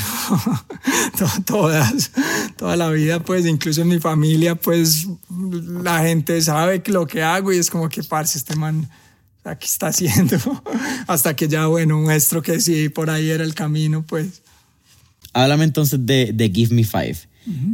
no, 1.19 1.27
todas, 1.45 2.11
toda 2.55 2.75
la 2.75 2.89
vida, 2.89 3.19
pues, 3.19 3.45
incluso 3.45 3.81
en 3.81 3.89
mi 3.89 3.99
familia, 3.99 4.55
pues, 4.55 5.07
la 5.29 6.01
gente 6.03 6.41
sabe 6.41 6.81
lo 6.87 7.05
que 7.05 7.21
hago 7.21 7.53
y 7.53 7.57
es 7.57 7.69
como 7.69 7.89
que, 7.89 8.03
parce, 8.03 8.37
este 8.37 8.55
man, 8.55 8.89
¿qué 9.43 9.65
está 9.65 9.87
haciendo? 9.87 10.37
Hasta 11.07 11.35
que 11.35 11.47
ya, 11.47 11.67
bueno, 11.67 11.99
muestro 11.99 12.41
que 12.41 12.59
sí, 12.59 12.89
por 12.89 13.09
ahí 13.09 13.29
era 13.29 13.43
el 13.43 13.53
camino, 13.53 14.03
pues. 14.05 14.41
Háblame 15.33 15.65
entonces 15.65 16.05
de, 16.05 16.31
de 16.33 16.49
Give 16.49 16.73
Me 16.73 16.83
Five. 16.83 17.17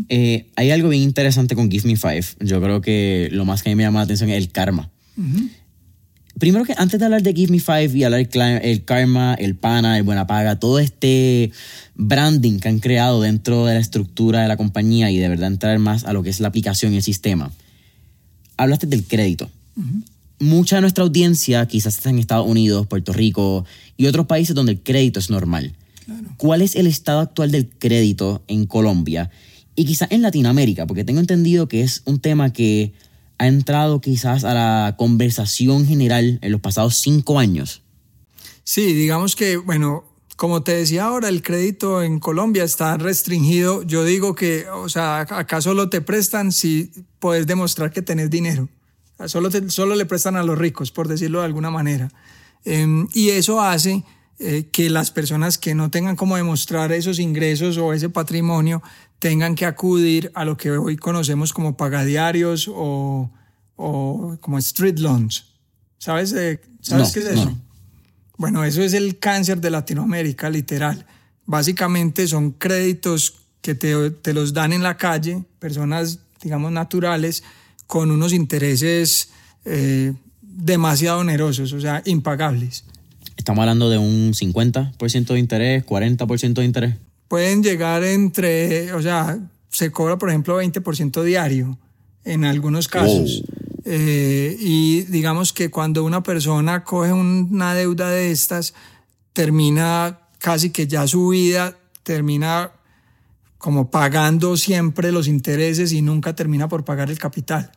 Eh, 0.07 0.47
hay 0.55 0.71
algo 0.71 0.89
bien 0.89 1.03
interesante 1.03 1.53
con 1.53 1.69
Give 1.69 1.87
Me 1.87 1.97
Five. 1.97 2.25
Yo 2.39 2.61
creo 2.61 2.81
que 2.81 3.29
lo 3.31 3.43
más 3.43 3.61
que 3.61 3.69
a 3.69 3.71
mí 3.71 3.75
me 3.75 3.83
llama 3.83 3.99
la 3.99 4.05
atención 4.05 4.29
es 4.29 4.37
el 4.37 4.49
karma 4.49 4.89
primero 6.39 6.65
que 6.65 6.73
antes 6.77 6.99
de 6.99 7.05
hablar 7.05 7.21
de 7.23 7.33
Give 7.33 7.51
Me 7.51 7.59
Five 7.59 7.91
y 7.97 8.03
hablar 8.03 8.19
el 8.19 8.85
karma, 8.85 9.33
el 9.35 9.55
pana, 9.55 9.97
el 9.97 10.03
buena 10.03 10.27
paga, 10.27 10.59
todo 10.59 10.79
este 10.79 11.51
branding 11.95 12.59
que 12.59 12.69
han 12.69 12.79
creado 12.79 13.21
dentro 13.21 13.65
de 13.65 13.75
la 13.75 13.79
estructura 13.79 14.41
de 14.41 14.47
la 14.47 14.57
compañía 14.57 15.11
y 15.11 15.17
de 15.17 15.29
verdad 15.29 15.47
entrar 15.47 15.79
más 15.79 16.03
a 16.03 16.13
lo 16.13 16.23
que 16.23 16.29
es 16.29 16.39
la 16.39 16.47
aplicación 16.47 16.93
y 16.93 16.97
el 16.97 17.03
sistema, 17.03 17.51
hablaste 18.57 18.87
del 18.87 19.03
crédito. 19.03 19.49
Mucha 20.39 20.77
de 20.77 20.81
nuestra 20.81 21.03
audiencia 21.03 21.65
quizás 21.65 21.95
está 21.95 22.09
en 22.09 22.19
Estados 22.19 22.47
Unidos, 22.47 22.87
Puerto 22.87 23.13
Rico 23.13 23.65
y 23.97 24.07
otros 24.07 24.25
países 24.25 24.55
donde 24.55 24.73
el 24.73 24.81
crédito 24.81 25.19
es 25.19 25.29
normal. 25.29 25.73
¿Cuál 26.37 26.61
es 26.61 26.75
el 26.75 26.87
estado 26.87 27.19
actual 27.19 27.51
del 27.51 27.67
crédito 27.67 28.43
en 28.47 28.65
Colombia 28.65 29.31
y 29.75 29.85
quizás 29.85 30.11
en 30.11 30.21
Latinoamérica? 30.21 30.85
Porque 30.85 31.03
tengo 31.03 31.19
entendido 31.19 31.67
que 31.67 31.81
es 31.81 32.01
un 32.05 32.19
tema 32.19 32.53
que 32.53 32.93
ha 33.37 33.47
entrado 33.47 34.01
quizás 34.01 34.43
a 34.43 34.53
la 34.53 34.95
conversación 34.97 35.85
general 35.85 36.39
en 36.41 36.51
los 36.51 36.61
pasados 36.61 36.95
cinco 36.95 37.39
años? 37.39 37.81
Sí, 38.63 38.93
digamos 38.93 39.35
que, 39.35 39.57
bueno, 39.57 40.05
como 40.35 40.63
te 40.63 40.73
decía 40.75 41.05
ahora, 41.05 41.29
el 41.29 41.41
crédito 41.43 42.03
en 42.03 42.19
Colombia 42.19 42.63
está 42.63 42.97
restringido. 42.97 43.83
Yo 43.83 44.03
digo 44.03 44.35
que, 44.35 44.67
o 44.69 44.89
sea, 44.89 45.19
acá 45.21 45.61
solo 45.61 45.89
te 45.89 46.01
prestan 46.01 46.51
si 46.51 46.91
puedes 47.19 47.47
demostrar 47.47 47.91
que 47.91 48.01
tenés 48.01 48.29
dinero. 48.29 48.67
Solo, 49.27 49.49
solo 49.69 49.95
le 49.95 50.05
prestan 50.05 50.35
a 50.35 50.43
los 50.43 50.57
ricos, 50.57 50.91
por 50.91 51.07
decirlo 51.07 51.39
de 51.39 51.45
alguna 51.45 51.71
manera. 51.71 52.11
Em, 52.65 53.07
y 53.13 53.29
eso 53.29 53.61
hace 53.61 54.03
eh, 54.39 54.67
que 54.71 54.89
las 54.89 55.11
personas 55.11 55.57
que 55.57 55.73
no 55.73 55.89
tengan 55.89 56.17
cómo 56.17 56.35
demostrar 56.35 56.91
esos 56.91 57.19
ingresos 57.19 57.77
o 57.77 57.93
ese 57.93 58.09
patrimonio 58.09 58.83
tengan 59.19 59.55
que 59.55 59.65
acudir 59.65 60.31
a 60.35 60.45
lo 60.45 60.57
que 60.57 60.71
hoy 60.71 60.97
conocemos 60.97 61.53
como 61.53 61.77
pagadiarios 61.77 62.67
o, 62.67 63.29
o 63.75 64.37
como 64.41 64.57
street 64.59 64.99
loans. 64.99 65.45
¿Sabes, 65.97 66.35
¿sabes 66.81 67.11
qué 67.11 67.19
es 67.19 67.25
eso? 67.25 67.57
Bueno, 68.37 68.63
eso 68.63 68.81
es 68.81 68.93
el 68.93 69.17
cáncer 69.17 69.61
de 69.61 69.71
Latinoamérica, 69.71 70.49
literal. 70.49 71.05
Básicamente 71.45 72.27
son 72.27 72.51
créditos 72.51 73.35
que 73.61 73.75
te, 73.75 74.11
te 74.11 74.33
los 74.33 74.53
dan 74.53 74.73
en 74.73 74.83
la 74.83 74.97
calle, 74.97 75.43
personas, 75.59 76.19
digamos, 76.41 76.71
naturales, 76.71 77.43
con 77.87 78.11
unos 78.11 78.33
intereses 78.33 79.29
eh, 79.63 80.13
demasiado 80.41 81.19
onerosos, 81.19 81.73
o 81.73 81.79
sea, 81.79 82.01
impagables. 82.05 82.83
Estamos 83.37 83.61
hablando 83.61 83.89
de 83.89 83.97
un 83.97 84.33
50% 84.33 85.25
de 85.27 85.39
interés, 85.39 85.85
40% 85.85 86.53
de 86.53 86.65
interés 86.65 86.95
pueden 87.27 87.63
llegar 87.63 88.03
entre, 88.03 88.93
o 88.93 89.01
sea, 89.01 89.37
se 89.69 89.91
cobra, 89.91 90.17
por 90.17 90.29
ejemplo, 90.29 90.61
20% 90.61 91.23
diario 91.23 91.77
en 92.23 92.45
algunos 92.45 92.87
casos. 92.87 93.43
Eh, 93.83 94.57
y 94.59 95.03
digamos 95.03 95.53
que 95.53 95.69
cuando 95.69 96.03
una 96.03 96.23
persona 96.23 96.83
coge 96.83 97.13
una 97.13 97.73
deuda 97.73 98.09
de 98.09 98.31
estas, 98.31 98.73
termina 99.33 100.19
casi 100.39 100.71
que 100.71 100.87
ya 100.87 101.07
su 101.07 101.29
vida 101.29 101.77
termina 102.03 102.71
como 103.57 103.89
pagando 103.89 104.57
siempre 104.57 105.11
los 105.11 105.27
intereses 105.27 105.91
y 105.91 106.01
nunca 106.01 106.35
termina 106.35 106.67
por 106.69 106.85
pagar 106.85 107.09
el 107.09 107.19
capital. 107.19 107.71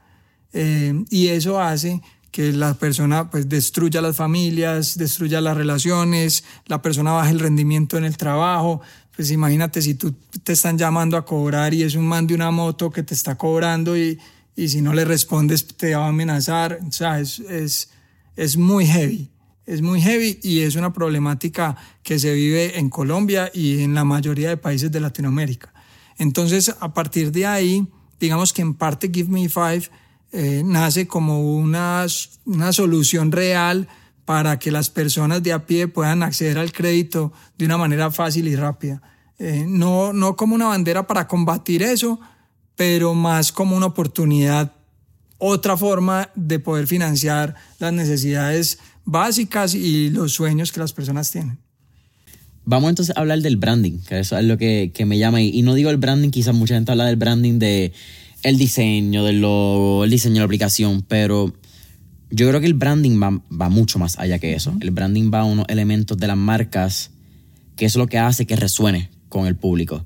Eh, 0.53 1.05
y 1.11 1.29
eso 1.29 1.61
hace 1.61 2.01
que 2.31 2.53
la 2.53 2.75
persona 2.75 3.31
pues 3.31 3.49
destruya 3.49 4.01
las 4.01 4.17
familias, 4.17 4.99
destruya 4.99 5.41
las 5.41 5.57
relaciones, 5.57 6.45
la 6.67 6.83
persona 6.83 7.13
baje 7.13 7.33
el 7.33 7.41
rendimiento 7.41 7.97
en 7.97 8.05
el 8.05 8.17
trabajo, 8.17 8.81
pues 9.19 9.33
imagínate 9.33 9.83
si 9.83 9.97
tú 9.97 10.15
te 10.45 10.53
están 10.53 10.79
llamando 10.79 11.17
a 11.17 11.25
cobrar 11.25 11.75
y 11.75 11.83
es 11.83 11.97
un 11.97 12.07
man 12.07 12.29
de 12.29 12.37
una 12.37 12.53
moto 12.53 12.89
que 12.89 13.03
te 13.03 13.15
está 13.15 13.37
cobrando 13.37 13.99
y, 13.99 14.17
y 14.55 14.69
si 14.69 14.81
no 14.81 14.95
le 14.95 15.05
respondes 15.05 15.67
te 15.67 15.97
va 15.97 16.05
a 16.05 16.09
amenazar. 16.11 16.79
O 16.87 16.93
sea, 16.93 17.19
es, 17.19 17.41
es, 17.41 17.91
es 18.37 18.57
muy 18.57 18.87
heavy. 18.87 19.29
Es 19.67 19.83
muy 19.83 20.01
heavy 20.01 20.39
y 20.41 20.61
es 20.61 20.77
una 20.77 20.93
problemática 20.93 21.77
que 22.05 22.21
se 22.21 22.33
vive 22.33 22.79
en 22.79 22.91
Colombia 22.91 23.51
y 23.53 23.83
en 23.83 23.93
la 23.93 24.05
mayoría 24.05 24.51
de 24.51 24.57
países 24.57 24.93
de 24.93 25.01
Latinoamérica. 25.01 25.75
Entonces, 26.17 26.73
a 26.79 26.95
partir 26.95 27.33
de 27.33 27.45
ahí, 27.45 27.89
digamos 28.21 28.53
que 28.53 28.63
en 28.63 28.75
parte 28.75 29.11
Give 29.13 29.31
Me 29.31 29.49
Five 29.49 29.91
eh, 30.31 30.63
nace 30.65 31.09
como 31.09 31.57
una, 31.57 32.07
una 32.45 32.73
solución 32.73 33.33
real 33.33 33.89
para 34.29 34.59
que 34.59 34.71
las 34.71 34.91
personas 34.91 35.43
de 35.43 35.55
a 35.55 35.65
pie 35.65 35.89
puedan 35.89 36.23
acceder 36.23 36.59
al 36.59 36.71
crédito 36.71 37.33
de 37.57 37.65
una 37.65 37.79
manera 37.79 38.11
fácil 38.11 38.47
y 38.47 38.57
rápida. 38.57 39.01
Eh, 39.39 39.65
no, 39.67 40.13
no 40.13 40.37
como 40.37 40.55
una 40.55 40.67
bandera 40.67 41.07
para 41.07 41.27
combatir 41.27 41.83
eso, 41.83 42.21
pero 42.77 43.15
más 43.15 43.53
como 43.53 43.75
una 43.75 43.87
oportunidad, 43.87 44.73
otra 45.39 45.79
forma 45.79 46.29
de 46.35 46.59
poder 46.59 46.87
financiar 46.87 47.55
las 47.79 47.95
necesidades 47.95 48.81
básicas 49.07 49.75
y 49.75 50.11
los 50.11 50.33
sueños 50.33 50.73
que 50.73 50.81
las 50.81 50.93
personas 50.93 51.31
tienen. 51.31 51.57
Vamos 52.67 52.91
entonces 52.91 53.17
a 53.17 53.21
hablar 53.21 53.41
del 53.41 53.57
branding, 53.57 54.01
que 54.07 54.19
eso 54.19 54.37
es 54.37 54.45
lo 54.45 54.59
que, 54.59 54.91
que 54.93 55.07
me 55.07 55.17
llama. 55.17 55.41
Y, 55.41 55.59
y 55.59 55.63
no 55.63 55.73
digo 55.73 55.89
el 55.89 55.97
branding, 55.97 56.29
quizás 56.29 56.55
mucha 56.55 56.75
gente 56.75 56.93
habla 56.93 57.07
del 57.07 57.17
branding 57.17 57.59
de 57.59 57.95
el 58.43 58.59
diseño, 58.59 59.25
del 59.25 59.41
logo, 59.41 60.05
el 60.05 60.11
diseño 60.11 60.35
de 60.35 60.41
la 60.41 60.45
aplicación, 60.45 61.01
pero 61.01 61.55
yo 62.31 62.49
creo 62.49 62.61
que 62.61 62.67
el 62.67 62.75
branding 62.75 63.21
va, 63.21 63.69
mucho 63.69 63.99
más 63.99 64.19
allá 64.19 64.39
que 64.39 64.55
eso. 64.55 64.75
El 64.81 64.91
branding 64.91 65.31
va 65.33 65.41
a 65.41 65.45
unos 65.45 65.67
elementos 65.69 66.19
de 66.19 66.27
las 66.27 66.37
marcas 66.37 67.11
que 67.77 67.87
es 67.87 67.97
lo 67.97 68.07
que 68.07 68.19
hace 68.19 68.47
que 68.47 68.57
resuene 68.57 69.09
con 69.29 69.47
el 69.47 69.57
público. 69.57 70.05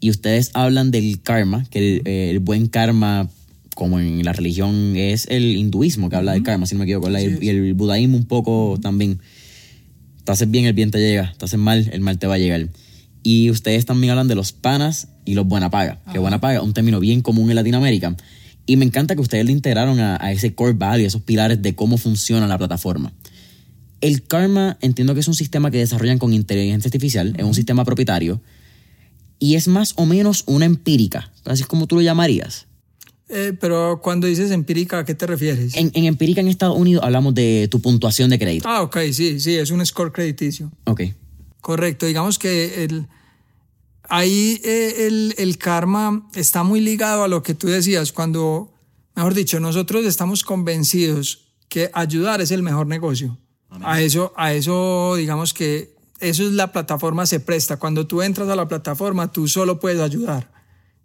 Y 0.00 0.10
ustedes 0.10 0.50
hablan 0.54 0.90
del 0.90 1.22
karma, 1.22 1.64
que 1.70 2.02
el, 2.30 2.40
buen 2.40 2.66
karma, 2.66 3.28
como 3.74 4.00
en 4.00 4.24
la 4.24 4.32
religión, 4.32 4.96
es 4.96 5.26
el 5.30 5.56
hinduismo 5.56 6.10
que 6.10 6.16
habla 6.16 6.32
del 6.32 6.42
karma, 6.42 6.66
si 6.66 6.74
no 6.74 6.80
me 6.80 6.84
equivoco, 6.84 7.08
y 7.10 7.48
el 7.48 7.74
budaísmo 7.74 8.16
un 8.16 8.26
poco 8.26 8.78
también. 8.82 9.20
Te 10.24 10.32
haces 10.32 10.50
bien, 10.50 10.66
el 10.66 10.72
bien 10.72 10.90
te 10.90 10.98
llega. 10.98 11.32
Te 11.38 11.44
haces 11.44 11.58
mal, 11.58 11.88
el 11.92 12.00
mal 12.00 12.18
te 12.18 12.26
va 12.26 12.34
a 12.34 12.38
llegar. 12.38 12.68
Y 13.22 13.50
ustedes 13.50 13.86
también 13.86 14.10
hablan 14.10 14.28
de 14.28 14.34
los 14.34 14.52
panas 14.52 15.08
y 15.24 15.34
los 15.34 15.46
buena 15.46 15.70
paga, 15.70 16.00
que 16.12 16.18
buena 16.18 16.40
paga 16.40 16.60
un 16.62 16.74
término 16.74 16.98
bien 16.98 17.22
común 17.22 17.48
en 17.50 17.56
Latinoamérica 17.56 18.16
y 18.66 18.76
me 18.76 18.84
encanta 18.84 19.14
que 19.14 19.20
ustedes 19.20 19.44
le 19.44 19.52
integraron 19.52 19.98
a, 20.00 20.32
ese 20.32 20.54
core 20.54 20.74
value, 20.74 21.06
esos 21.06 21.22
pilares 21.22 21.62
de 21.62 21.74
cómo 21.74 21.98
funciona 21.98 22.46
la 22.46 22.58
plataforma. 22.58 23.12
El 24.00 24.22
Karma 24.22 24.78
entiendo 24.80 25.14
que 25.14 25.20
es 25.20 25.28
un 25.28 25.34
sistema 25.34 25.70
que 25.70 25.78
desarrollan 25.78 26.18
con 26.18 26.32
inteligencia 26.32 26.88
artificial, 26.88 27.34
es 27.36 27.44
un 27.44 27.54
sistema 27.54 27.84
propietario 27.84 28.40
y 29.38 29.56
es 29.56 29.68
más 29.68 29.94
o 29.96 30.06
menos 30.06 30.44
una 30.46 30.64
empírica, 30.64 31.32
así 31.44 31.62
es 31.62 31.68
como 31.68 31.86
tú 31.86 31.96
lo 31.96 32.02
llamarías. 32.02 32.66
Eh, 33.28 33.56
pero 33.58 34.00
cuando 34.02 34.26
dices 34.26 34.50
empírica, 34.50 34.98
¿a 34.98 35.04
qué 35.04 35.14
te 35.14 35.26
refieres? 35.26 35.74
En, 35.74 35.90
en, 35.94 36.04
empírica 36.04 36.42
en 36.42 36.48
Estados 36.48 36.76
Unidos 36.76 37.02
hablamos 37.02 37.34
de 37.34 37.66
tu 37.70 37.80
puntuación 37.80 38.28
de 38.28 38.38
crédito. 38.38 38.68
Ah, 38.68 38.82
ok, 38.82 38.98
sí, 39.12 39.40
sí, 39.40 39.56
es 39.56 39.70
un 39.70 39.84
score 39.86 40.12
crediticio. 40.12 40.70
Ok. 40.84 41.02
Correcto, 41.62 42.06
digamos 42.06 42.38
que 42.38 42.84
el, 42.84 43.06
ahí 44.12 44.60
eh, 44.62 45.34
el, 45.38 45.56
karma 45.56 46.28
está 46.34 46.64
muy 46.64 46.82
ligado 46.82 47.24
a 47.24 47.28
lo 47.28 47.42
que 47.42 47.54
tú 47.54 47.68
decías, 47.68 48.12
cuando, 48.12 48.70
mejor 49.16 49.32
dicho, 49.32 49.58
nosotros 49.58 50.04
estamos 50.04 50.44
convencidos 50.44 51.54
que 51.70 51.90
ayudar 51.94 52.42
es 52.42 52.50
el 52.50 52.62
mejor 52.62 52.86
negocio. 52.86 53.38
A 53.80 54.02
eso, 54.02 54.34
a 54.36 54.52
eso, 54.52 55.14
digamos 55.16 55.54
que 55.54 55.96
eso 56.20 56.42
es 56.42 56.52
la 56.52 56.72
plataforma 56.72 57.24
se 57.24 57.40
presta. 57.40 57.78
Cuando 57.78 58.06
tú 58.06 58.20
entras 58.20 58.50
a 58.50 58.54
la 58.54 58.68
plataforma, 58.68 59.32
tú 59.32 59.48
solo 59.48 59.80
puedes 59.80 60.02
ayudar. 60.02 60.52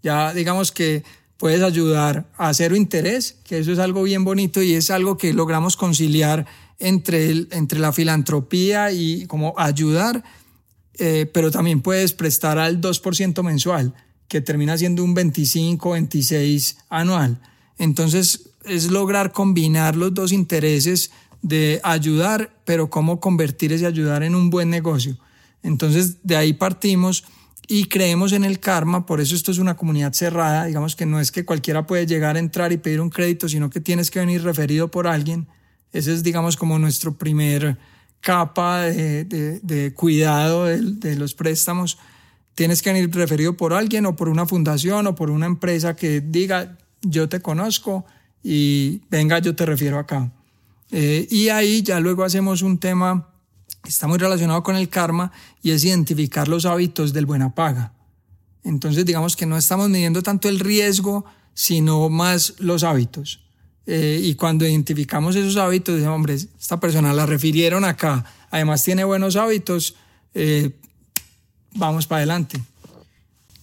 Ya 0.03 0.33
digamos 0.33 0.73
que 0.73 1.05
puedes 1.37 1.61
ayudar 1.61 2.29
a 2.35 2.53
cero 2.53 2.75
interés, 2.75 3.37
que 3.45 3.59
eso 3.59 3.71
es 3.71 3.79
algo 3.79 4.03
bien 4.03 4.25
bonito 4.25 4.61
y 4.61 4.73
es 4.73 4.91
algo 4.91 5.17
que 5.17 5.33
logramos 5.33 5.77
conciliar 5.77 6.45
entre, 6.77 7.29
el, 7.29 7.47
entre 7.51 7.79
la 7.79 7.93
filantropía 7.93 8.91
y 8.91 9.27
como 9.27 9.53
ayudar 9.57 10.25
eh, 10.99 11.29
pero 11.31 11.51
también 11.51 11.81
puedes 11.81 12.13
prestar 12.13 12.57
al 12.57 12.81
2% 12.81 13.43
mensual, 13.43 13.93
que 14.27 14.41
termina 14.41 14.77
siendo 14.77 15.03
un 15.03 15.13
25, 15.13 15.91
26 15.91 16.77
anual. 16.89 17.39
Entonces 17.77 18.49
es 18.65 18.91
lograr 18.91 19.31
combinar 19.31 19.95
los 19.95 20.13
dos 20.13 20.31
intereses 20.31 21.11
de 21.41 21.79
ayudar, 21.83 22.51
pero 22.65 22.89
cómo 22.89 23.19
convertir 23.19 23.71
ese 23.71 23.85
ayudar 23.85 24.23
en 24.23 24.35
un 24.35 24.49
buen 24.49 24.69
negocio. 24.69 25.17
Entonces 25.63 26.17
de 26.23 26.35
ahí 26.35 26.53
partimos 26.53 27.23
y 27.67 27.85
creemos 27.85 28.31
en 28.31 28.43
el 28.43 28.59
karma, 28.59 29.05
por 29.05 29.19
eso 29.19 29.35
esto 29.35 29.51
es 29.51 29.57
una 29.57 29.75
comunidad 29.75 30.13
cerrada, 30.13 30.65
digamos 30.65 30.95
que 30.95 31.05
no 31.05 31.19
es 31.19 31.31
que 31.31 31.45
cualquiera 31.45 31.85
puede 31.85 32.05
llegar 32.05 32.37
a 32.37 32.39
entrar 32.39 32.71
y 32.71 32.77
pedir 32.77 33.01
un 33.01 33.09
crédito, 33.09 33.49
sino 33.49 33.69
que 33.69 33.81
tienes 33.81 34.09
que 34.09 34.19
venir 34.19 34.41
referido 34.43 34.89
por 34.89 35.05
alguien. 35.07 35.47
Ese 35.91 36.13
es, 36.13 36.23
digamos, 36.23 36.57
como 36.57 36.79
nuestro 36.79 37.17
primer 37.17 37.77
capa 38.21 38.81
de, 38.81 39.93
cuidado 39.95 40.65
de, 40.65 40.81
de, 40.81 41.15
los 41.15 41.33
préstamos. 41.33 41.97
Tienes 42.55 42.81
que 42.81 42.91
venir 42.91 43.13
referido 43.13 43.55
por 43.55 43.73
alguien 43.73 44.05
o 44.05 44.15
por 44.15 44.29
una 44.29 44.45
fundación 44.45 45.07
o 45.07 45.15
por 45.15 45.29
una 45.29 45.45
empresa 45.45 45.95
que 45.95 46.21
diga, 46.21 46.77
yo 47.01 47.29
te 47.29 47.41
conozco 47.41 48.05
y 48.43 49.01
venga, 49.09 49.39
yo 49.39 49.55
te 49.55 49.65
refiero 49.65 49.99
acá. 49.99 50.31
Eh, 50.91 51.27
y 51.29 51.49
ahí 51.49 51.81
ya 51.81 51.99
luego 51.99 52.23
hacemos 52.23 52.61
un 52.61 52.77
tema 52.77 53.27
que 53.83 53.89
está 53.89 54.07
muy 54.07 54.17
relacionado 54.17 54.63
con 54.63 54.75
el 54.75 54.89
karma 54.89 55.31
y 55.61 55.71
es 55.71 55.83
identificar 55.83 56.47
los 56.47 56.65
hábitos 56.65 57.13
del 57.13 57.25
buena 57.25 57.53
paga. 57.53 57.93
Entonces 58.63 59.05
digamos 59.05 59.35
que 59.35 59.45
no 59.45 59.57
estamos 59.57 59.89
midiendo 59.89 60.23
tanto 60.23 60.49
el 60.49 60.59
riesgo, 60.59 61.25
sino 61.53 62.09
más 62.09 62.55
los 62.59 62.83
hábitos. 62.83 63.46
Eh, 63.89 64.19
y 64.21 64.35
cuando 64.35 64.67
identificamos 64.67 65.35
esos 65.37 65.55
hábitos, 65.55 65.95
decimos, 65.95 66.15
hombre, 66.15 66.33
esta 66.33 66.79
persona 66.79 67.13
la 67.13 67.25
refirieron 67.25 67.85
acá, 67.85 68.25
además 68.51 68.83
tiene 68.83 69.05
buenos 69.05 69.37
hábitos, 69.37 69.95
eh, 70.33 70.71
vamos 71.73 72.05
para 72.05 72.17
adelante. 72.19 72.61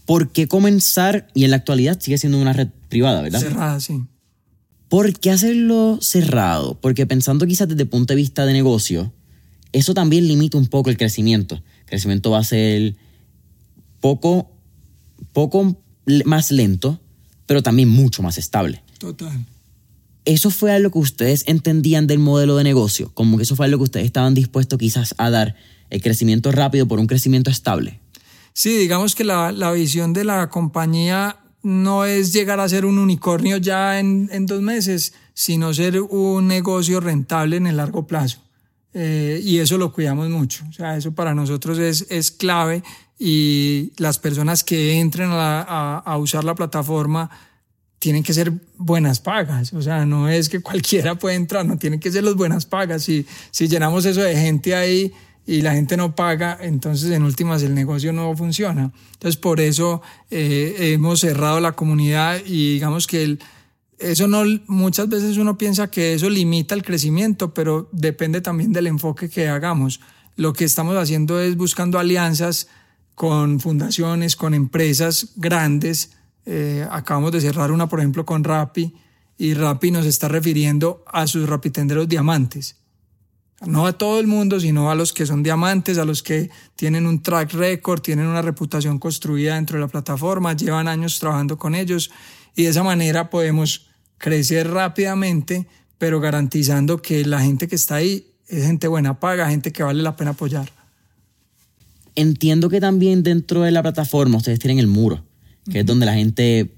¿Por 0.07 0.31
qué 0.31 0.49
comenzar? 0.49 1.29
Y 1.35 1.45
en 1.45 1.51
la 1.51 1.57
actualidad 1.57 2.01
sigue 2.01 2.17
siendo 2.17 2.39
una 2.39 2.55
red 2.55 2.69
privada, 2.89 3.21
¿verdad? 3.21 3.41
Cerrada, 3.41 3.81
sí. 3.81 4.03
¿Por 4.89 5.19
qué 5.19 5.31
hacerlo 5.31 5.99
cerrado? 6.01 6.79
Porque 6.81 7.07
pensando 7.07 7.47
quizás 7.47 7.69
desde 7.69 7.83
el 7.83 7.89
punto 7.89 8.13
de 8.13 8.17
vista 8.17 8.47
de 8.47 8.53
negocio, 8.55 9.13
eso 9.73 9.93
también 9.93 10.27
limita 10.27 10.57
un 10.57 10.69
poco 10.69 10.89
el 10.89 10.97
crecimiento. 10.97 11.57
El 11.57 11.87
crecimiento 11.87 12.31
va 12.31 12.39
a 12.39 12.45
ser 12.45 12.95
poco, 14.01 14.51
poco 15.33 15.77
más 16.25 16.51
lento, 16.51 17.01
pero 17.47 17.63
también 17.63 17.89
mucho 17.89 18.23
más 18.23 18.39
estable. 18.39 18.83
Total. 18.99 19.45
¿Eso 20.25 20.51
fue 20.51 20.73
algo 20.73 20.91
que 20.91 20.99
ustedes 20.99 21.45
entendían 21.47 22.07
del 22.07 22.19
modelo 22.19 22.57
de 22.57 22.65
negocio? 22.65 23.11
Como 23.15 23.37
que 23.37 23.43
eso 23.43 23.57
fue 23.57 23.67
algo 23.67 23.79
que 23.79 23.85
ustedes 23.85 24.07
estaban 24.07 24.35
dispuestos 24.35 24.79
quizás 24.79 25.15
a 25.19 25.31
dar 25.31 25.57
el 25.91 26.03
crecimiento 26.03 26.51
rápido 26.51 26.89
por 26.89 26.99
un 26.99 27.07
crecimiento 27.07 27.51
estable. 27.51 28.01
Sí, 28.53 28.77
digamos 28.77 29.15
que 29.15 29.25
la, 29.25 29.53
la 29.53 29.73
visión 29.73 30.13
de 30.13 30.25
la 30.25 30.49
compañía 30.49 31.39
no 31.65 32.05
es 32.05 32.33
llegar 32.33 32.61
a 32.61 32.69
ser 32.69 32.85
un 32.85 32.99
unicornio 32.99 33.57
ya 33.57 33.99
en, 33.99 34.47
dos 34.47 34.61
meses, 34.61 35.15
sino 35.33 35.73
ser 35.73 36.01
un 36.01 36.47
negocio 36.47 37.01
rentable 37.01 37.57
en 37.57 37.67
el 37.67 37.79
largo 37.79 38.07
plazo. 38.07 38.39
Eh, 38.93 39.41
y 39.43 39.59
eso 39.59 39.79
lo 39.79 39.93
cuidamos 39.93 40.29
mucho. 40.29 40.65
O 40.69 40.73
sea, 40.73 40.97
eso 40.97 41.13
para 41.13 41.35
nosotros 41.35 41.79
es, 41.79 42.07
es 42.11 42.31
clave 42.31 42.83
y 43.19 43.93
las 43.97 44.19
personas 44.19 44.63
que 44.63 45.01
entren 45.01 45.31
a, 45.33 45.99
a, 45.99 46.19
usar 46.19 46.45
la 46.45 46.55
plataforma 46.55 47.31
tienen 48.05 48.23
que 48.23 48.35
ser 48.35 48.53
buenas 48.77 49.19
pagas. 49.19 49.73
O 49.73 49.81
sea, 49.81 50.05
no 50.05 50.29
es 50.29 50.51
que 50.51 50.61
cualquiera 50.69 51.15
puede 51.15 51.37
entrar, 51.37 51.65
no 51.65 51.79
tienen 51.79 52.01
que 52.01 52.13
ser 52.13 52.23
las 52.23 52.35
buenas 52.35 52.67
pagas. 52.67 53.03
Si, 53.05 53.25
si 53.51 53.67
llenamos 53.67 54.05
eso 54.05 54.21
de 54.21 54.37
gente 54.37 54.75
ahí, 54.75 55.11
y 55.47 55.61
la 55.61 55.75
gente 55.75 55.99
no 55.99 56.15
paga, 56.15 56.57
entonces 56.59 57.11
en 57.11 57.23
últimas 57.23 57.63
el 57.63 57.75
negocio 57.75 58.13
no 58.13 58.35
funciona. 58.35 58.93
Entonces 59.13 59.37
por 59.37 59.61
eso 59.61 60.01
eh, 60.31 60.75
hemos 60.95 61.21
cerrado 61.21 61.61
la 61.61 61.73
comunidad 61.73 62.41
y 62.47 62.75
digamos 62.75 63.07
que 63.07 63.25
el, 63.25 63.39
eso 63.99 64.27
no, 64.27 64.43
muchas 64.69 65.11
veces 65.11 65.37
uno 65.37 65.59
piensa 65.59 65.91
que 65.91 66.15
eso 66.15 66.31
limita 66.31 66.75
el 66.75 66.83
crecimiento, 66.83 67.53
pero 67.53 67.91
depende 67.93 68.41
también 68.41 68.73
del 68.73 68.87
enfoque 68.87 69.29
que 69.29 69.49
hagamos. 69.49 70.01
Lo 70.37 70.55
que 70.55 70.65
estamos 70.65 70.97
haciendo 70.97 71.39
es 71.39 71.59
buscando 71.59 71.99
alianzas 71.99 72.69
con 73.15 73.61
fundaciones, 73.61 74.37
con 74.37 74.55
empresas 74.55 75.33
grandes. 75.37 76.13
Eh, 76.47 76.87
acabamos 76.91 77.33
de 77.33 77.41
cerrar 77.41 77.71
una, 77.71 77.89
por 77.89 78.01
ejemplo, 78.01 78.27
con 78.27 78.45
Rappi 78.45 78.95
y 79.39 79.55
Rappi 79.55 79.91
nos 79.91 80.07
está 80.07 80.29
refiriendo 80.29 81.05
a 81.07 81.27
sus 81.27 81.49
rapitenderos 81.49 82.09
diamantes 82.09 82.77
no 83.67 83.87
a 83.87 83.93
todo 83.93 84.21
el 84.21 84.27
mundo, 84.27 84.61
sino 84.61 84.91
a 84.91 84.95
los 84.95 85.13
que 85.13 85.27
son 85.27 85.43
diamantes, 85.43 85.99
a 85.99 86.05
los 86.05 86.23
que 86.23 86.51
tienen 86.77 87.07
un 87.07 87.23
track 87.23 87.53
record, 87.55 88.01
tienen 88.01 88.27
una 88.27 88.43
reputación 88.43 88.99
construida 88.99 89.55
dentro 89.55 89.79
de 89.79 89.83
la 89.83 89.89
plataforma, 89.89 90.55
llevan 90.55 90.89
años 90.89 91.19
trabajando 91.19 91.57
con 91.59 91.75
ellos 91.75 92.11
y 92.55 92.65
de 92.65 92.71
esa 92.71 92.83
manera 92.83 93.31
podemos 93.31 93.87
crecer 94.19 94.71
rápidamente, 94.71 95.67
pero 95.99 96.21
garantizando 96.21 97.01
que 97.01 97.25
la 97.25 97.41
gente 97.41 97.69
que 97.69 97.77
está 97.77 97.97
ahí 97.97 98.27
es 98.49 98.67
gente 98.67 98.89
buena 98.89 99.21
paga, 99.21 99.49
gente 99.49 99.73
que 99.73 99.83
vale 99.83 100.03
la 100.03 100.17
pena 100.17 100.33
apoyar. 100.33 100.71
Entiendo 102.17 102.69
que 102.69 102.81
también 102.81 103.23
dentro 103.23 103.63
de 103.63 103.73
la 103.73 103.83
plataforma 103.83 104.39
ustedes 104.39 104.61
tienen 104.61 104.79
el 104.79 104.87
muro, 104.87 105.25
que 105.71 105.81
es 105.81 105.87
donde 105.87 106.07
la 106.07 106.15
gente 106.15 106.75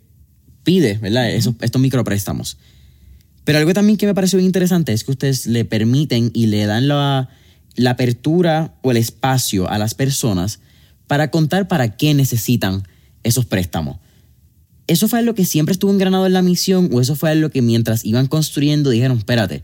pide, 0.62 0.98
¿verdad? 0.98 1.30
estos 1.30 1.80
micropréstamos. 1.80 2.58
Pero 3.46 3.58
algo 3.58 3.72
también 3.72 3.96
que 3.96 4.06
me 4.06 4.14
pareció 4.14 4.40
interesante 4.40 4.92
es 4.92 5.04
que 5.04 5.12
ustedes 5.12 5.46
le 5.46 5.64
permiten 5.64 6.32
y 6.34 6.46
le 6.46 6.66
dan 6.66 6.88
la, 6.88 7.28
apertura 7.86 8.74
o 8.82 8.90
el 8.90 8.96
espacio 8.96 9.70
a 9.70 9.78
las 9.78 9.94
personas 9.94 10.58
para 11.06 11.30
contar 11.30 11.68
para 11.68 11.96
qué 11.96 12.12
necesitan 12.12 12.82
esos 13.22 13.44
préstamos. 13.44 13.98
¿Eso 14.88 15.06
fue 15.06 15.22
lo 15.22 15.36
que 15.36 15.44
siempre 15.44 15.72
estuvo 15.72 15.92
engranado 15.92 16.26
en 16.26 16.32
la 16.32 16.42
misión 16.42 16.90
o 16.92 17.00
eso 17.00 17.14
fue 17.14 17.36
lo 17.36 17.50
que 17.50 17.62
mientras 17.62 18.04
iban 18.04 18.26
construyendo 18.26 18.90
dijeron, 18.90 19.18
espérate, 19.18 19.62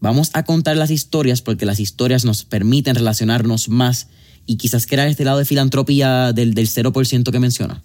vamos 0.00 0.30
a 0.32 0.42
contar 0.42 0.76
las 0.76 0.90
historias 0.90 1.42
porque 1.42 1.64
las 1.64 1.78
historias 1.78 2.24
nos 2.24 2.44
permiten 2.44 2.96
relacionarnos 2.96 3.68
más 3.68 4.08
y 4.46 4.56
quizás 4.56 4.88
crear 4.88 5.06
este 5.06 5.24
lado 5.24 5.38
de 5.38 5.44
filantropía 5.44 6.32
del, 6.32 6.54
del 6.54 6.68
0% 6.68 7.30
que 7.30 7.38
menciona? 7.38 7.84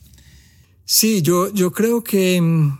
Sí, 0.89 1.21
yo, 1.21 1.51
yo 1.53 1.73
creo 1.73 2.01
que 2.01 2.39
mm, 2.39 2.79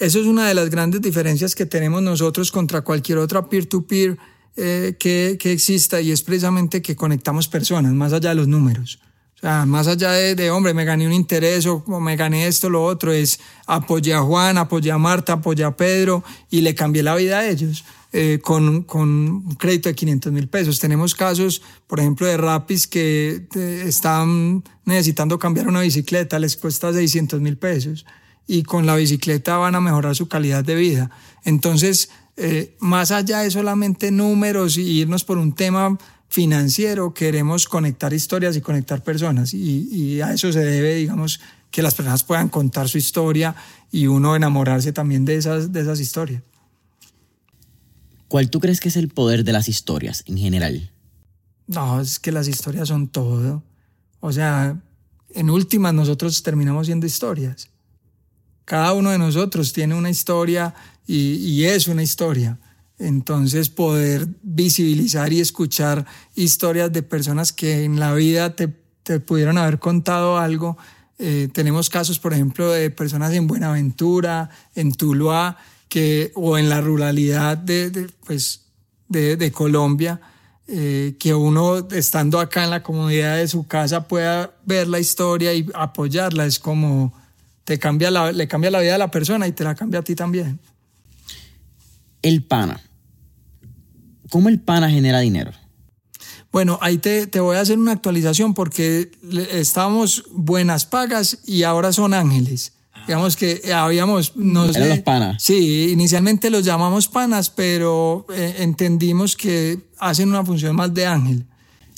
eso 0.00 0.18
es 0.18 0.26
una 0.26 0.48
de 0.48 0.54
las 0.54 0.70
grandes 0.70 1.00
diferencias 1.00 1.54
que 1.54 1.66
tenemos 1.66 2.02
nosotros 2.02 2.50
contra 2.50 2.80
cualquier 2.80 3.18
otra 3.18 3.48
peer-to-peer 3.48 4.18
eh, 4.56 4.96
que, 4.98 5.38
que, 5.38 5.52
exista 5.52 6.00
y 6.00 6.10
es 6.10 6.22
precisamente 6.22 6.82
que 6.82 6.96
conectamos 6.96 7.46
personas 7.46 7.92
más 7.92 8.12
allá 8.12 8.30
de 8.30 8.34
los 8.34 8.48
números. 8.48 8.98
O 9.36 9.40
sea, 9.40 9.66
más 9.66 9.86
allá 9.86 10.10
de, 10.10 10.50
hombre, 10.50 10.74
me 10.74 10.84
gané 10.84 11.06
un 11.06 11.12
interés 11.12 11.64
o, 11.66 11.84
me 12.00 12.16
gané 12.16 12.48
esto, 12.48 12.68
lo 12.68 12.84
otro, 12.84 13.12
es 13.12 13.38
apoyé 13.68 14.14
a 14.14 14.20
Juan, 14.20 14.58
apoyé 14.58 14.90
a 14.90 14.98
Marta, 14.98 15.34
apoyé 15.34 15.62
a 15.62 15.76
Pedro 15.76 16.24
y 16.50 16.62
le 16.62 16.74
cambié 16.74 17.04
la 17.04 17.14
vida 17.14 17.38
a 17.38 17.48
ellos. 17.48 17.84
Eh, 18.10 18.38
con, 18.42 18.84
con, 18.84 19.08
un 19.08 19.54
crédito 19.56 19.90
de 19.90 19.94
500 19.94 20.32
mil 20.32 20.48
pesos. 20.48 20.80
Tenemos 20.80 21.14
casos, 21.14 21.60
por 21.86 22.00
ejemplo, 22.00 22.26
de 22.26 22.38
rapis 22.38 22.86
que 22.86 23.46
eh, 23.54 23.84
están 23.86 24.64
necesitando 24.86 25.38
cambiar 25.38 25.68
una 25.68 25.82
bicicleta, 25.82 26.38
les 26.38 26.56
cuesta 26.56 26.90
600 26.90 27.38
mil 27.42 27.58
pesos 27.58 28.06
y 28.46 28.62
con 28.62 28.86
la 28.86 28.96
bicicleta 28.96 29.58
van 29.58 29.74
a 29.74 29.80
mejorar 29.80 30.16
su 30.16 30.26
calidad 30.26 30.64
de 30.64 30.74
vida. 30.74 31.10
Entonces, 31.44 32.08
eh, 32.38 32.74
más 32.80 33.10
allá 33.10 33.40
de 33.40 33.50
solamente 33.50 34.10
números 34.10 34.78
y 34.78 35.00
irnos 35.00 35.22
por 35.22 35.36
un 35.36 35.52
tema 35.52 35.98
financiero, 36.28 37.12
queremos 37.12 37.68
conectar 37.68 38.14
historias 38.14 38.56
y 38.56 38.62
conectar 38.62 39.02
personas. 39.02 39.52
Y, 39.52 40.22
a 40.22 40.32
eso 40.32 40.50
se 40.50 40.60
debe, 40.60 40.94
digamos, 40.94 41.40
que 41.70 41.82
las 41.82 41.94
personas 41.94 42.24
puedan 42.24 42.48
contar 42.48 42.88
su 42.88 42.96
historia 42.96 43.54
y 43.92 44.06
uno 44.06 44.34
enamorarse 44.34 44.92
también 44.92 45.26
de 45.26 45.36
esas, 45.36 45.72
de 45.72 45.82
esas 45.82 46.00
historias. 46.00 46.42
¿Cuál 48.28 48.50
tú 48.50 48.60
crees 48.60 48.80
que 48.80 48.88
es 48.88 48.96
el 48.96 49.08
poder 49.08 49.42
de 49.42 49.52
las 49.52 49.68
historias 49.68 50.22
en 50.26 50.36
general? 50.36 50.90
No, 51.66 52.00
es 52.00 52.18
que 52.18 52.30
las 52.30 52.46
historias 52.46 52.88
son 52.88 53.08
todo. 53.08 53.62
O 54.20 54.32
sea, 54.32 54.80
en 55.30 55.50
últimas 55.50 55.94
nosotros 55.94 56.42
terminamos 56.42 56.86
siendo 56.86 57.06
historias. 57.06 57.68
Cada 58.64 58.92
uno 58.92 59.10
de 59.10 59.18
nosotros 59.18 59.72
tiene 59.72 59.94
una 59.94 60.10
historia 60.10 60.74
y, 61.06 61.64
es 61.64 61.88
una 61.88 62.02
historia. 62.02 62.58
Entonces 62.98 63.70
poder 63.70 64.28
visibilizar 64.42 65.32
y 65.32 65.40
escuchar 65.40 66.04
historias 66.34 66.92
de 66.92 67.02
personas 67.02 67.52
que 67.52 67.84
en 67.84 67.98
la 67.98 68.12
vida 68.12 68.54
te, 68.54 68.68
pudieron 69.20 69.56
haber 69.56 69.78
contado 69.78 70.36
algo. 70.36 70.76
Eh, 71.18 71.48
tenemos 71.52 71.88
casos, 71.88 72.18
por 72.18 72.34
ejemplo, 72.34 72.70
de 72.70 72.90
personas 72.90 73.32
en 73.32 73.46
Buenaventura, 73.46 74.50
en 74.74 74.92
Tuluá, 74.92 75.56
que, 75.88 76.32
o 76.34 76.58
en 76.58 76.68
la 76.68 76.80
ruralidad 76.80 77.56
de, 77.56 78.10
pues, 78.26 78.62
de, 79.08 79.52
Colombia, 79.52 80.20
eh, 80.66 81.16
que 81.18 81.34
uno 81.34 81.88
estando 81.90 82.40
acá 82.40 82.64
en 82.64 82.70
la 82.70 82.82
comodidad 82.82 83.36
de 83.36 83.48
su 83.48 83.66
casa 83.66 84.06
pueda 84.06 84.54
ver 84.64 84.88
la 84.88 85.00
historia 85.00 85.54
y 85.54 85.66
apoyarla. 85.74 86.46
Es 86.46 86.58
como, 86.58 87.12
te 87.64 87.78
cambia 87.78 88.10
la, 88.10 88.32
le 88.32 88.46
cambia 88.48 88.70
la 88.70 88.80
vida 88.80 88.96
a 88.96 88.98
la 88.98 89.10
persona 89.10 89.46
y 89.46 89.52
te 89.52 89.64
la 89.64 89.74
cambia 89.74 90.00
a 90.00 90.02
ti 90.02 90.14
también. 90.14 90.58
El 92.22 92.42
pana. 92.42 92.80
¿Cómo 94.30 94.50
el 94.50 94.60
pana 94.60 94.90
genera 94.90 95.20
dinero? 95.20 95.52
Bueno, 96.52 96.78
ahí 96.82 96.98
te, 96.98 97.26
te, 97.26 97.40
voy 97.40 97.56
a 97.56 97.60
hacer 97.60 97.78
una 97.78 97.92
actualización 97.92 98.52
porque 98.54 99.10
estábamos 99.52 100.24
buenas 100.32 100.86
pagas 100.86 101.38
y 101.46 101.62
ahora 101.62 101.92
son 101.92 102.14
ángeles. 102.14 102.72
Digamos 103.08 103.36
que 103.36 103.72
habíamos... 103.72 104.36
No 104.36 104.66
Eran 104.66 104.90
los 104.90 104.98
panas. 104.98 105.42
Sí, 105.42 105.88
inicialmente 105.90 106.50
los 106.50 106.62
llamamos 106.62 107.08
panas, 107.08 107.48
pero 107.48 108.26
eh, 108.34 108.56
entendimos 108.58 109.34
que 109.34 109.78
hacen 109.98 110.28
una 110.28 110.44
función 110.44 110.76
más 110.76 110.92
de 110.92 111.06
ángel. 111.06 111.46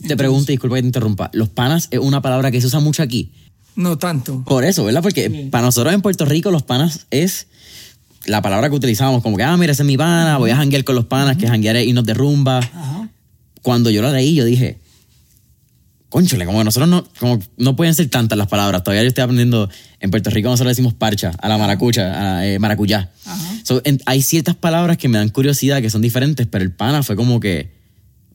Te 0.07 0.17
pregunto, 0.17 0.53
disculpa 0.53 0.77
que 0.77 0.83
te 0.83 0.87
interrumpa. 0.87 1.29
¿Los 1.33 1.49
panas 1.49 1.89
es 1.91 1.99
una 1.99 2.23
palabra 2.23 2.53
que 2.53 2.61
se 2.61 2.69
usa 2.69 2.79
mucho 2.79 3.03
aquí? 3.03 3.33
No 3.75 3.99
tanto. 3.99 4.45
Por 4.47 4.65
eso, 4.65 4.85
¿verdad? 4.85 5.03
Porque 5.03 5.49
para 5.51 5.65
nosotros 5.65 5.93
en 5.93 6.01
Puerto 6.01 6.25
Rico 6.27 6.53
los 6.53 6.63
panas 6.63 7.09
es 7.11 7.49
la 8.27 8.41
palabra 8.41 8.71
que 8.71 8.77
utilizamos 8.77 9.21
como 9.21 9.37
que, 9.37 9.43
ah, 9.43 9.57
mira, 9.57 9.73
ese 9.73 9.83
es 9.83 9.87
mi 9.87 9.97
pana, 9.97 10.39
voy 10.39 10.51
a 10.51 10.57
janguear 10.57 10.85
con 10.85 10.95
los 10.95 11.07
panas, 11.07 11.39
que 11.39 11.49
janguear 11.49 11.75
es 11.75 11.89
irnos 11.89 12.05
de 12.05 12.15
rumba. 12.15 12.61
Cuando 13.63 13.91
yo 13.91 14.01
lo 14.01 14.13
leí, 14.13 14.37
yo 14.37 14.45
dije, 14.45 14.79
conchole, 16.11 16.45
como 16.45 16.63
nosotros 16.63 16.89
no, 16.91 17.05
como 17.19 17.39
no 17.57 17.77
pueden 17.77 17.95
ser 17.95 18.11
tantas 18.11 18.37
las 18.37 18.49
palabras. 18.49 18.85
Todavía 18.85 19.03
yo 19.03 19.09
estoy 19.09 19.23
aprendiendo, 19.23 19.71
en 20.01 20.11
Puerto 20.11 20.29
Rico 20.29 20.49
nosotros 20.49 20.67
le 20.67 20.73
decimos 20.73 20.93
parcha, 20.93 21.33
a 21.41 21.49
la 21.49 21.57
maracucha, 21.57 22.37
a 22.37 22.47
eh, 22.47 22.59
maracuyá. 22.59 23.11
So, 23.63 23.81
hay 24.05 24.23
ciertas 24.23 24.57
palabras 24.57 24.99
que 24.99 25.09
me 25.09 25.17
dan 25.17 25.31
curiosidad, 25.31 25.81
que 25.81 25.89
son 25.89 26.03
diferentes, 26.03 26.47
pero 26.47 26.63
el 26.65 26.73
pana 26.73 27.03
fue 27.03 27.17
como 27.17 27.41
que 27.41 27.73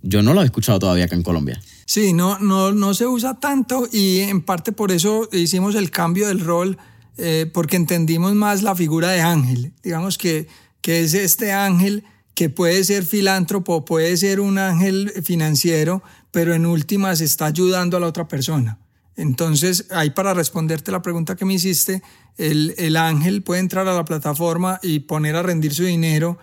yo 0.02 0.24
no 0.24 0.34
lo 0.34 0.42
he 0.42 0.46
escuchado 0.46 0.80
todavía 0.80 1.06
acá 1.06 1.16
en 1.16 1.24
Colombia. 1.24 1.62
Sí, 1.86 2.14
no, 2.14 2.40
no, 2.40 2.72
no 2.72 2.94
se 2.94 3.06
usa 3.06 3.40
tanto 3.40 3.88
y 3.92 4.20
en 4.22 4.42
parte 4.42 4.72
por 4.72 4.92
eso 4.92 5.30
hicimos 5.32 5.76
el 5.76 5.92
cambio 5.92 6.28
del 6.30 6.40
rol, 6.40 6.78
eh, 7.18 7.50
porque 7.54 7.76
entendimos 7.76 8.34
más 8.34 8.64
la 8.64 8.76
figura 8.76 9.12
de 9.12 9.22
ángel. 9.22 9.74
Digamos 9.84 10.18
que, 10.18 10.48
que 10.82 11.02
es 11.02 11.14
este 11.14 11.52
ángel 11.52 12.04
que 12.36 12.50
puede 12.50 12.84
ser 12.84 13.06
filántropo, 13.06 13.86
puede 13.86 14.18
ser 14.18 14.40
un 14.40 14.58
ángel 14.58 15.12
financiero, 15.24 16.04
pero 16.36 16.54
en 16.54 16.66
últimas 16.66 17.22
está 17.22 17.46
ayudando 17.46 17.96
a 17.96 18.02
la 18.02 18.08
otra 18.08 18.28
persona. 18.28 18.78
Entonces, 19.16 19.86
ahí 19.90 20.10
para 20.10 20.34
responderte 20.34 20.92
la 20.92 21.02
pregunta 21.02 21.38
que 21.38 21.46
me 21.46 21.54
hiciste, 21.54 22.02
el, 22.38 22.76
el, 22.78 22.98
ángel 22.98 23.42
puede 23.42 23.62
entrar 23.62 23.88
a 23.88 23.94
la 23.94 24.04
plataforma 24.04 24.78
y 24.84 25.00
poner 25.00 25.38
a 25.38 25.44
rendir 25.44 25.74
su 25.74 25.86
dinero 25.86 26.38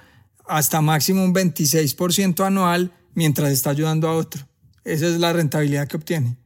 hasta 0.49 0.81
máximo 0.81 1.23
un 1.23 1.35
26% 1.35 2.43
anual 2.43 2.91
mientras 3.13 3.53
está 3.53 3.69
ayudando 3.69 4.09
a 4.09 4.17
otro. 4.17 4.49
Esa 4.83 5.09
es 5.09 5.21
la 5.21 5.35
rentabilidad 5.35 5.87
que 5.89 5.99
obtiene. 5.99 6.39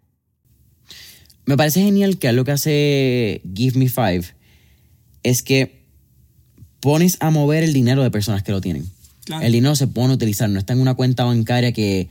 Me 1.44 1.56
parece 1.56 1.82
genial 1.82 2.18
que 2.18 2.32
lo 2.32 2.44
que 2.44 2.50
hace 2.50 3.42
Give 3.54 3.78
Me 3.78 3.88
Five 3.88 4.24
es 5.22 5.44
que 5.44 5.86
pones 6.80 7.16
a 7.20 7.30
mover 7.30 7.62
el 7.62 7.72
dinero 7.72 8.02
de 8.02 8.10
personas 8.10 8.42
que 8.42 8.50
lo 8.50 8.60
tienen. 8.60 8.90
El 9.40 9.52
dinero 9.52 9.76
se 9.76 9.86
pone 9.86 10.14
a 10.14 10.16
utilizar, 10.16 10.50
no 10.50 10.58
está 10.58 10.72
en 10.72 10.80
una 10.80 10.94
cuenta 10.94 11.22
bancaria 11.22 11.70
que, 11.70 12.08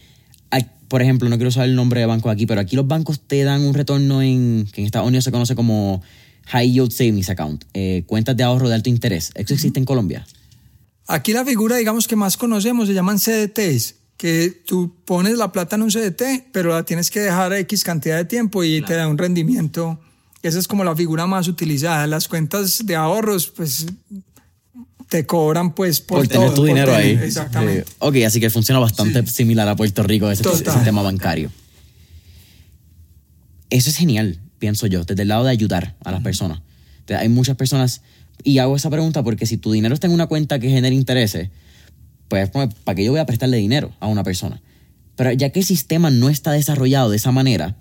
por 0.87 1.01
ejemplo, 1.01 1.29
no 1.29 1.37
quiero 1.37 1.51
saber 1.51 1.69
el 1.69 1.75
nombre 1.75 1.99
de 1.99 2.05
banco 2.05 2.29
aquí, 2.29 2.45
pero 2.45 2.61
aquí 2.61 2.75
los 2.75 2.87
bancos 2.87 3.19
te 3.19 3.43
dan 3.43 3.61
un 3.61 3.73
retorno 3.73 4.21
en, 4.21 4.67
que 4.71 4.81
en 4.81 4.85
Estados 4.85 5.07
Unidos 5.07 5.23
se 5.23 5.31
conoce 5.31 5.55
como 5.55 6.01
High 6.47 6.71
Yield 6.71 6.91
Savings 6.91 7.29
Account, 7.29 7.65
eh, 7.73 8.03
cuentas 8.05 8.37
de 8.37 8.43
ahorro 8.43 8.69
de 8.69 8.75
alto 8.75 8.89
interés. 8.89 9.31
¿Eso 9.35 9.53
existe 9.53 9.79
en 9.79 9.85
Colombia? 9.85 10.25
Aquí 11.07 11.33
la 11.33 11.45
figura, 11.45 11.75
digamos, 11.75 12.07
que 12.07 12.15
más 12.15 12.37
conocemos 12.37 12.87
se 12.87 12.93
llaman 12.93 13.19
CDTs, 13.19 13.95
que 14.17 14.49
tú 14.65 14.95
pones 15.05 15.37
la 15.37 15.51
plata 15.51 15.75
en 15.75 15.83
un 15.83 15.91
CDT, 15.91 16.51
pero 16.51 16.69
la 16.69 16.83
tienes 16.83 17.11
que 17.11 17.19
dejar 17.19 17.53
X 17.53 17.83
cantidad 17.83 18.17
de 18.17 18.25
tiempo 18.25 18.63
y 18.63 18.81
te 18.81 18.95
da 18.95 19.07
un 19.07 19.17
rendimiento. 19.17 19.99
Esa 20.41 20.59
es 20.59 20.67
como 20.67 20.83
la 20.83 20.95
figura 20.95 21.27
más 21.27 21.47
utilizada. 21.47 22.07
Las 22.07 22.27
cuentas 22.27 22.85
de 22.85 22.95
ahorros, 22.95 23.47
pues 23.47 23.87
te 25.09 25.25
cobran 25.25 25.73
pues 25.73 26.01
por, 26.01 26.27
tener 26.27 26.53
tu 26.53 26.63
dinero 26.63 26.93
ahí. 26.95 27.11
Exactamente. 27.11 27.85
ok, 27.99 28.15
así 28.25 28.39
que 28.39 28.49
funciona 28.49 28.79
bastante 28.79 29.25
similar 29.27 29.67
a 29.67 29.75
Puerto 29.75 30.03
Rico 30.03 30.29
ese, 30.29 30.43
sistema 30.43 31.01
bancario. 31.01 31.51
Eso 33.69 33.89
es 33.89 33.97
genial, 33.97 34.39
pienso 34.59 34.87
yo, 34.87 35.03
desde 35.03 35.21
el 35.23 35.27
lado 35.27 35.43
de 35.43 35.51
ayudar 35.51 35.95
a 36.03 36.11
las 36.11 36.21
personas. 36.21 36.61
hay 37.09 37.29
muchas 37.29 37.55
personas, 37.55 38.01
y 38.43 38.59
hago 38.59 38.75
esa 38.75 38.89
pregunta 38.89 39.23
porque 39.23 39.45
si 39.45 39.57
tu 39.57 39.71
dinero 39.71 39.93
está 39.93 40.07
en 40.07 40.13
una 40.13 40.27
cuenta 40.27 40.59
que 40.59 40.69
genera 40.69 40.93
intereses, 40.93 41.49
pues, 42.27 42.49
pues 42.49 42.69
¿para 42.83 42.95
qué 42.95 43.03
yo 43.03 43.11
voy 43.11 43.19
a 43.19 43.25
prestarle 43.25 43.57
dinero 43.57 43.93
a 43.99 44.07
una 44.07 44.23
persona? 44.23 44.61
Pero 45.15 45.31
ya 45.31 45.49
que 45.49 45.59
el 45.59 45.65
sistema 45.65 46.09
no 46.09 46.29
está 46.29 46.51
desarrollado 46.51 47.09
de 47.09 47.17
esa 47.17 47.31
manera, 47.31 47.77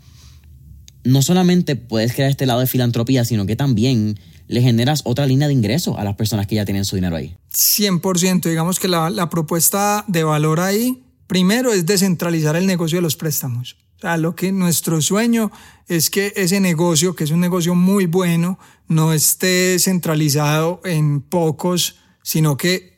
no 1.02 1.20
solamente 1.22 1.76
puedes 1.76 2.12
crear 2.14 2.30
este 2.30 2.46
lado 2.46 2.60
de 2.60 2.66
filantropía, 2.66 3.24
sino 3.24 3.46
que 3.46 3.56
también 3.56 4.18
le 4.46 4.62
generas 4.62 5.02
otra 5.04 5.26
línea 5.26 5.48
de 5.48 5.54
ingreso 5.54 5.98
a 5.98 6.04
las 6.04 6.16
personas 6.16 6.46
que 6.46 6.56
ya 6.56 6.64
tienen 6.64 6.84
su 6.84 6.96
dinero 6.96 7.16
ahí. 7.16 7.36
100%, 7.52 8.42
digamos 8.48 8.78
que 8.78 8.88
la, 8.88 9.10
la 9.10 9.30
propuesta 9.30 10.04
de 10.06 10.24
valor 10.24 10.60
ahí, 10.60 11.04
primero 11.26 11.72
es 11.72 11.86
descentralizar 11.86 12.56
el 12.56 12.66
negocio 12.66 12.98
de 12.98 13.02
los 13.02 13.16
préstamos. 13.16 13.76
O 13.96 14.00
sea, 14.00 14.16
lo 14.16 14.34
que 14.34 14.52
nuestro 14.52 15.00
sueño 15.00 15.50
es 15.88 16.10
que 16.10 16.32
ese 16.36 16.60
negocio, 16.60 17.14
que 17.14 17.24
es 17.24 17.30
un 17.30 17.40
negocio 17.40 17.74
muy 17.74 18.06
bueno, 18.06 18.58
no 18.88 19.12
esté 19.12 19.78
centralizado 19.78 20.80
en 20.84 21.20
pocos, 21.22 21.96
sino 22.22 22.56
que 22.56 22.94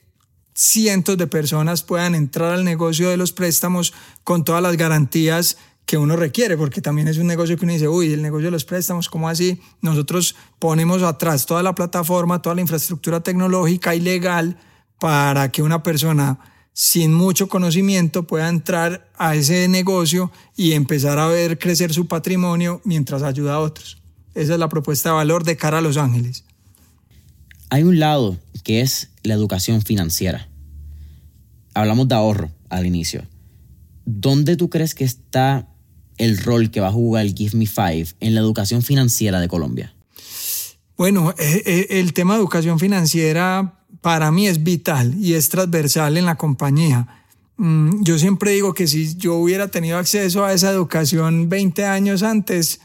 cientos 0.54 1.18
de 1.18 1.26
personas 1.26 1.82
puedan 1.82 2.14
entrar 2.14 2.52
al 2.52 2.64
negocio 2.64 3.10
de 3.10 3.18
los 3.18 3.32
préstamos 3.32 3.92
con 4.24 4.42
todas 4.42 4.62
las 4.62 4.76
garantías 4.76 5.58
que 5.86 5.96
uno 5.96 6.16
requiere, 6.16 6.56
porque 6.56 6.82
también 6.82 7.06
es 7.06 7.16
un 7.16 7.28
negocio 7.28 7.56
que 7.56 7.64
uno 7.64 7.72
dice, 7.72 7.86
uy, 7.86 8.12
el 8.12 8.20
negocio 8.20 8.46
de 8.46 8.50
los 8.50 8.64
préstamos, 8.64 9.08
¿cómo 9.08 9.28
así? 9.28 9.60
Nosotros 9.80 10.34
ponemos 10.58 11.02
atrás 11.02 11.46
toda 11.46 11.62
la 11.62 11.76
plataforma, 11.76 12.42
toda 12.42 12.56
la 12.56 12.60
infraestructura 12.60 13.20
tecnológica 13.20 13.94
y 13.94 14.00
legal 14.00 14.58
para 14.98 15.52
que 15.52 15.62
una 15.62 15.84
persona 15.84 16.40
sin 16.72 17.14
mucho 17.14 17.48
conocimiento 17.48 18.26
pueda 18.26 18.48
entrar 18.48 19.08
a 19.16 19.36
ese 19.36 19.68
negocio 19.68 20.32
y 20.56 20.72
empezar 20.72 21.20
a 21.20 21.28
ver 21.28 21.58
crecer 21.58 21.94
su 21.94 22.08
patrimonio 22.08 22.82
mientras 22.84 23.22
ayuda 23.22 23.54
a 23.54 23.60
otros. 23.60 24.02
Esa 24.34 24.54
es 24.54 24.58
la 24.58 24.68
propuesta 24.68 25.10
de 25.10 25.14
valor 25.14 25.44
de 25.44 25.56
cara 25.56 25.78
a 25.78 25.80
Los 25.80 25.96
Ángeles. 25.96 26.44
Hay 27.70 27.84
un 27.84 28.00
lado 28.00 28.36
que 28.64 28.80
es 28.80 29.10
la 29.22 29.34
educación 29.34 29.82
financiera. 29.82 30.48
Hablamos 31.74 32.08
de 32.08 32.16
ahorro 32.16 32.50
al 32.68 32.86
inicio. 32.86 33.24
¿Dónde 34.04 34.56
tú 34.56 34.68
crees 34.68 34.94
que 34.94 35.04
está 35.04 35.68
el 36.18 36.38
rol 36.38 36.70
que 36.70 36.80
va 36.80 36.88
a 36.88 36.92
jugar 36.92 37.26
el 37.26 37.34
Give 37.34 37.56
Me 37.56 37.66
Five 37.66 38.08
en 38.20 38.34
la 38.34 38.40
educación 38.40 38.82
financiera 38.82 39.40
de 39.40 39.48
Colombia? 39.48 39.92
Bueno, 40.96 41.34
eh, 41.38 41.62
eh, 41.66 41.86
el 41.90 42.12
tema 42.12 42.34
de 42.34 42.40
educación 42.40 42.78
financiera 42.78 43.80
para 44.00 44.30
mí 44.30 44.46
es 44.46 44.62
vital 44.62 45.14
y 45.18 45.34
es 45.34 45.48
transversal 45.48 46.16
en 46.16 46.24
la 46.24 46.36
compañía. 46.36 47.06
Mm, 47.58 48.02
yo 48.02 48.18
siempre 48.18 48.52
digo 48.52 48.74
que 48.74 48.86
si 48.86 49.16
yo 49.16 49.34
hubiera 49.34 49.68
tenido 49.68 49.98
acceso 49.98 50.44
a 50.44 50.52
esa 50.52 50.70
educación 50.70 51.48
20 51.48 51.84
años 51.84 52.22
antes, 52.22 52.80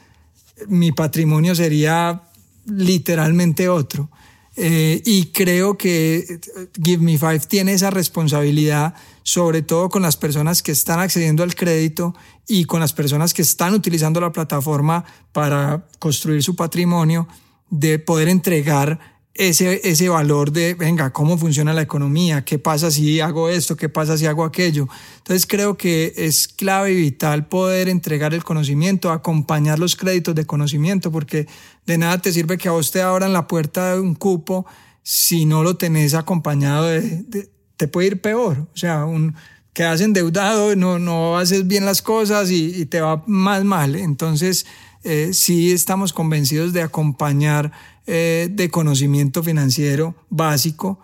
mi 0.68 0.92
patrimonio 0.92 1.56
sería 1.56 2.24
literalmente 2.66 3.70
otro. 3.70 4.10
Eh, 4.58 5.02
y 5.06 5.28
creo 5.28 5.78
que 5.78 6.40
Give 6.84 7.04
Me 7.04 7.18
Five 7.18 7.42
tiene 7.48 7.74
esa 7.74 7.90
responsabilidad, 7.90 8.94
sobre 9.24 9.62
todo 9.62 9.90
con 9.90 10.02
las 10.02 10.18
personas 10.18 10.62
que 10.62 10.74
están 10.74 11.00
accediendo 11.00 11.44
al 11.44 11.56
crédito 11.56 12.14
y 12.48 12.66
con 12.66 12.82
las 12.82 12.92
personas 12.92 13.34
que 13.34 13.42
están 13.42 13.74
utilizando 13.74 14.20
la 14.20 14.32
plataforma 14.32 15.06
para 15.32 15.88
construir 16.00 16.44
su 16.44 16.56
patrimonio, 16.56 17.28
de 17.70 18.00
poder 18.00 18.28
entregar 18.28 19.21
ese, 19.34 19.82
ese 19.90 20.10
valor 20.10 20.52
de, 20.52 20.74
venga, 20.74 21.12
cómo 21.14 21.38
funciona 21.38 21.74
la 21.74 21.82
economía, 21.82 22.44
qué 22.44 22.60
pasa 22.60 22.92
si 22.92 23.22
hago 23.22 23.50
esto, 23.50 23.78
qué 23.78 23.88
pasa 23.88 24.18
si 24.18 24.26
hago 24.26 24.44
aquello. 24.44 24.88
Entonces 25.18 25.46
creo 25.46 25.78
que 25.78 26.14
es 26.18 26.48
clave 26.48 26.92
y 26.92 26.96
vital 26.96 27.48
poder 27.48 27.88
entregar 27.88 28.34
el 28.34 28.44
conocimiento, 28.44 29.12
acompañar 29.12 29.80
los 29.80 29.96
créditos 29.96 30.36
de 30.36 30.46
conocimiento, 30.46 31.12
porque 31.12 31.48
de 31.86 31.98
nada 31.98 32.18
te 32.18 32.34
sirve 32.34 32.58
que 32.58 32.68
a 32.68 32.72
vos 32.72 32.92
te 32.92 33.02
abran 33.02 33.34
la 33.34 33.48
puerta 33.48 33.94
de 33.94 34.02
un 34.02 34.16
cupo 34.16 34.66
si 35.04 35.46
no 35.46 35.64
lo 35.64 35.78
tenés 35.78 36.14
acompañado 36.14 36.86
de, 36.86 37.50
te 37.78 37.88
puede 37.88 38.08
ir 38.08 38.22
peor. 38.22 38.68
O 38.74 38.78
sea, 38.78 39.06
un, 39.06 39.36
quedas 39.74 40.02
endeudado, 40.02 40.76
no, 40.76 41.00
no 41.00 41.38
haces 41.38 41.68
bien 41.68 41.86
las 41.86 42.02
cosas 42.02 42.52
y, 42.52 42.86
te 42.86 43.02
va 43.02 43.24
más 43.28 43.64
mal. 43.64 43.96
Entonces, 43.96 44.66
eh, 45.04 45.32
sí 45.34 45.72
estamos 45.72 46.14
convencidos 46.14 46.74
de 46.74 46.82
acompañar 46.82 47.72
eh, 48.08 48.50
de 48.52 48.70
conocimiento 48.70 49.44
financiero 49.44 50.16
básico, 50.30 51.00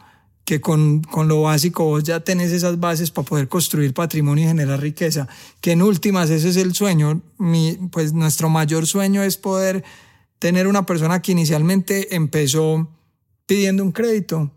que 0.46 0.62
con, 0.62 1.02
con, 1.02 1.28
lo 1.28 1.42
básico 1.42 1.84
vos 1.84 2.04
ya 2.04 2.22
tenés 2.22 2.52
esas 2.52 2.80
bases 2.80 3.12
para 3.12 3.28
poder 3.28 3.48
construir 3.50 3.94
patrimonio 3.94 4.46
y 4.46 4.48
generar 4.48 4.82
riqueza, 4.82 5.28
que 5.60 5.74
en 5.74 5.82
últimas 5.82 6.30
ese 6.30 6.50
es 6.50 6.56
el 6.56 6.74
sueño, 6.74 7.22
pues 7.92 8.14
nuestro 8.14 8.50
mayor 8.50 8.88
sueño 8.88 9.24
es 9.24 9.38
poder 9.38 9.84
tener 10.40 10.68
una 10.68 10.86
persona 10.86 11.22
que 11.22 11.34
inicialmente 11.34 12.16
empezó 12.16 12.88
pidiendo 13.46 13.84
un 13.84 13.92
crédito, 13.92 14.52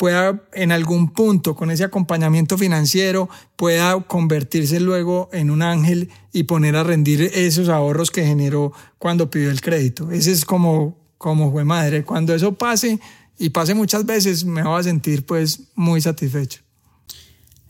pueda 0.00 0.42
en 0.54 0.72
algún 0.72 1.12
punto 1.12 1.54
con 1.54 1.70
ese 1.70 1.84
acompañamiento 1.84 2.56
financiero 2.56 3.28
pueda 3.56 4.00
convertirse 4.04 4.80
luego 4.80 5.28
en 5.30 5.50
un 5.50 5.60
ángel 5.60 6.08
y 6.32 6.44
poner 6.44 6.74
a 6.76 6.84
rendir 6.84 7.20
esos 7.34 7.68
ahorros 7.68 8.10
que 8.10 8.24
generó 8.24 8.72
cuando 8.96 9.30
pidió 9.30 9.50
el 9.50 9.60
crédito. 9.60 10.10
Ese 10.10 10.32
es 10.32 10.46
como 10.46 10.99
como 11.20 11.52
fue 11.52 11.64
madre. 11.64 12.02
Cuando 12.02 12.34
eso 12.34 12.54
pase 12.54 12.98
y 13.38 13.50
pase 13.50 13.74
muchas 13.74 14.06
veces, 14.06 14.46
me 14.46 14.62
voy 14.62 14.80
a 14.80 14.82
sentir 14.82 15.26
pues 15.26 15.60
muy 15.74 16.00
satisfecho. 16.00 16.60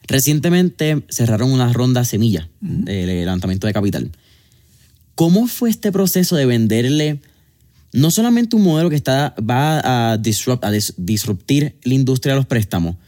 Recientemente 0.06 1.02
cerraron 1.08 1.50
una 1.50 1.72
ronda 1.72 2.04
semilla 2.04 2.48
de 2.60 3.06
levantamiento 3.06 3.66
de 3.66 3.72
capital. 3.72 4.12
¿Cómo 5.16 5.48
fue 5.48 5.68
este 5.68 5.90
proceso 5.90 6.36
de 6.36 6.46
venderle 6.46 7.20
no 7.92 8.12
solamente 8.12 8.54
un 8.54 8.62
modelo 8.62 8.88
que 8.88 8.94
está, 8.94 9.34
va 9.38 10.12
a, 10.12 10.16
disrupt, 10.16 10.64
a 10.64 10.70
disruptir 10.70 11.76
la 11.82 11.94
industria 11.94 12.34
de 12.34 12.38
los 12.38 12.46
préstamos, 12.46 12.98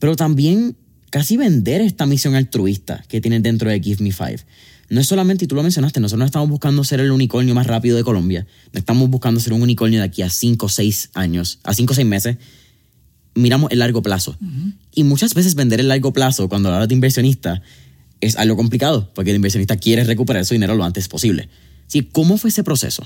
pero 0.00 0.16
también 0.16 0.76
casi 1.10 1.36
vender 1.36 1.82
esta 1.82 2.04
misión 2.04 2.34
altruista 2.34 3.04
que 3.06 3.20
tienen 3.20 3.44
dentro 3.44 3.70
de 3.70 3.78
Give 3.78 4.02
Me 4.02 4.10
Five. 4.10 4.40
No 4.88 5.00
es 5.00 5.06
solamente, 5.06 5.44
y 5.44 5.48
tú 5.48 5.54
lo 5.54 5.62
mencionaste, 5.62 6.00
nosotros 6.00 6.18
no 6.18 6.26
estamos 6.26 6.48
buscando 6.48 6.84
ser 6.84 7.00
el 7.00 7.10
unicornio 7.10 7.54
más 7.54 7.66
rápido 7.66 7.96
de 7.96 8.04
Colombia, 8.04 8.46
no 8.72 8.78
estamos 8.78 9.08
buscando 9.08 9.40
ser 9.40 9.52
un 9.52 9.62
unicornio 9.62 10.00
de 10.00 10.06
aquí 10.06 10.22
a 10.22 10.30
5 10.30 10.66
o 10.66 10.68
6 10.68 11.10
años, 11.14 11.58
a 11.64 11.74
5 11.74 11.92
o 11.92 11.94
6 11.94 12.06
meses. 12.06 12.36
Miramos 13.34 13.72
el 13.72 13.80
largo 13.80 14.00
plazo. 14.02 14.36
Y 14.94 15.02
muchas 15.02 15.34
veces 15.34 15.56
vender 15.56 15.80
el 15.80 15.88
largo 15.88 16.12
plazo, 16.12 16.48
cuando 16.48 16.72
hablas 16.72 16.88
de 16.88 16.94
inversionista, 16.94 17.62
es 18.20 18.36
algo 18.36 18.56
complicado, 18.56 19.10
porque 19.14 19.30
el 19.30 19.36
inversionista 19.36 19.76
quiere 19.76 20.04
recuperar 20.04 20.44
su 20.44 20.54
dinero 20.54 20.74
lo 20.76 20.84
antes 20.84 21.08
posible. 21.08 21.48
¿Sí? 21.86 22.08
¿Cómo 22.12 22.38
fue 22.38 22.50
ese 22.50 22.62
proceso? 22.62 23.04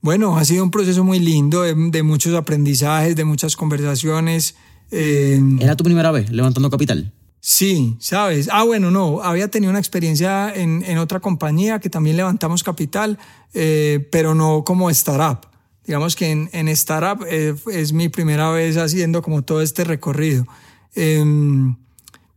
Bueno, 0.00 0.36
ha 0.36 0.44
sido 0.44 0.62
un 0.62 0.70
proceso 0.70 1.02
muy 1.02 1.18
lindo, 1.18 1.62
de, 1.62 2.02
muchos 2.02 2.34
aprendizajes, 2.34 3.16
de 3.16 3.24
muchas 3.24 3.56
conversaciones. 3.56 4.54
Eh, 4.90 5.40
¿Era 5.60 5.76
tu 5.76 5.84
primera 5.84 6.10
vez 6.10 6.30
levantando 6.30 6.68
capital? 6.68 7.10
Sí, 7.46 7.98
sabes. 8.00 8.48
Ah, 8.50 8.64
bueno, 8.64 8.90
no, 8.90 9.20
había 9.22 9.48
tenido 9.48 9.68
una 9.68 9.78
experiencia 9.78 10.50
en, 10.54 10.96
otra 10.96 11.20
compañía 11.20 11.78
que 11.78 11.90
también 11.90 12.16
levantamos 12.16 12.62
capital, 12.62 13.18
eh, 13.52 14.08
pero 14.10 14.34
no 14.34 14.64
como 14.64 14.88
startup. 14.88 15.46
Digamos 15.84 16.16
que 16.16 16.30
en, 16.30 16.48
en 16.54 16.68
startup 16.68 17.22
eh, 17.28 17.54
es 17.70 17.92
mi 17.92 18.08
primera 18.08 18.48
vez 18.48 18.78
haciendo 18.78 19.20
como 19.20 19.42
todo 19.42 19.60
este 19.60 19.84
recorrido. 19.84 20.46
Em, 20.94 21.76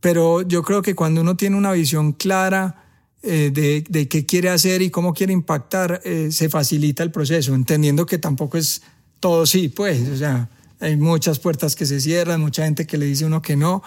pero 0.02 0.42
yo 0.42 0.62
creo 0.62 0.82
que 0.82 0.94
cuando 0.94 1.22
uno 1.22 1.38
tiene 1.38 1.56
una 1.56 1.72
visión 1.72 2.12
clara, 2.12 2.84
eh, 3.24 3.50
de, 3.90 4.10
qué 4.10 4.26
quiere 4.26 4.50
hacer 4.50 4.82
y 4.82 4.90
cómo 4.90 5.14
quiere 5.14 5.32
impactar, 5.32 6.02
se 6.30 6.50
facilita 6.50 7.02
el 7.04 7.12
proceso, 7.12 7.56
entendiendo 7.56 8.06
que 8.06 8.18
tampoco 8.18 8.58
es 8.58 8.82
todo 9.22 9.46
sí, 9.46 9.70
pues, 9.70 10.06
o 10.10 10.18
sea, 10.18 10.50
hay 10.82 10.98
muchas 10.98 11.40
puertas 11.40 11.78
que 11.78 11.86
se 11.86 12.02
cierran, 12.02 12.42
mucha 12.42 12.66
gente 12.66 12.86
que 12.86 12.98
le 12.98 13.06
dice 13.06 13.26
uno 13.26 13.42
que 13.42 13.56
no, 13.56 13.84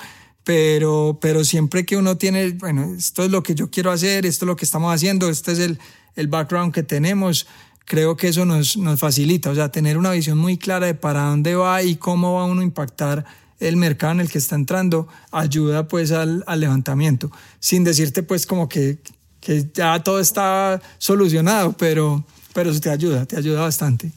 pero, 0.51 1.17
pero 1.21 1.45
siempre 1.45 1.87
que 1.87 1.97
uno 1.97 2.17
tiene, 2.17 2.51
bueno, 2.51 2.95
esto 2.99 3.23
es 3.23 3.31
lo 3.31 3.41
que 3.41 3.55
yo 3.55 3.71
quiero 3.71 3.93
hacer, 3.93 4.27
esto 4.27 4.45
es 4.45 4.49
lo 4.49 4.57
que 4.57 4.65
estamos 4.65 4.93
haciendo, 4.93 5.31
este 5.31 5.53
es 5.53 5.61
el, 5.61 5.79
el 6.17 6.27
background 6.27 6.75
que 6.75 6.83
tenemos, 6.83 7.47
creo 7.85 8.17
que 8.17 8.27
eso 8.27 8.45
nos, 8.45 8.77
nos 8.77 8.99
facilita, 8.99 9.51
o 9.51 9.55
sea, 9.55 9.71
tener 9.71 9.97
una 9.97 10.11
visión 10.11 10.39
muy 10.39 10.59
clara 10.59 10.87
de 10.87 10.95
para 10.95 11.27
dónde 11.27 11.55
va 11.55 11.85
y 11.85 11.95
cómo 11.95 12.35
va 12.35 12.47
uno 12.47 12.63
a 12.63 12.65
impactar 12.65 13.25
el 13.61 13.77
mercado 13.77 14.15
en 14.15 14.21
el 14.23 14.29
que 14.29 14.39
está 14.39 14.57
entrando 14.57 15.07
ayuda 15.31 15.87
pues 15.87 16.11
al, 16.11 16.45
levantamiento, 16.57 17.31
sin 17.61 17.85
decirte 17.85 18.25
pues 18.25 18.45
como 18.45 18.69
que 18.69 18.99
que 19.41 19.71
ya 19.73 20.03
todo 20.03 20.19
está 20.19 20.83
solucionado, 20.99 21.75
pero, 21.75 22.25
pero 22.53 22.79
te 22.81 22.91
ayuda, 22.91 23.25
te 23.25 23.37
ayuda 23.37 23.61
bastante. 23.61 24.11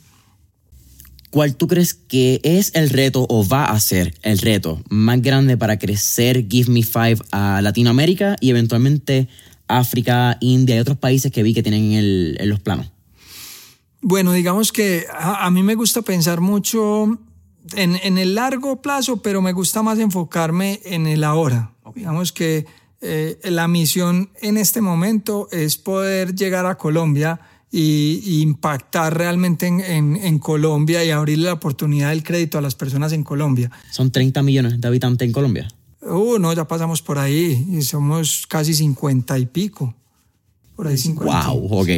¿Cuál 1.34 1.56
tú 1.56 1.68
crees 1.68 1.96
que 1.96 2.40
es 2.44 2.76
el 2.76 2.92
reto 2.92 3.26
o 3.28 3.44
va 3.44 3.66
a 3.66 3.80
ser 3.80 4.14
el 4.22 4.38
reto 4.38 4.80
más 4.92 5.20
grande 5.20 5.58
para 5.58 5.80
crecer 5.80 6.46
Give 6.48 6.72
Me 6.72 6.84
Five 6.84 7.18
a 7.32 7.60
Latinoamérica 7.60 8.36
y 8.40 8.52
eventualmente 8.52 9.28
África, 9.68 10.38
India 10.42 10.76
y 10.76 10.80
otros 10.80 11.00
países 11.00 11.32
que 11.32 11.42
vi 11.42 11.56
que 11.56 11.64
tienen 11.64 11.94
en, 12.40 12.50
los 12.50 12.60
planos? 12.60 12.92
Bueno, 14.00 14.32
digamos 14.32 14.72
que 14.72 15.08
a, 15.12 15.50
mí 15.50 15.64
me 15.64 15.74
gusta 15.74 16.04
pensar 16.04 16.40
mucho 16.40 17.06
en, 17.76 17.96
en, 18.04 18.20
el 18.20 18.36
largo 18.36 18.84
plazo, 18.84 19.24
pero 19.24 19.42
me 19.42 19.54
gusta 19.54 19.82
más 19.82 19.98
enfocarme 19.98 20.82
en 20.86 21.08
el 21.08 21.24
ahora. 21.24 21.74
Digamos 21.96 22.32
que 22.32 22.68
eh, 23.02 23.40
la 23.46 23.68
misión 23.68 24.30
en 24.40 24.58
este 24.58 24.82
momento 24.82 25.48
es 25.52 25.78
poder 25.78 26.36
llegar 26.36 26.68
a 26.68 26.78
Colombia 26.78 27.40
y, 27.76 28.42
impactar 28.44 29.18
realmente 29.18 29.66
en, 29.66 30.40
Colombia 30.40 31.04
y 31.04 31.10
abrirle 31.10 31.46
la 31.46 31.54
oportunidad 31.54 32.10
del 32.10 32.22
crédito 32.22 32.60
a 32.60 32.62
las 32.62 32.76
personas 32.76 33.14
en 33.14 33.24
Colombia. 33.24 33.72
¿Son 33.90 34.12
30 34.12 34.44
millones 34.44 34.80
de 34.80 34.88
habitantes 34.88 35.26
en 35.26 35.32
Colombia? 35.32 35.68
Uh, 36.04 36.38
no, 36.38 36.54
ya 36.54 36.68
pasamos 36.68 37.02
por 37.02 37.18
ahí 37.18 37.68
y 37.72 37.82
somos 37.82 38.46
casi 38.48 38.76
50 38.76 39.40
y 39.40 39.48
pico. 39.48 39.96
Por 40.76 40.88
ahí 40.88 40.98
50. 40.98 41.50
Wow, 41.50 41.80
ok. 41.80 41.90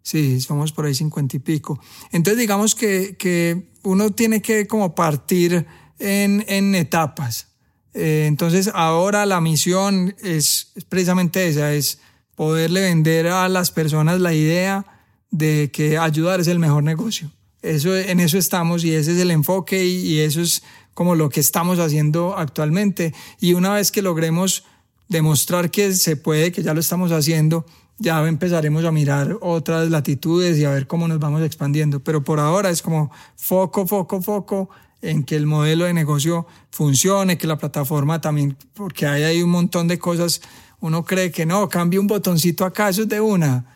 Sí, 0.00 0.40
somos 0.40 0.70
por 0.70 0.86
ahí 0.86 0.94
50 0.94 1.36
y 1.36 1.40
pico. 1.40 1.80
Entonces 2.12 2.38
digamos 2.38 2.76
que, 2.76 3.16
que 3.18 3.72
uno 3.82 4.10
tiene 4.10 4.40
que 4.40 4.68
como 4.68 4.94
partir 4.94 5.66
en, 5.98 6.44
en 6.46 6.76
etapas. 6.76 7.48
Eh, 7.94 8.26
entonces 8.28 8.70
ahora 8.72 9.26
la 9.26 9.40
misión 9.40 10.14
es, 10.22 10.72
precisamente 10.88 11.48
esa, 11.48 11.74
es 11.74 11.98
poderle 12.36 12.82
vender 12.82 13.26
a 13.26 13.48
las 13.48 13.72
personas 13.72 14.20
la 14.20 14.32
idea 14.32 14.95
de 15.36 15.70
que 15.72 15.98
ayudar 15.98 16.40
es 16.40 16.48
el 16.48 16.58
mejor 16.58 16.82
negocio. 16.82 17.30
Eso, 17.62 17.96
en 17.96 18.20
eso 18.20 18.38
estamos 18.38 18.84
y 18.84 18.94
ese 18.94 19.12
es 19.12 19.18
el 19.18 19.30
enfoque 19.30 19.84
y, 19.84 20.20
eso 20.20 20.40
es 20.40 20.62
como 20.94 21.14
lo 21.14 21.28
que 21.28 21.40
estamos 21.40 21.78
haciendo 21.78 22.36
actualmente. 22.36 23.12
Y 23.40 23.54
una 23.54 23.74
vez 23.74 23.90
que 23.90 24.02
logremos 24.02 24.64
demostrar 25.08 25.70
que 25.70 25.92
se 25.94 26.16
puede, 26.16 26.52
que 26.52 26.62
ya 26.62 26.74
lo 26.74 26.80
estamos 26.80 27.12
haciendo, 27.12 27.66
ya 27.98 28.26
empezaremos 28.26 28.84
a 28.84 28.92
mirar 28.92 29.36
otras 29.40 29.90
latitudes 29.90 30.58
y 30.58 30.64
a 30.64 30.70
ver 30.70 30.86
cómo 30.86 31.08
nos 31.08 31.18
vamos 31.18 31.42
expandiendo. 31.42 32.00
Pero 32.00 32.22
por 32.22 32.40
ahora 32.40 32.70
es 32.70 32.82
como 32.82 33.10
foco, 33.36 33.86
foco, 33.86 34.22
foco 34.22 34.70
en 35.02 35.24
que 35.24 35.36
el 35.36 35.46
modelo 35.46 35.84
de 35.84 35.92
negocio 35.92 36.46
funcione, 36.70 37.36
que 37.36 37.46
la 37.46 37.58
plataforma 37.58 38.20
también, 38.20 38.56
porque 38.74 39.06
hay 39.06 39.42
un 39.42 39.50
montón 39.50 39.88
de 39.88 39.98
cosas, 39.98 40.40
uno 40.80 41.04
cree 41.04 41.30
que 41.30 41.46
no, 41.46 41.68
cambie 41.68 41.98
un 41.98 42.06
botoncito 42.06 42.64
acá, 42.64 42.88
eso 42.88 43.02
es 43.02 43.08
de 43.08 43.20
una. 43.20 43.75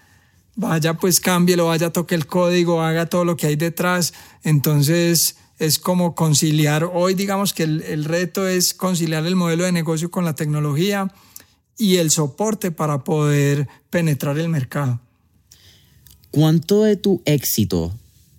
Vaya, 0.57 0.95
pues 0.95 1.21
cámbielo, 1.21 1.67
vaya, 1.67 1.91
toque 1.91 2.15
el 2.15 2.27
código, 2.27 2.83
haga 2.83 3.07
todo 3.07 3.25
lo 3.25 3.37
que 3.37 3.47
hay 3.47 3.57
detrás. 3.57 4.13
Entonces, 4.43 5.37
es 5.59 5.79
como 5.79 6.15
conciliar. 6.15 6.85
Hoy, 6.93 7.15
digamos 7.15 7.53
que 7.53 7.63
el, 7.63 7.83
el 7.83 8.05
reto 8.05 8.47
es 8.47 8.75
conciliar 8.75 9.27
el 9.27 9.37
modelo 9.37 9.65
de 9.65 9.73
negocio 9.73 10.11
con 10.11 10.25
la 10.25 10.35
tecnología 10.35 11.13
y 11.79 11.97
el 11.97 12.11
soporte 12.11 12.71
para 12.71 13.05
poder 13.05 13.69
penetrar 13.91 14.39
el 14.39 14.49
mercado. 14.49 15.01
¿Cuánto 16.31 16.83
de 16.83 16.97
tu 16.97 17.23
éxito 17.25 17.93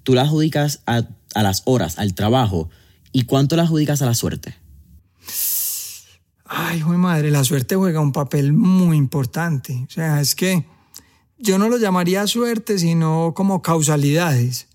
tú 0.03 0.13
la 0.13 0.21
adjudicas 0.21 0.81
a 0.85 1.07
a 1.33 1.43
las 1.43 1.63
horas, 1.65 1.97
al 1.97 2.13
trabajo, 2.13 2.69
y 3.11 3.23
cuánto 3.23 3.55
le 3.55 3.63
adjudicas 3.63 4.01
a 4.01 4.05
la 4.05 4.13
suerte? 4.13 4.55
Ay, 6.45 6.83
mi 6.83 6.97
madre, 6.97 7.31
la 7.31 7.43
suerte 7.43 7.75
juega 7.75 8.01
un 8.01 8.11
papel 8.11 8.53
muy 8.53 8.97
importante. 8.97 9.85
O 9.87 9.91
sea, 9.91 10.19
es 10.19 10.35
que 10.35 10.65
yo 11.41 11.57
no 11.57 11.69
lo 11.69 11.77
llamaría 11.77 12.25
suerte, 12.27 12.79
sino 12.79 13.33
como 13.35 13.61
causalidades. 13.61 14.67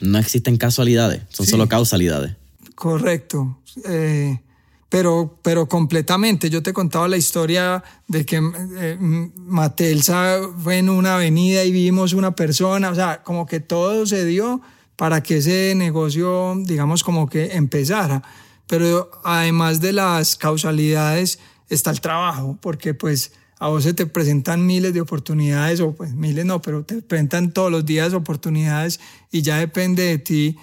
No 0.00 0.18
existen 0.18 0.56
casualidades, 0.56 1.22
son 1.28 1.46
solo 1.46 1.68
causalidades. 1.68 2.36
Correcto. 2.74 3.58
Eh, 3.84 4.40
pero, 4.88 5.38
pero 5.42 5.68
completamente. 5.68 6.50
Yo 6.50 6.62
te 6.62 6.72
contaba 6.72 7.08
la 7.08 7.16
historia 7.16 7.82
de 8.08 8.26
que 8.26 8.40
eh, 8.76 8.98
Matelsa 9.00 10.40
fue 10.62 10.78
en 10.78 10.88
una 10.88 11.14
avenida 11.14 11.64
y 11.64 11.70
vimos 11.70 12.12
una 12.12 12.34
persona, 12.34 12.90
o 12.90 12.94
sea, 12.94 13.22
como 13.22 13.46
que 13.46 13.60
todo 13.60 14.04
se 14.06 14.24
dio 14.24 14.60
para 14.96 15.22
que 15.22 15.38
ese 15.38 15.74
negocio, 15.76 16.54
digamos, 16.64 17.04
como 17.04 17.28
que 17.28 17.54
empezara. 17.54 18.22
Pero 18.66 19.10
además 19.24 19.80
de 19.80 19.92
las 19.92 20.36
causalidades 20.36 21.38
está 21.68 21.90
el 21.90 22.00
trabajo, 22.00 22.58
porque 22.60 22.92
pues 22.92 23.32
a 23.60 23.68
vos 23.68 23.84
se 23.84 23.94
te 23.94 24.06
presentan 24.06 24.66
miles 24.66 24.92
de 24.92 25.00
oportunidades, 25.00 25.78
o 25.80 25.94
pues 25.94 26.12
miles 26.14 26.44
no, 26.44 26.60
pero 26.60 26.84
te 26.84 27.00
presentan 27.02 27.52
todos 27.52 27.70
los 27.70 27.86
días 27.86 28.12
oportunidades 28.12 28.98
y 29.30 29.42
ya 29.42 29.58
depende 29.58 30.02
de 30.02 30.18
ti 30.18 30.56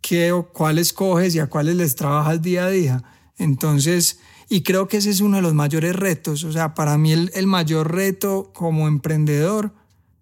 qué 0.00 0.32
o 0.32 0.48
cuáles 0.48 0.94
coges 0.94 1.34
y 1.34 1.40
a 1.40 1.48
cuáles 1.48 1.76
les 1.76 1.94
trabajas 1.94 2.40
día 2.40 2.64
a 2.64 2.70
día. 2.70 3.02
Entonces, 3.36 4.20
y 4.48 4.62
creo 4.62 4.88
que 4.88 4.96
ese 4.96 5.10
es 5.10 5.20
uno 5.20 5.36
de 5.36 5.42
los 5.42 5.52
mayores 5.52 5.94
retos. 5.94 6.44
O 6.44 6.52
sea, 6.52 6.74
para 6.74 6.96
mí 6.96 7.12
el, 7.12 7.30
el 7.34 7.46
mayor 7.46 7.92
reto 7.92 8.50
como 8.54 8.88
emprendedor 8.88 9.74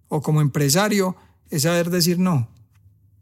o 0.09 0.23
como 0.23 0.41
empresario 0.41 1.15
es 1.51 1.63
saber 1.63 1.91
decir 1.91 2.19
no 2.19 2.49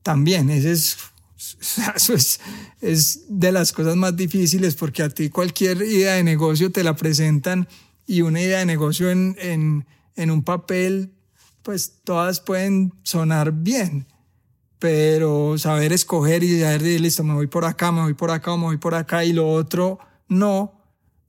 también, 0.03 0.51
ese 0.51 0.73
es, 0.73 0.97
eso 1.97 2.15
es, 2.15 2.41
es 2.81 3.25
de 3.29 3.53
las 3.53 3.73
cosas 3.73 3.97
más 3.97 4.17
difíciles 4.17 4.75
porque 4.75 5.03
a 5.03 5.09
ti 5.09 5.31
cualquier 5.31 5.83
idea 5.83 6.15
de 6.15 6.25
negocio 6.25 6.71
te 6.71 6.85
la 6.85 6.97
presentan 6.97 7.69
y 8.07 8.23
una 8.23 8.41
idea 8.41 8.59
de 8.59 8.67
negocio 8.67 9.11
en, 9.11 9.37
en, 9.39 9.87
en 10.17 10.31
un 10.31 10.43
papel, 10.43 11.15
pues 11.63 12.01
todas 12.05 12.41
pueden 12.41 12.93
sonar 13.03 13.53
bien, 13.53 14.07
pero 14.79 15.59
saber 15.59 15.93
escoger 15.93 16.43
y 16.43 16.61
saber 16.61 16.83
decir, 16.83 17.01
listo, 17.01 17.25
me 17.25 17.35
voy 17.35 17.47
por 17.47 17.65
acá, 17.65 17.93
me 17.93 18.03
voy 18.03 18.15
por 18.15 18.31
acá, 18.31 18.57
me 18.57 18.65
voy 18.65 18.79
por 18.79 18.95
acá 18.95 19.25
y 19.25 19.33
lo 19.33 19.49
otro 19.49 19.99
no, 20.29 20.81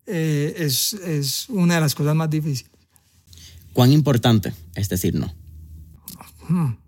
eh, 0.05 0.55
es, 0.57 0.93
es 0.93 1.49
una 1.49 1.75
de 1.75 1.81
las 1.81 1.95
cosas 1.95 2.15
más 2.15 2.29
difíciles. 2.29 2.71
¿Cuán 3.73 3.91
importante 3.91 4.53
es 4.75 4.89
decir 4.89 5.15
no? 5.15 5.33
Hmm 6.47 6.81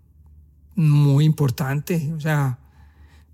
muy 0.74 1.24
importante, 1.24 2.12
o 2.16 2.20
sea, 2.20 2.58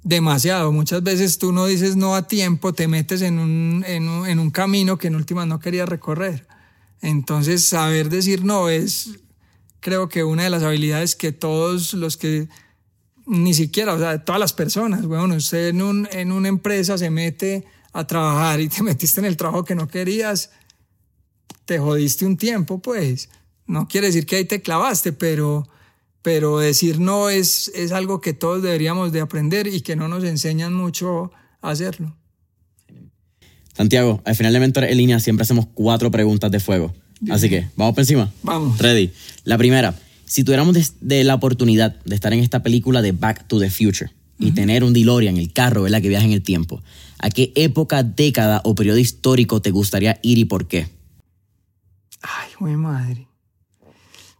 demasiado. 0.02 0.72
Muchas 0.72 1.02
veces 1.02 1.38
tú 1.38 1.52
no 1.52 1.66
dices 1.66 1.96
no 1.96 2.14
a 2.14 2.26
tiempo, 2.26 2.72
te 2.72 2.88
metes 2.88 3.22
en 3.22 3.38
un, 3.38 3.84
en 3.86 4.08
un, 4.08 4.26
en 4.26 4.38
un 4.38 4.50
camino 4.50 4.98
que 4.98 5.08
en 5.08 5.16
última 5.16 5.46
no 5.46 5.60
querías 5.60 5.88
recorrer. 5.88 6.46
Entonces, 7.02 7.64
saber 7.64 8.08
decir 8.08 8.44
no 8.44 8.68
es, 8.68 9.10
creo 9.80 10.08
que 10.08 10.24
una 10.24 10.44
de 10.44 10.50
las 10.50 10.62
habilidades 10.62 11.16
que 11.16 11.32
todos 11.32 11.94
los 11.94 12.16
que, 12.16 12.48
ni 13.26 13.54
siquiera, 13.54 13.94
o 13.94 13.98
sea, 13.98 14.24
todas 14.24 14.40
las 14.40 14.52
personas, 14.52 15.06
bueno, 15.06 15.34
usted 15.34 15.68
en, 15.68 15.82
un, 15.82 16.08
en 16.12 16.32
una 16.32 16.48
empresa 16.48 16.98
se 16.98 17.10
mete 17.10 17.64
a 17.92 18.06
trabajar 18.06 18.60
y 18.60 18.68
te 18.68 18.82
metiste 18.82 19.20
en 19.20 19.26
el 19.26 19.36
trabajo 19.36 19.64
que 19.64 19.74
no 19.74 19.88
querías, 19.88 20.50
te 21.64 21.78
jodiste 21.78 22.26
un 22.26 22.36
tiempo, 22.36 22.80
pues. 22.80 23.28
No 23.66 23.86
quiere 23.86 24.08
decir 24.08 24.26
que 24.26 24.36
ahí 24.36 24.44
te 24.44 24.62
clavaste, 24.62 25.12
pero, 25.12 25.68
pero 26.22 26.58
decir 26.58 26.98
no 26.98 27.30
es, 27.30 27.70
es 27.74 27.92
algo 27.92 28.20
que 28.20 28.32
todos 28.32 28.62
deberíamos 28.62 29.12
de 29.12 29.20
aprender 29.20 29.66
y 29.66 29.80
que 29.80 29.96
no 29.96 30.08
nos 30.08 30.24
enseñan 30.24 30.74
mucho 30.74 31.30
a 31.62 31.70
hacerlo. 31.70 32.16
Santiago, 33.74 34.20
al 34.24 34.34
final 34.34 34.52
de 34.52 34.60
Mentor 34.60 34.84
en 34.84 34.96
línea 34.96 35.20
siempre 35.20 35.42
hacemos 35.42 35.66
cuatro 35.72 36.10
preguntas 36.10 36.50
de 36.50 36.60
fuego. 36.60 36.92
Así 37.30 37.48
que, 37.48 37.68
¿vamos 37.76 37.94
por 37.94 38.02
encima? 38.02 38.32
Vamos. 38.42 38.78
Ready. 38.78 39.10
La 39.44 39.58
primera, 39.58 39.94
si 40.24 40.44
tuviéramos 40.44 40.76
de, 41.00 41.24
la 41.24 41.34
oportunidad 41.34 41.96
de 42.04 42.14
estar 42.14 42.32
en 42.32 42.40
esta 42.40 42.62
película 42.62 43.02
de 43.02 43.12
Back 43.12 43.46
to 43.46 43.58
the 43.58 43.70
Future 43.70 44.10
y 44.38 44.52
tener 44.52 44.84
un 44.84 44.94
DeLorean, 44.94 45.36
el 45.36 45.52
carro, 45.52 45.82
¿verdad? 45.82 46.00
Que 46.00 46.08
viaja 46.08 46.24
en 46.24 46.32
el 46.32 46.42
tiempo, 46.42 46.82
¿a 47.18 47.28
qué 47.28 47.52
época, 47.56 48.02
década 48.02 48.62
o 48.64 48.74
periodo 48.74 48.96
histórico 48.96 49.60
te 49.60 49.70
gustaría 49.70 50.18
ir 50.22 50.38
y 50.38 50.46
por 50.46 50.66
qué? 50.66 50.88
Ay, 52.22 52.50
mi 52.60 52.76
madre. 52.76 53.26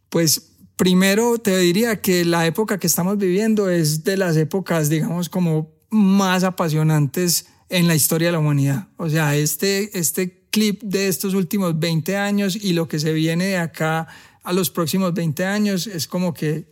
Pues 0.09 0.50
primero 0.81 1.37
te 1.37 1.59
diría 1.59 2.01
que 2.01 2.25
la 2.25 2.47
época 2.47 2.79
que 2.79 2.87
estamos 2.87 3.19
viviendo 3.19 3.69
es 3.69 4.03
de 4.03 4.17
las 4.17 4.35
épocas, 4.39 4.89
digamos, 4.89 5.29
como 5.29 5.75
más 5.91 6.43
apasionantes 6.43 7.49
en 7.69 7.87
la 7.87 7.95
historia 7.95 8.29
de 8.29 8.33
la 8.33 8.39
humanidad. 8.39 8.89
O 8.97 9.11
sea, 9.11 9.37
este, 9.37 9.99
este 9.99 10.47
clip 10.51 10.83
de 10.83 11.09
estos 11.09 11.35
últimos 11.35 11.79
20 11.79 12.17
años 12.17 12.57
y 12.57 12.73
lo 12.73 12.89
que 12.89 12.99
se 12.99 13.13
viene 13.13 13.45
de 13.45 13.59
acá 13.59 14.09
a 14.43 14.55
los 14.55 14.71
próximos 14.71 15.13
20 15.13 15.45
años 15.45 15.87
es 15.87 16.07
como 16.07 16.33
que 16.33 16.65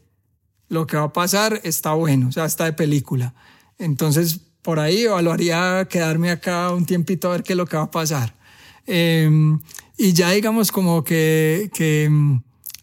lo 0.71 0.87
que 0.87 0.97
va 0.97 1.03
a 1.03 1.13
pasar 1.13 1.61
está 1.63 1.93
bueno, 1.93 2.29
o 2.29 2.33
sea, 2.33 2.47
está 2.47 2.65
de 2.65 2.73
película. 2.73 3.35
Entonces, 3.79 4.41
por 4.63 4.81
ahí 4.81 5.03
evaluaría 5.03 5.87
quedarme 5.91 6.31
acá 6.31 6.73
un 6.73 6.87
tiempito 6.87 7.29
a 7.29 7.33
ver 7.33 7.43
qué 7.43 7.53
es 7.53 7.59
lo 7.59 7.67
que 7.67 7.77
va 7.77 7.83
a 7.83 7.91
pasar. 7.91 8.35
Em, 8.87 9.61
y 9.99 10.15
ya 10.15 10.31
digamos 10.31 10.73
como 10.73 11.05
que, 11.05 11.71
que 11.75 12.09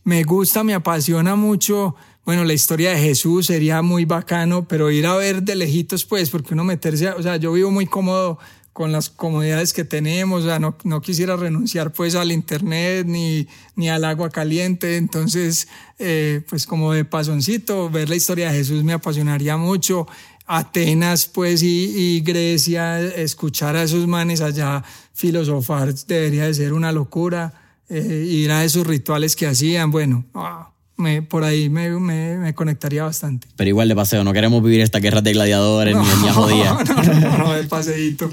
me 0.05 0.23
gusta, 0.23 0.63
me 0.63 0.73
apasiona 0.73 1.35
mucho. 1.35 1.95
Bueno, 2.25 2.45
la 2.45 2.53
historia 2.53 2.91
de 2.91 2.97
Jesús 2.97 3.47
sería 3.47 3.81
muy 3.81 4.05
bacano, 4.05 4.67
pero 4.67 4.89
ir 4.89 5.05
a 5.07 5.15
ver 5.15 5.43
de 5.43 5.55
lejitos, 5.55 6.05
pues, 6.05 6.29
porque 6.29 6.53
uno 6.53 6.63
meterse, 6.63 7.09
o 7.09 7.21
sea, 7.21 7.35
yo 7.37 7.51
vivo 7.51 7.71
muy 7.71 7.87
cómodo 7.87 8.39
con 8.71 8.91
las 8.91 9.09
comodidades 9.09 9.73
que 9.73 9.83
tenemos, 9.83 10.43
o 10.43 10.47
sea, 10.47 10.59
no, 10.59 11.01
quisiera 11.01 11.37
renunciar 11.37 11.93
pues 11.93 12.13
al 12.13 12.31
internet 12.31 13.07
ni, 13.07 13.47
ni 13.75 13.89
al 13.89 14.03
agua 14.03 14.29
caliente, 14.29 14.97
entonces, 14.97 15.69
eh, 15.97 16.41
pues 16.49 16.67
como 16.67 16.91
de 16.91 17.05
pasoncito, 17.05 17.89
ver 17.89 18.09
la 18.09 18.17
historia 18.17 18.51
de 18.51 18.57
Jesús 18.57 18.83
me 18.83 18.93
apasionaría 18.93 19.55
mucho, 19.55 20.07
Atenas 20.45 21.25
pues 21.25 21.63
y, 21.63 22.17
y 22.17 22.21
Grecia, 22.21 22.99
escuchar 23.01 23.75
a 23.77 23.83
esos 23.83 24.07
manes 24.07 24.41
allá 24.41 24.83
filosofar 25.13 25.93
debería 25.93 26.45
de 26.45 26.53
ser 26.53 26.73
una 26.73 26.91
locura, 26.91 27.64
eh, 27.89 28.25
ir 28.27 28.51
a 28.51 28.63
esos 28.63 28.85
rituales 28.85 29.35
que 29.35 29.47
hacían, 29.47 29.91
bueno, 29.91 30.25
ah, 30.33 30.71
me, 30.97 31.21
por 31.21 31.43
ahí 31.43 31.69
me, 31.69 31.89
me, 31.99 32.37
me, 32.37 32.53
conectaría 32.53 33.03
bastante. 33.03 33.47
Pero 33.55 33.69
igual 33.69 33.87
de 33.87 33.95
paseo, 33.95 34.23
no 34.23 34.33
queremos 34.33 34.63
vivir 34.63 34.81
esta 34.81 34.99
guerra 34.99 35.21
de 35.21 35.33
gladiadores 35.33 35.95
ni 35.95 36.23
ni 36.23 36.29
jodía. 36.29 36.77
No, 36.85 37.03
no, 37.03 37.37
no, 37.37 37.53
de 37.53 37.63
paseíto. 37.65 38.29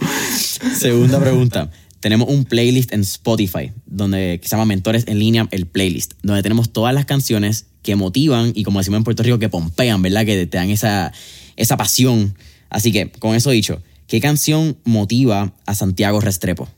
Segunda 0.78 1.20
pregunta. 1.20 1.70
Tenemos 2.00 2.28
un 2.28 2.44
playlist 2.44 2.92
en 2.92 3.02
Spotify 3.02 3.72
donde 3.86 4.40
que 4.42 4.48
se 4.48 4.56
llama 4.56 4.64
Mentores 4.64 5.04
en 5.06 5.18
línea, 5.18 5.48
el 5.52 5.66
playlist, 5.66 6.14
donde 6.22 6.42
tenemos 6.42 6.72
todas 6.72 6.94
las 6.94 7.04
canciones 7.04 7.66
que 7.82 7.94
motivan 7.96 8.52
y 8.54 8.64
como 8.64 8.80
decimos 8.80 8.98
en 8.98 9.04
Puerto 9.04 9.22
Rico, 9.22 9.38
que 9.38 9.48
pompean, 9.48 10.02
¿verdad? 10.02 10.24
Que 10.24 10.46
te 10.46 10.58
dan 10.58 10.70
esa, 10.70 11.12
esa 11.56 11.76
pasión. 11.76 12.34
Así 12.70 12.90
que, 12.90 13.10
con 13.10 13.34
eso 13.34 13.50
dicho, 13.50 13.82
¿qué 14.06 14.20
canción 14.20 14.78
motiva 14.84 15.52
a 15.66 15.74
Santiago 15.74 16.20
Restrepo? 16.20 16.68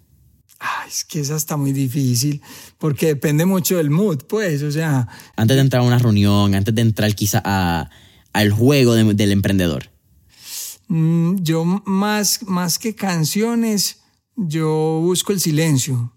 Es 0.87 1.05
que 1.05 1.21
esa 1.21 1.37
está 1.37 1.57
muy 1.57 1.73
difícil 1.73 2.43
porque 2.79 3.07
depende 3.07 3.45
mucho 3.47 3.77
del 3.77 3.91
mood, 3.91 4.25
pues, 4.29 4.63
o 4.63 4.71
sea. 4.71 5.09
Antes 5.37 5.57
de 5.57 5.63
entrar 5.63 5.83
a 5.83 5.87
una 5.87 5.99
reunión, 5.99 6.55
antes 6.55 6.75
de 6.75 6.83
entrar 6.83 7.15
quizá 7.15 7.43
a, 7.45 7.91
al 8.33 8.51
juego 8.51 8.95
del 8.95 9.33
emprendedor. 9.33 9.91
Mm, 10.89 11.37
yo 11.43 11.65
más, 11.65 12.41
más 12.43 12.79
que 12.79 12.95
canciones, 12.95 14.01
yo 14.37 15.01
busco 15.03 15.33
el 15.33 15.41
silencio. 15.41 16.13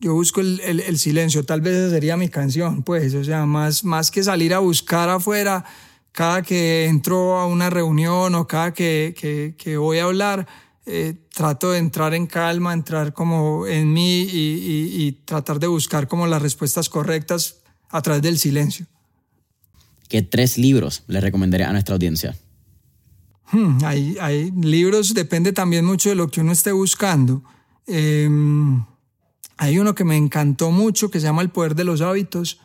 Yo 0.00 0.14
busco 0.14 0.40
el, 0.40 0.60
el, 0.60 0.98
silencio, 0.98 1.44
tal 1.44 1.60
vez 1.60 1.74
esa 1.74 1.90
sería 1.90 2.16
mi 2.16 2.30
canción, 2.30 2.82
pues, 2.82 3.12
o 3.14 3.22
sea, 3.22 3.44
más, 3.44 3.84
más 3.84 4.10
que 4.10 4.22
salir 4.22 4.54
a 4.54 4.58
buscar 4.58 5.10
afuera, 5.10 5.66
cada 6.12 6.40
que 6.40 6.86
entro 6.86 7.38
a 7.38 7.46
una 7.46 7.68
reunión 7.68 8.34
o 8.34 8.46
cada 8.46 8.72
que, 8.72 9.14
que, 9.18 9.54
que 9.58 9.76
voy 9.76 9.98
a 9.98 10.04
hablar, 10.04 10.46
eh, 10.92 11.14
trato 11.32 11.70
de 11.70 11.78
entrar 11.78 12.14
en 12.14 12.26
calma, 12.26 12.72
entrar 12.72 13.12
como 13.12 13.64
en 13.68 13.92
mí 13.92 14.26
y, 14.28 15.12
tratar 15.24 15.60
de 15.60 15.68
buscar 15.68 16.08
como 16.08 16.26
las 16.26 16.42
respuestas 16.42 16.88
correctas 16.88 17.58
a 17.90 18.02
través 18.02 18.22
del 18.22 18.38
silencio. 18.38 18.86
¿Qué 20.08 20.22
tres 20.22 20.58
libros 20.58 21.04
le 21.06 21.20
recomendaré 21.20 21.62
a 21.62 21.70
nuestra 21.70 21.94
audiencia? 21.94 22.36
Hmm, 23.52 23.78
hay, 23.84 24.16
hay, 24.20 24.50
libros, 24.50 25.14
depende 25.14 25.52
también 25.52 25.84
mucho 25.84 26.08
de 26.08 26.16
lo 26.16 26.28
que 26.28 26.40
uno 26.40 26.50
esté 26.50 26.72
buscando. 26.72 27.44
Em, 27.86 28.84
hay 29.58 29.78
uno 29.78 29.94
que 29.94 30.02
me 30.02 30.16
encantó 30.16 30.72
mucho 30.72 31.08
que 31.08 31.20
se 31.20 31.26
llama 31.26 31.42
El 31.42 31.50
poder 31.50 31.76
de 31.76 31.84
los 31.84 32.00
hábitos. 32.00 32.58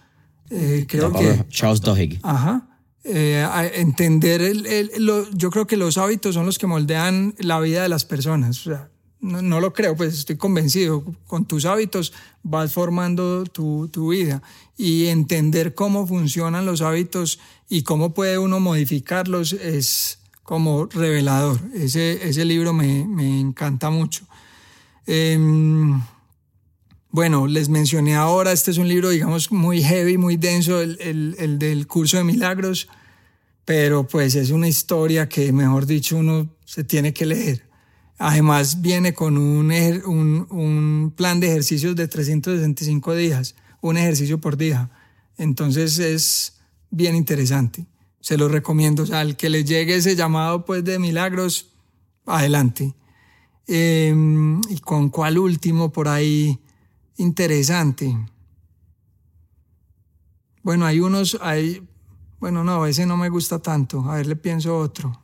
Eh, 0.49 0.85
creo 0.87 1.13
que 1.13 1.45
Charles 1.49 1.81
Duhigg. 1.81 2.19
Ajá 2.23 2.74
eh, 3.07 3.47
entender, 3.75 4.41
el, 4.41 4.91
yo 5.33 5.51
creo 5.51 5.67
que 5.67 5.77
los 5.77 5.97
hábitos 5.99 6.33
son 6.33 6.47
los 6.47 6.57
que 6.57 6.65
moldean 6.65 7.35
la 7.37 7.59
vida 7.59 7.83
de 7.83 7.89
las 7.89 8.03
personas. 8.03 8.65
O 8.65 8.71
sea, 8.71 8.89
no, 9.21 9.59
lo 9.59 9.73
creo, 9.73 9.95
pues 9.95 10.13
estoy 10.17 10.37
convencido. 10.37 11.03
Con 11.27 11.45
tus 11.45 11.65
hábitos 11.65 12.13
vas 12.41 12.73
formando 12.73 13.43
tu, 13.43 13.89
tu, 13.89 14.09
vida 14.09 14.41
y 14.75 15.05
entender 15.05 15.75
cómo 15.75 16.07
funcionan 16.07 16.65
los 16.65 16.81
hábitos 16.81 17.39
y 17.69 17.83
cómo 17.83 18.13
puede 18.13 18.39
uno 18.39 18.59
modificarlos 18.59 19.53
es 19.53 20.19
como 20.43 20.87
revelador. 20.87 21.59
Ese, 21.73 22.27
ese 22.27 22.43
libro 22.43 22.73
me, 22.73 23.05
me 23.05 23.39
encanta 23.39 23.89
mucho. 23.89 24.25
Em, 25.05 26.01
bueno, 27.15 27.47
les 27.47 27.69
mencioné 27.69 28.13
ahora, 28.13 28.51
este 28.51 28.71
es 28.71 28.77
un 28.77 28.89
libro, 28.89 29.09
digamos, 29.09 29.49
muy 29.49 29.81
heavy, 29.81 30.17
muy 30.17 30.35
denso, 30.35 30.81
el, 30.81 30.97
el, 31.39 31.57
del 31.57 31.87
curso 31.87 32.17
de 32.17 32.25
milagros, 32.25 32.89
pero 33.63 34.05
pues 34.05 34.35
es 34.35 34.49
una 34.49 34.67
historia 34.67 35.29
que, 35.29 35.53
mejor 35.53 35.85
dicho, 35.85 36.17
uno 36.17 36.53
se 36.65 36.83
tiene 36.83 37.13
que 37.13 37.25
leer. 37.25 37.69
Además, 38.17 38.81
viene 38.81 39.13
con 39.13 39.37
un 39.37 41.13
plan 41.15 41.39
de 41.39 41.47
ejercicios 41.47 41.95
de 41.95 42.09
365 42.09 43.15
días, 43.15 43.55
un 43.79 43.95
ejercicio 43.95 44.41
por 44.41 44.57
día. 44.57 44.91
Entonces 45.37 45.99
es 45.99 46.57
bien 46.89 47.15
interesante. 47.15 47.85
Se 48.19 48.37
lo 48.37 48.49
recomiendo. 48.49 49.03
O 49.03 49.05
sea, 49.05 49.21
al 49.21 49.37
que 49.37 49.49
le 49.49 49.63
llegue 49.63 49.95
ese 49.95 50.17
llamado 50.17 50.65
pues, 50.65 50.83
de 50.83 50.99
milagros, 50.99 51.71
adelante. 52.25 52.93
Em, 53.67 54.59
¿Y 54.69 54.79
con 54.79 55.07
cuál 55.09 55.37
último 55.37 55.93
por 55.93 56.09
ahí? 56.09 56.59
Interesante. 57.17 58.17
Bueno, 60.63 60.85
hay 60.85 60.99
unos, 60.99 61.37
hay, 61.41 61.81
bueno, 62.39 62.63
no, 62.63 62.85
ese 62.85 63.05
no 63.05 63.17
me 63.17 63.29
gusta 63.29 63.59
tanto. 63.59 64.01
A 64.09 64.15
ver, 64.15 64.25
le 64.25 64.35
pienso 64.35 64.77
otro. 64.77 65.21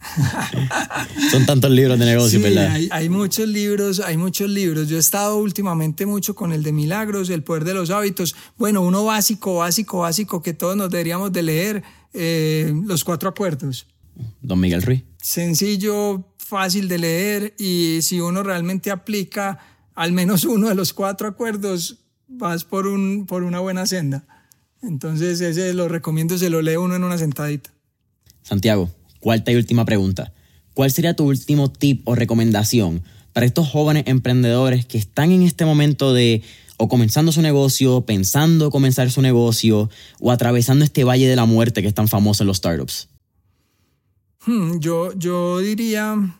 Son 1.30 1.44
tantos 1.44 1.70
libros 1.70 1.98
de 1.98 2.06
negocio, 2.06 2.40
¿verdad? 2.40 2.70
Hay, 2.70 2.88
hay, 2.90 3.08
muchos 3.08 3.48
libros, 3.48 4.00
hay 4.00 4.16
muchos 4.16 4.48
libros. 4.48 4.88
Yo 4.88 4.96
he 4.96 5.00
estado 5.00 5.36
últimamente 5.36 6.06
mucho 6.06 6.34
con 6.34 6.52
el 6.52 6.62
de 6.62 6.72
Milagros, 6.72 7.30
El 7.30 7.42
Poder 7.42 7.64
de 7.64 7.74
los 7.74 7.90
Hábitos. 7.90 8.34
Bueno, 8.56 8.80
uno 8.80 9.04
básico, 9.04 9.56
básico, 9.56 9.98
básico 10.00 10.42
que 10.42 10.54
todos 10.54 10.76
nos 10.76 10.90
deberíamos 10.90 11.32
de 11.32 11.42
leer, 11.42 11.82
eh, 12.14 12.72
Los 12.86 13.04
Cuatro 13.04 13.28
Acuerdos. 13.28 13.86
Don 14.40 14.58
Miguel 14.60 14.82
Ruiz. 14.82 15.04
Sencillo, 15.20 16.24
fácil 16.38 16.88
de 16.88 16.98
leer 16.98 17.54
y 17.58 18.00
si 18.02 18.20
uno 18.20 18.42
realmente 18.42 18.90
aplica 18.90 19.58
al 19.98 20.12
menos 20.12 20.44
uno 20.44 20.68
de 20.68 20.76
los 20.76 20.92
cuatro 20.92 21.26
acuerdos, 21.26 21.96
vas 22.28 22.62
por, 22.62 22.86
un, 22.86 23.26
por 23.26 23.42
una 23.42 23.58
buena 23.58 23.84
senda. 23.84 24.24
Entonces 24.80 25.40
ese 25.40 25.74
lo 25.74 25.88
recomiendo, 25.88 26.38
se 26.38 26.50
lo 26.50 26.62
lee 26.62 26.76
uno 26.76 26.94
en 26.94 27.02
una 27.02 27.18
sentadita. 27.18 27.70
Santiago, 28.42 28.90
cuarta 29.18 29.50
y 29.50 29.56
última 29.56 29.84
pregunta. 29.84 30.32
¿Cuál 30.72 30.92
sería 30.92 31.16
tu 31.16 31.24
último 31.24 31.72
tip 31.72 32.06
o 32.06 32.14
recomendación 32.14 33.02
para 33.32 33.44
estos 33.44 33.68
jóvenes 33.68 34.04
emprendedores 34.06 34.86
que 34.86 34.98
están 34.98 35.32
en 35.32 35.42
este 35.42 35.64
momento 35.64 36.14
de 36.14 36.42
o 36.76 36.88
comenzando 36.88 37.32
su 37.32 37.42
negocio, 37.42 38.02
pensando 38.02 38.70
comenzar 38.70 39.10
su 39.10 39.20
negocio 39.20 39.90
o 40.20 40.30
atravesando 40.30 40.84
este 40.84 41.02
valle 41.02 41.26
de 41.26 41.34
la 41.34 41.44
muerte 41.44 41.82
que 41.82 41.88
es 41.88 41.94
tan 41.94 42.06
famoso 42.06 42.44
en 42.44 42.46
los 42.46 42.58
startups? 42.58 43.08
Hmm, 44.46 44.78
yo, 44.78 45.12
yo 45.14 45.58
diría 45.58 46.37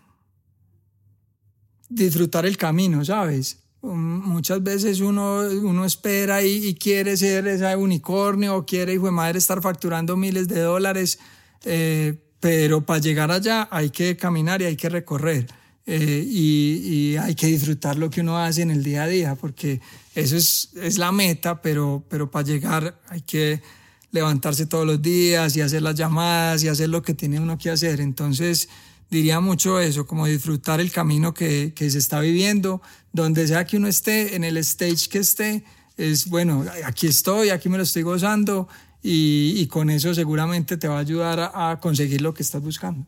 disfrutar 1.89 2.47
el 2.47 2.57
camino, 2.57 3.05
¿sabes? 3.05 3.59
Um, 3.81 4.21
muchas 4.27 4.63
veces 4.63 5.01
uno, 5.01 5.41
uno 5.63 5.85
espera 5.85 6.43
y, 6.43 6.75
quiere 6.75 7.17
ser 7.17 7.47
ese 7.47 7.77
unicornio 7.77 8.57
o 8.57 8.67
quiere, 8.67 8.95
hijo 8.95 9.07
de 9.07 9.13
madre, 9.13 9.39
estar 9.39 9.63
facturando 9.63 10.17
miles 10.17 10.49
de 10.49 10.61
dólares, 10.61 11.19
eh, 11.65 12.19
pero 12.41 12.85
para 12.85 13.01
llegar 13.01 13.31
allá 13.31 13.69
hay 13.71 13.91
que 13.91 14.17
caminar 14.17 14.63
y 14.63 14.67
hay 14.67 14.77
que 14.77 14.89
recorrer. 14.89 15.47
eh, 15.87 16.25
y, 16.27 17.17
hay 17.17 17.35
que 17.35 17.47
disfrutar 17.47 17.97
lo 17.97 18.11
que 18.11 18.21
uno 18.21 18.37
hace 18.39 18.63
en 18.63 18.71
el 18.71 18.83
día 18.85 19.05
a 19.05 19.07
día, 19.07 19.35
porque 19.37 19.81
eso 20.15 20.37
es, 20.37 20.71
es 20.77 20.99
la 20.99 21.13
meta, 21.13 21.63
pero, 21.63 22.05
pero 22.09 22.31
para 22.31 22.45
llegar 22.47 23.01
hay 23.09 23.23
que 23.23 23.63
levantarse 24.11 24.67
todos 24.67 24.87
los 24.87 25.01
días 25.01 25.57
y 25.57 25.61
hacer 25.61 25.83
las 25.83 25.95
llamadas 25.95 26.63
y 26.63 26.69
hacer 26.69 26.89
lo 26.89 27.03
que 27.03 27.15
tiene 27.15 27.41
uno 27.41 27.59
que 27.59 27.71
hacer. 27.71 28.01
Entonces, 28.01 28.69
diría 29.11 29.41
mucho 29.41 29.81
eso, 29.81 30.07
como 30.07 30.27
disfrutar 30.27 30.81
el 30.81 30.91
camino 30.91 31.35
que, 31.35 31.73
que 31.75 31.91
se 31.91 31.99
está 31.99 32.21
viviendo, 32.21 32.83
donde 33.13 33.47
sea 33.47 33.65
que 33.65 33.77
uno 33.77 33.89
esté, 33.89 34.37
en 34.37 34.45
el 34.45 34.57
stage 34.59 35.09
que 35.09 35.19
esté, 35.19 35.65
es 35.97 36.29
bueno, 36.29 36.65
aquí 36.85 37.07
estoy, 37.07 37.51
aquí 37.51 37.69
me 37.69 37.77
lo 37.77 37.83
estoy 37.83 38.03
gozando 38.03 38.69
y, 39.03 39.67
con 39.67 39.91
eso 39.91 40.15
seguramente 40.15 40.77
te 40.77 40.89
va 40.89 40.97
a 40.97 41.01
ayudar 41.01 41.53
a, 41.55 41.79
conseguir 41.81 42.21
lo 42.21 42.35
que 42.35 42.43
estás 42.43 42.63
buscando. 42.63 43.05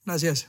Gracias. 0.07 0.49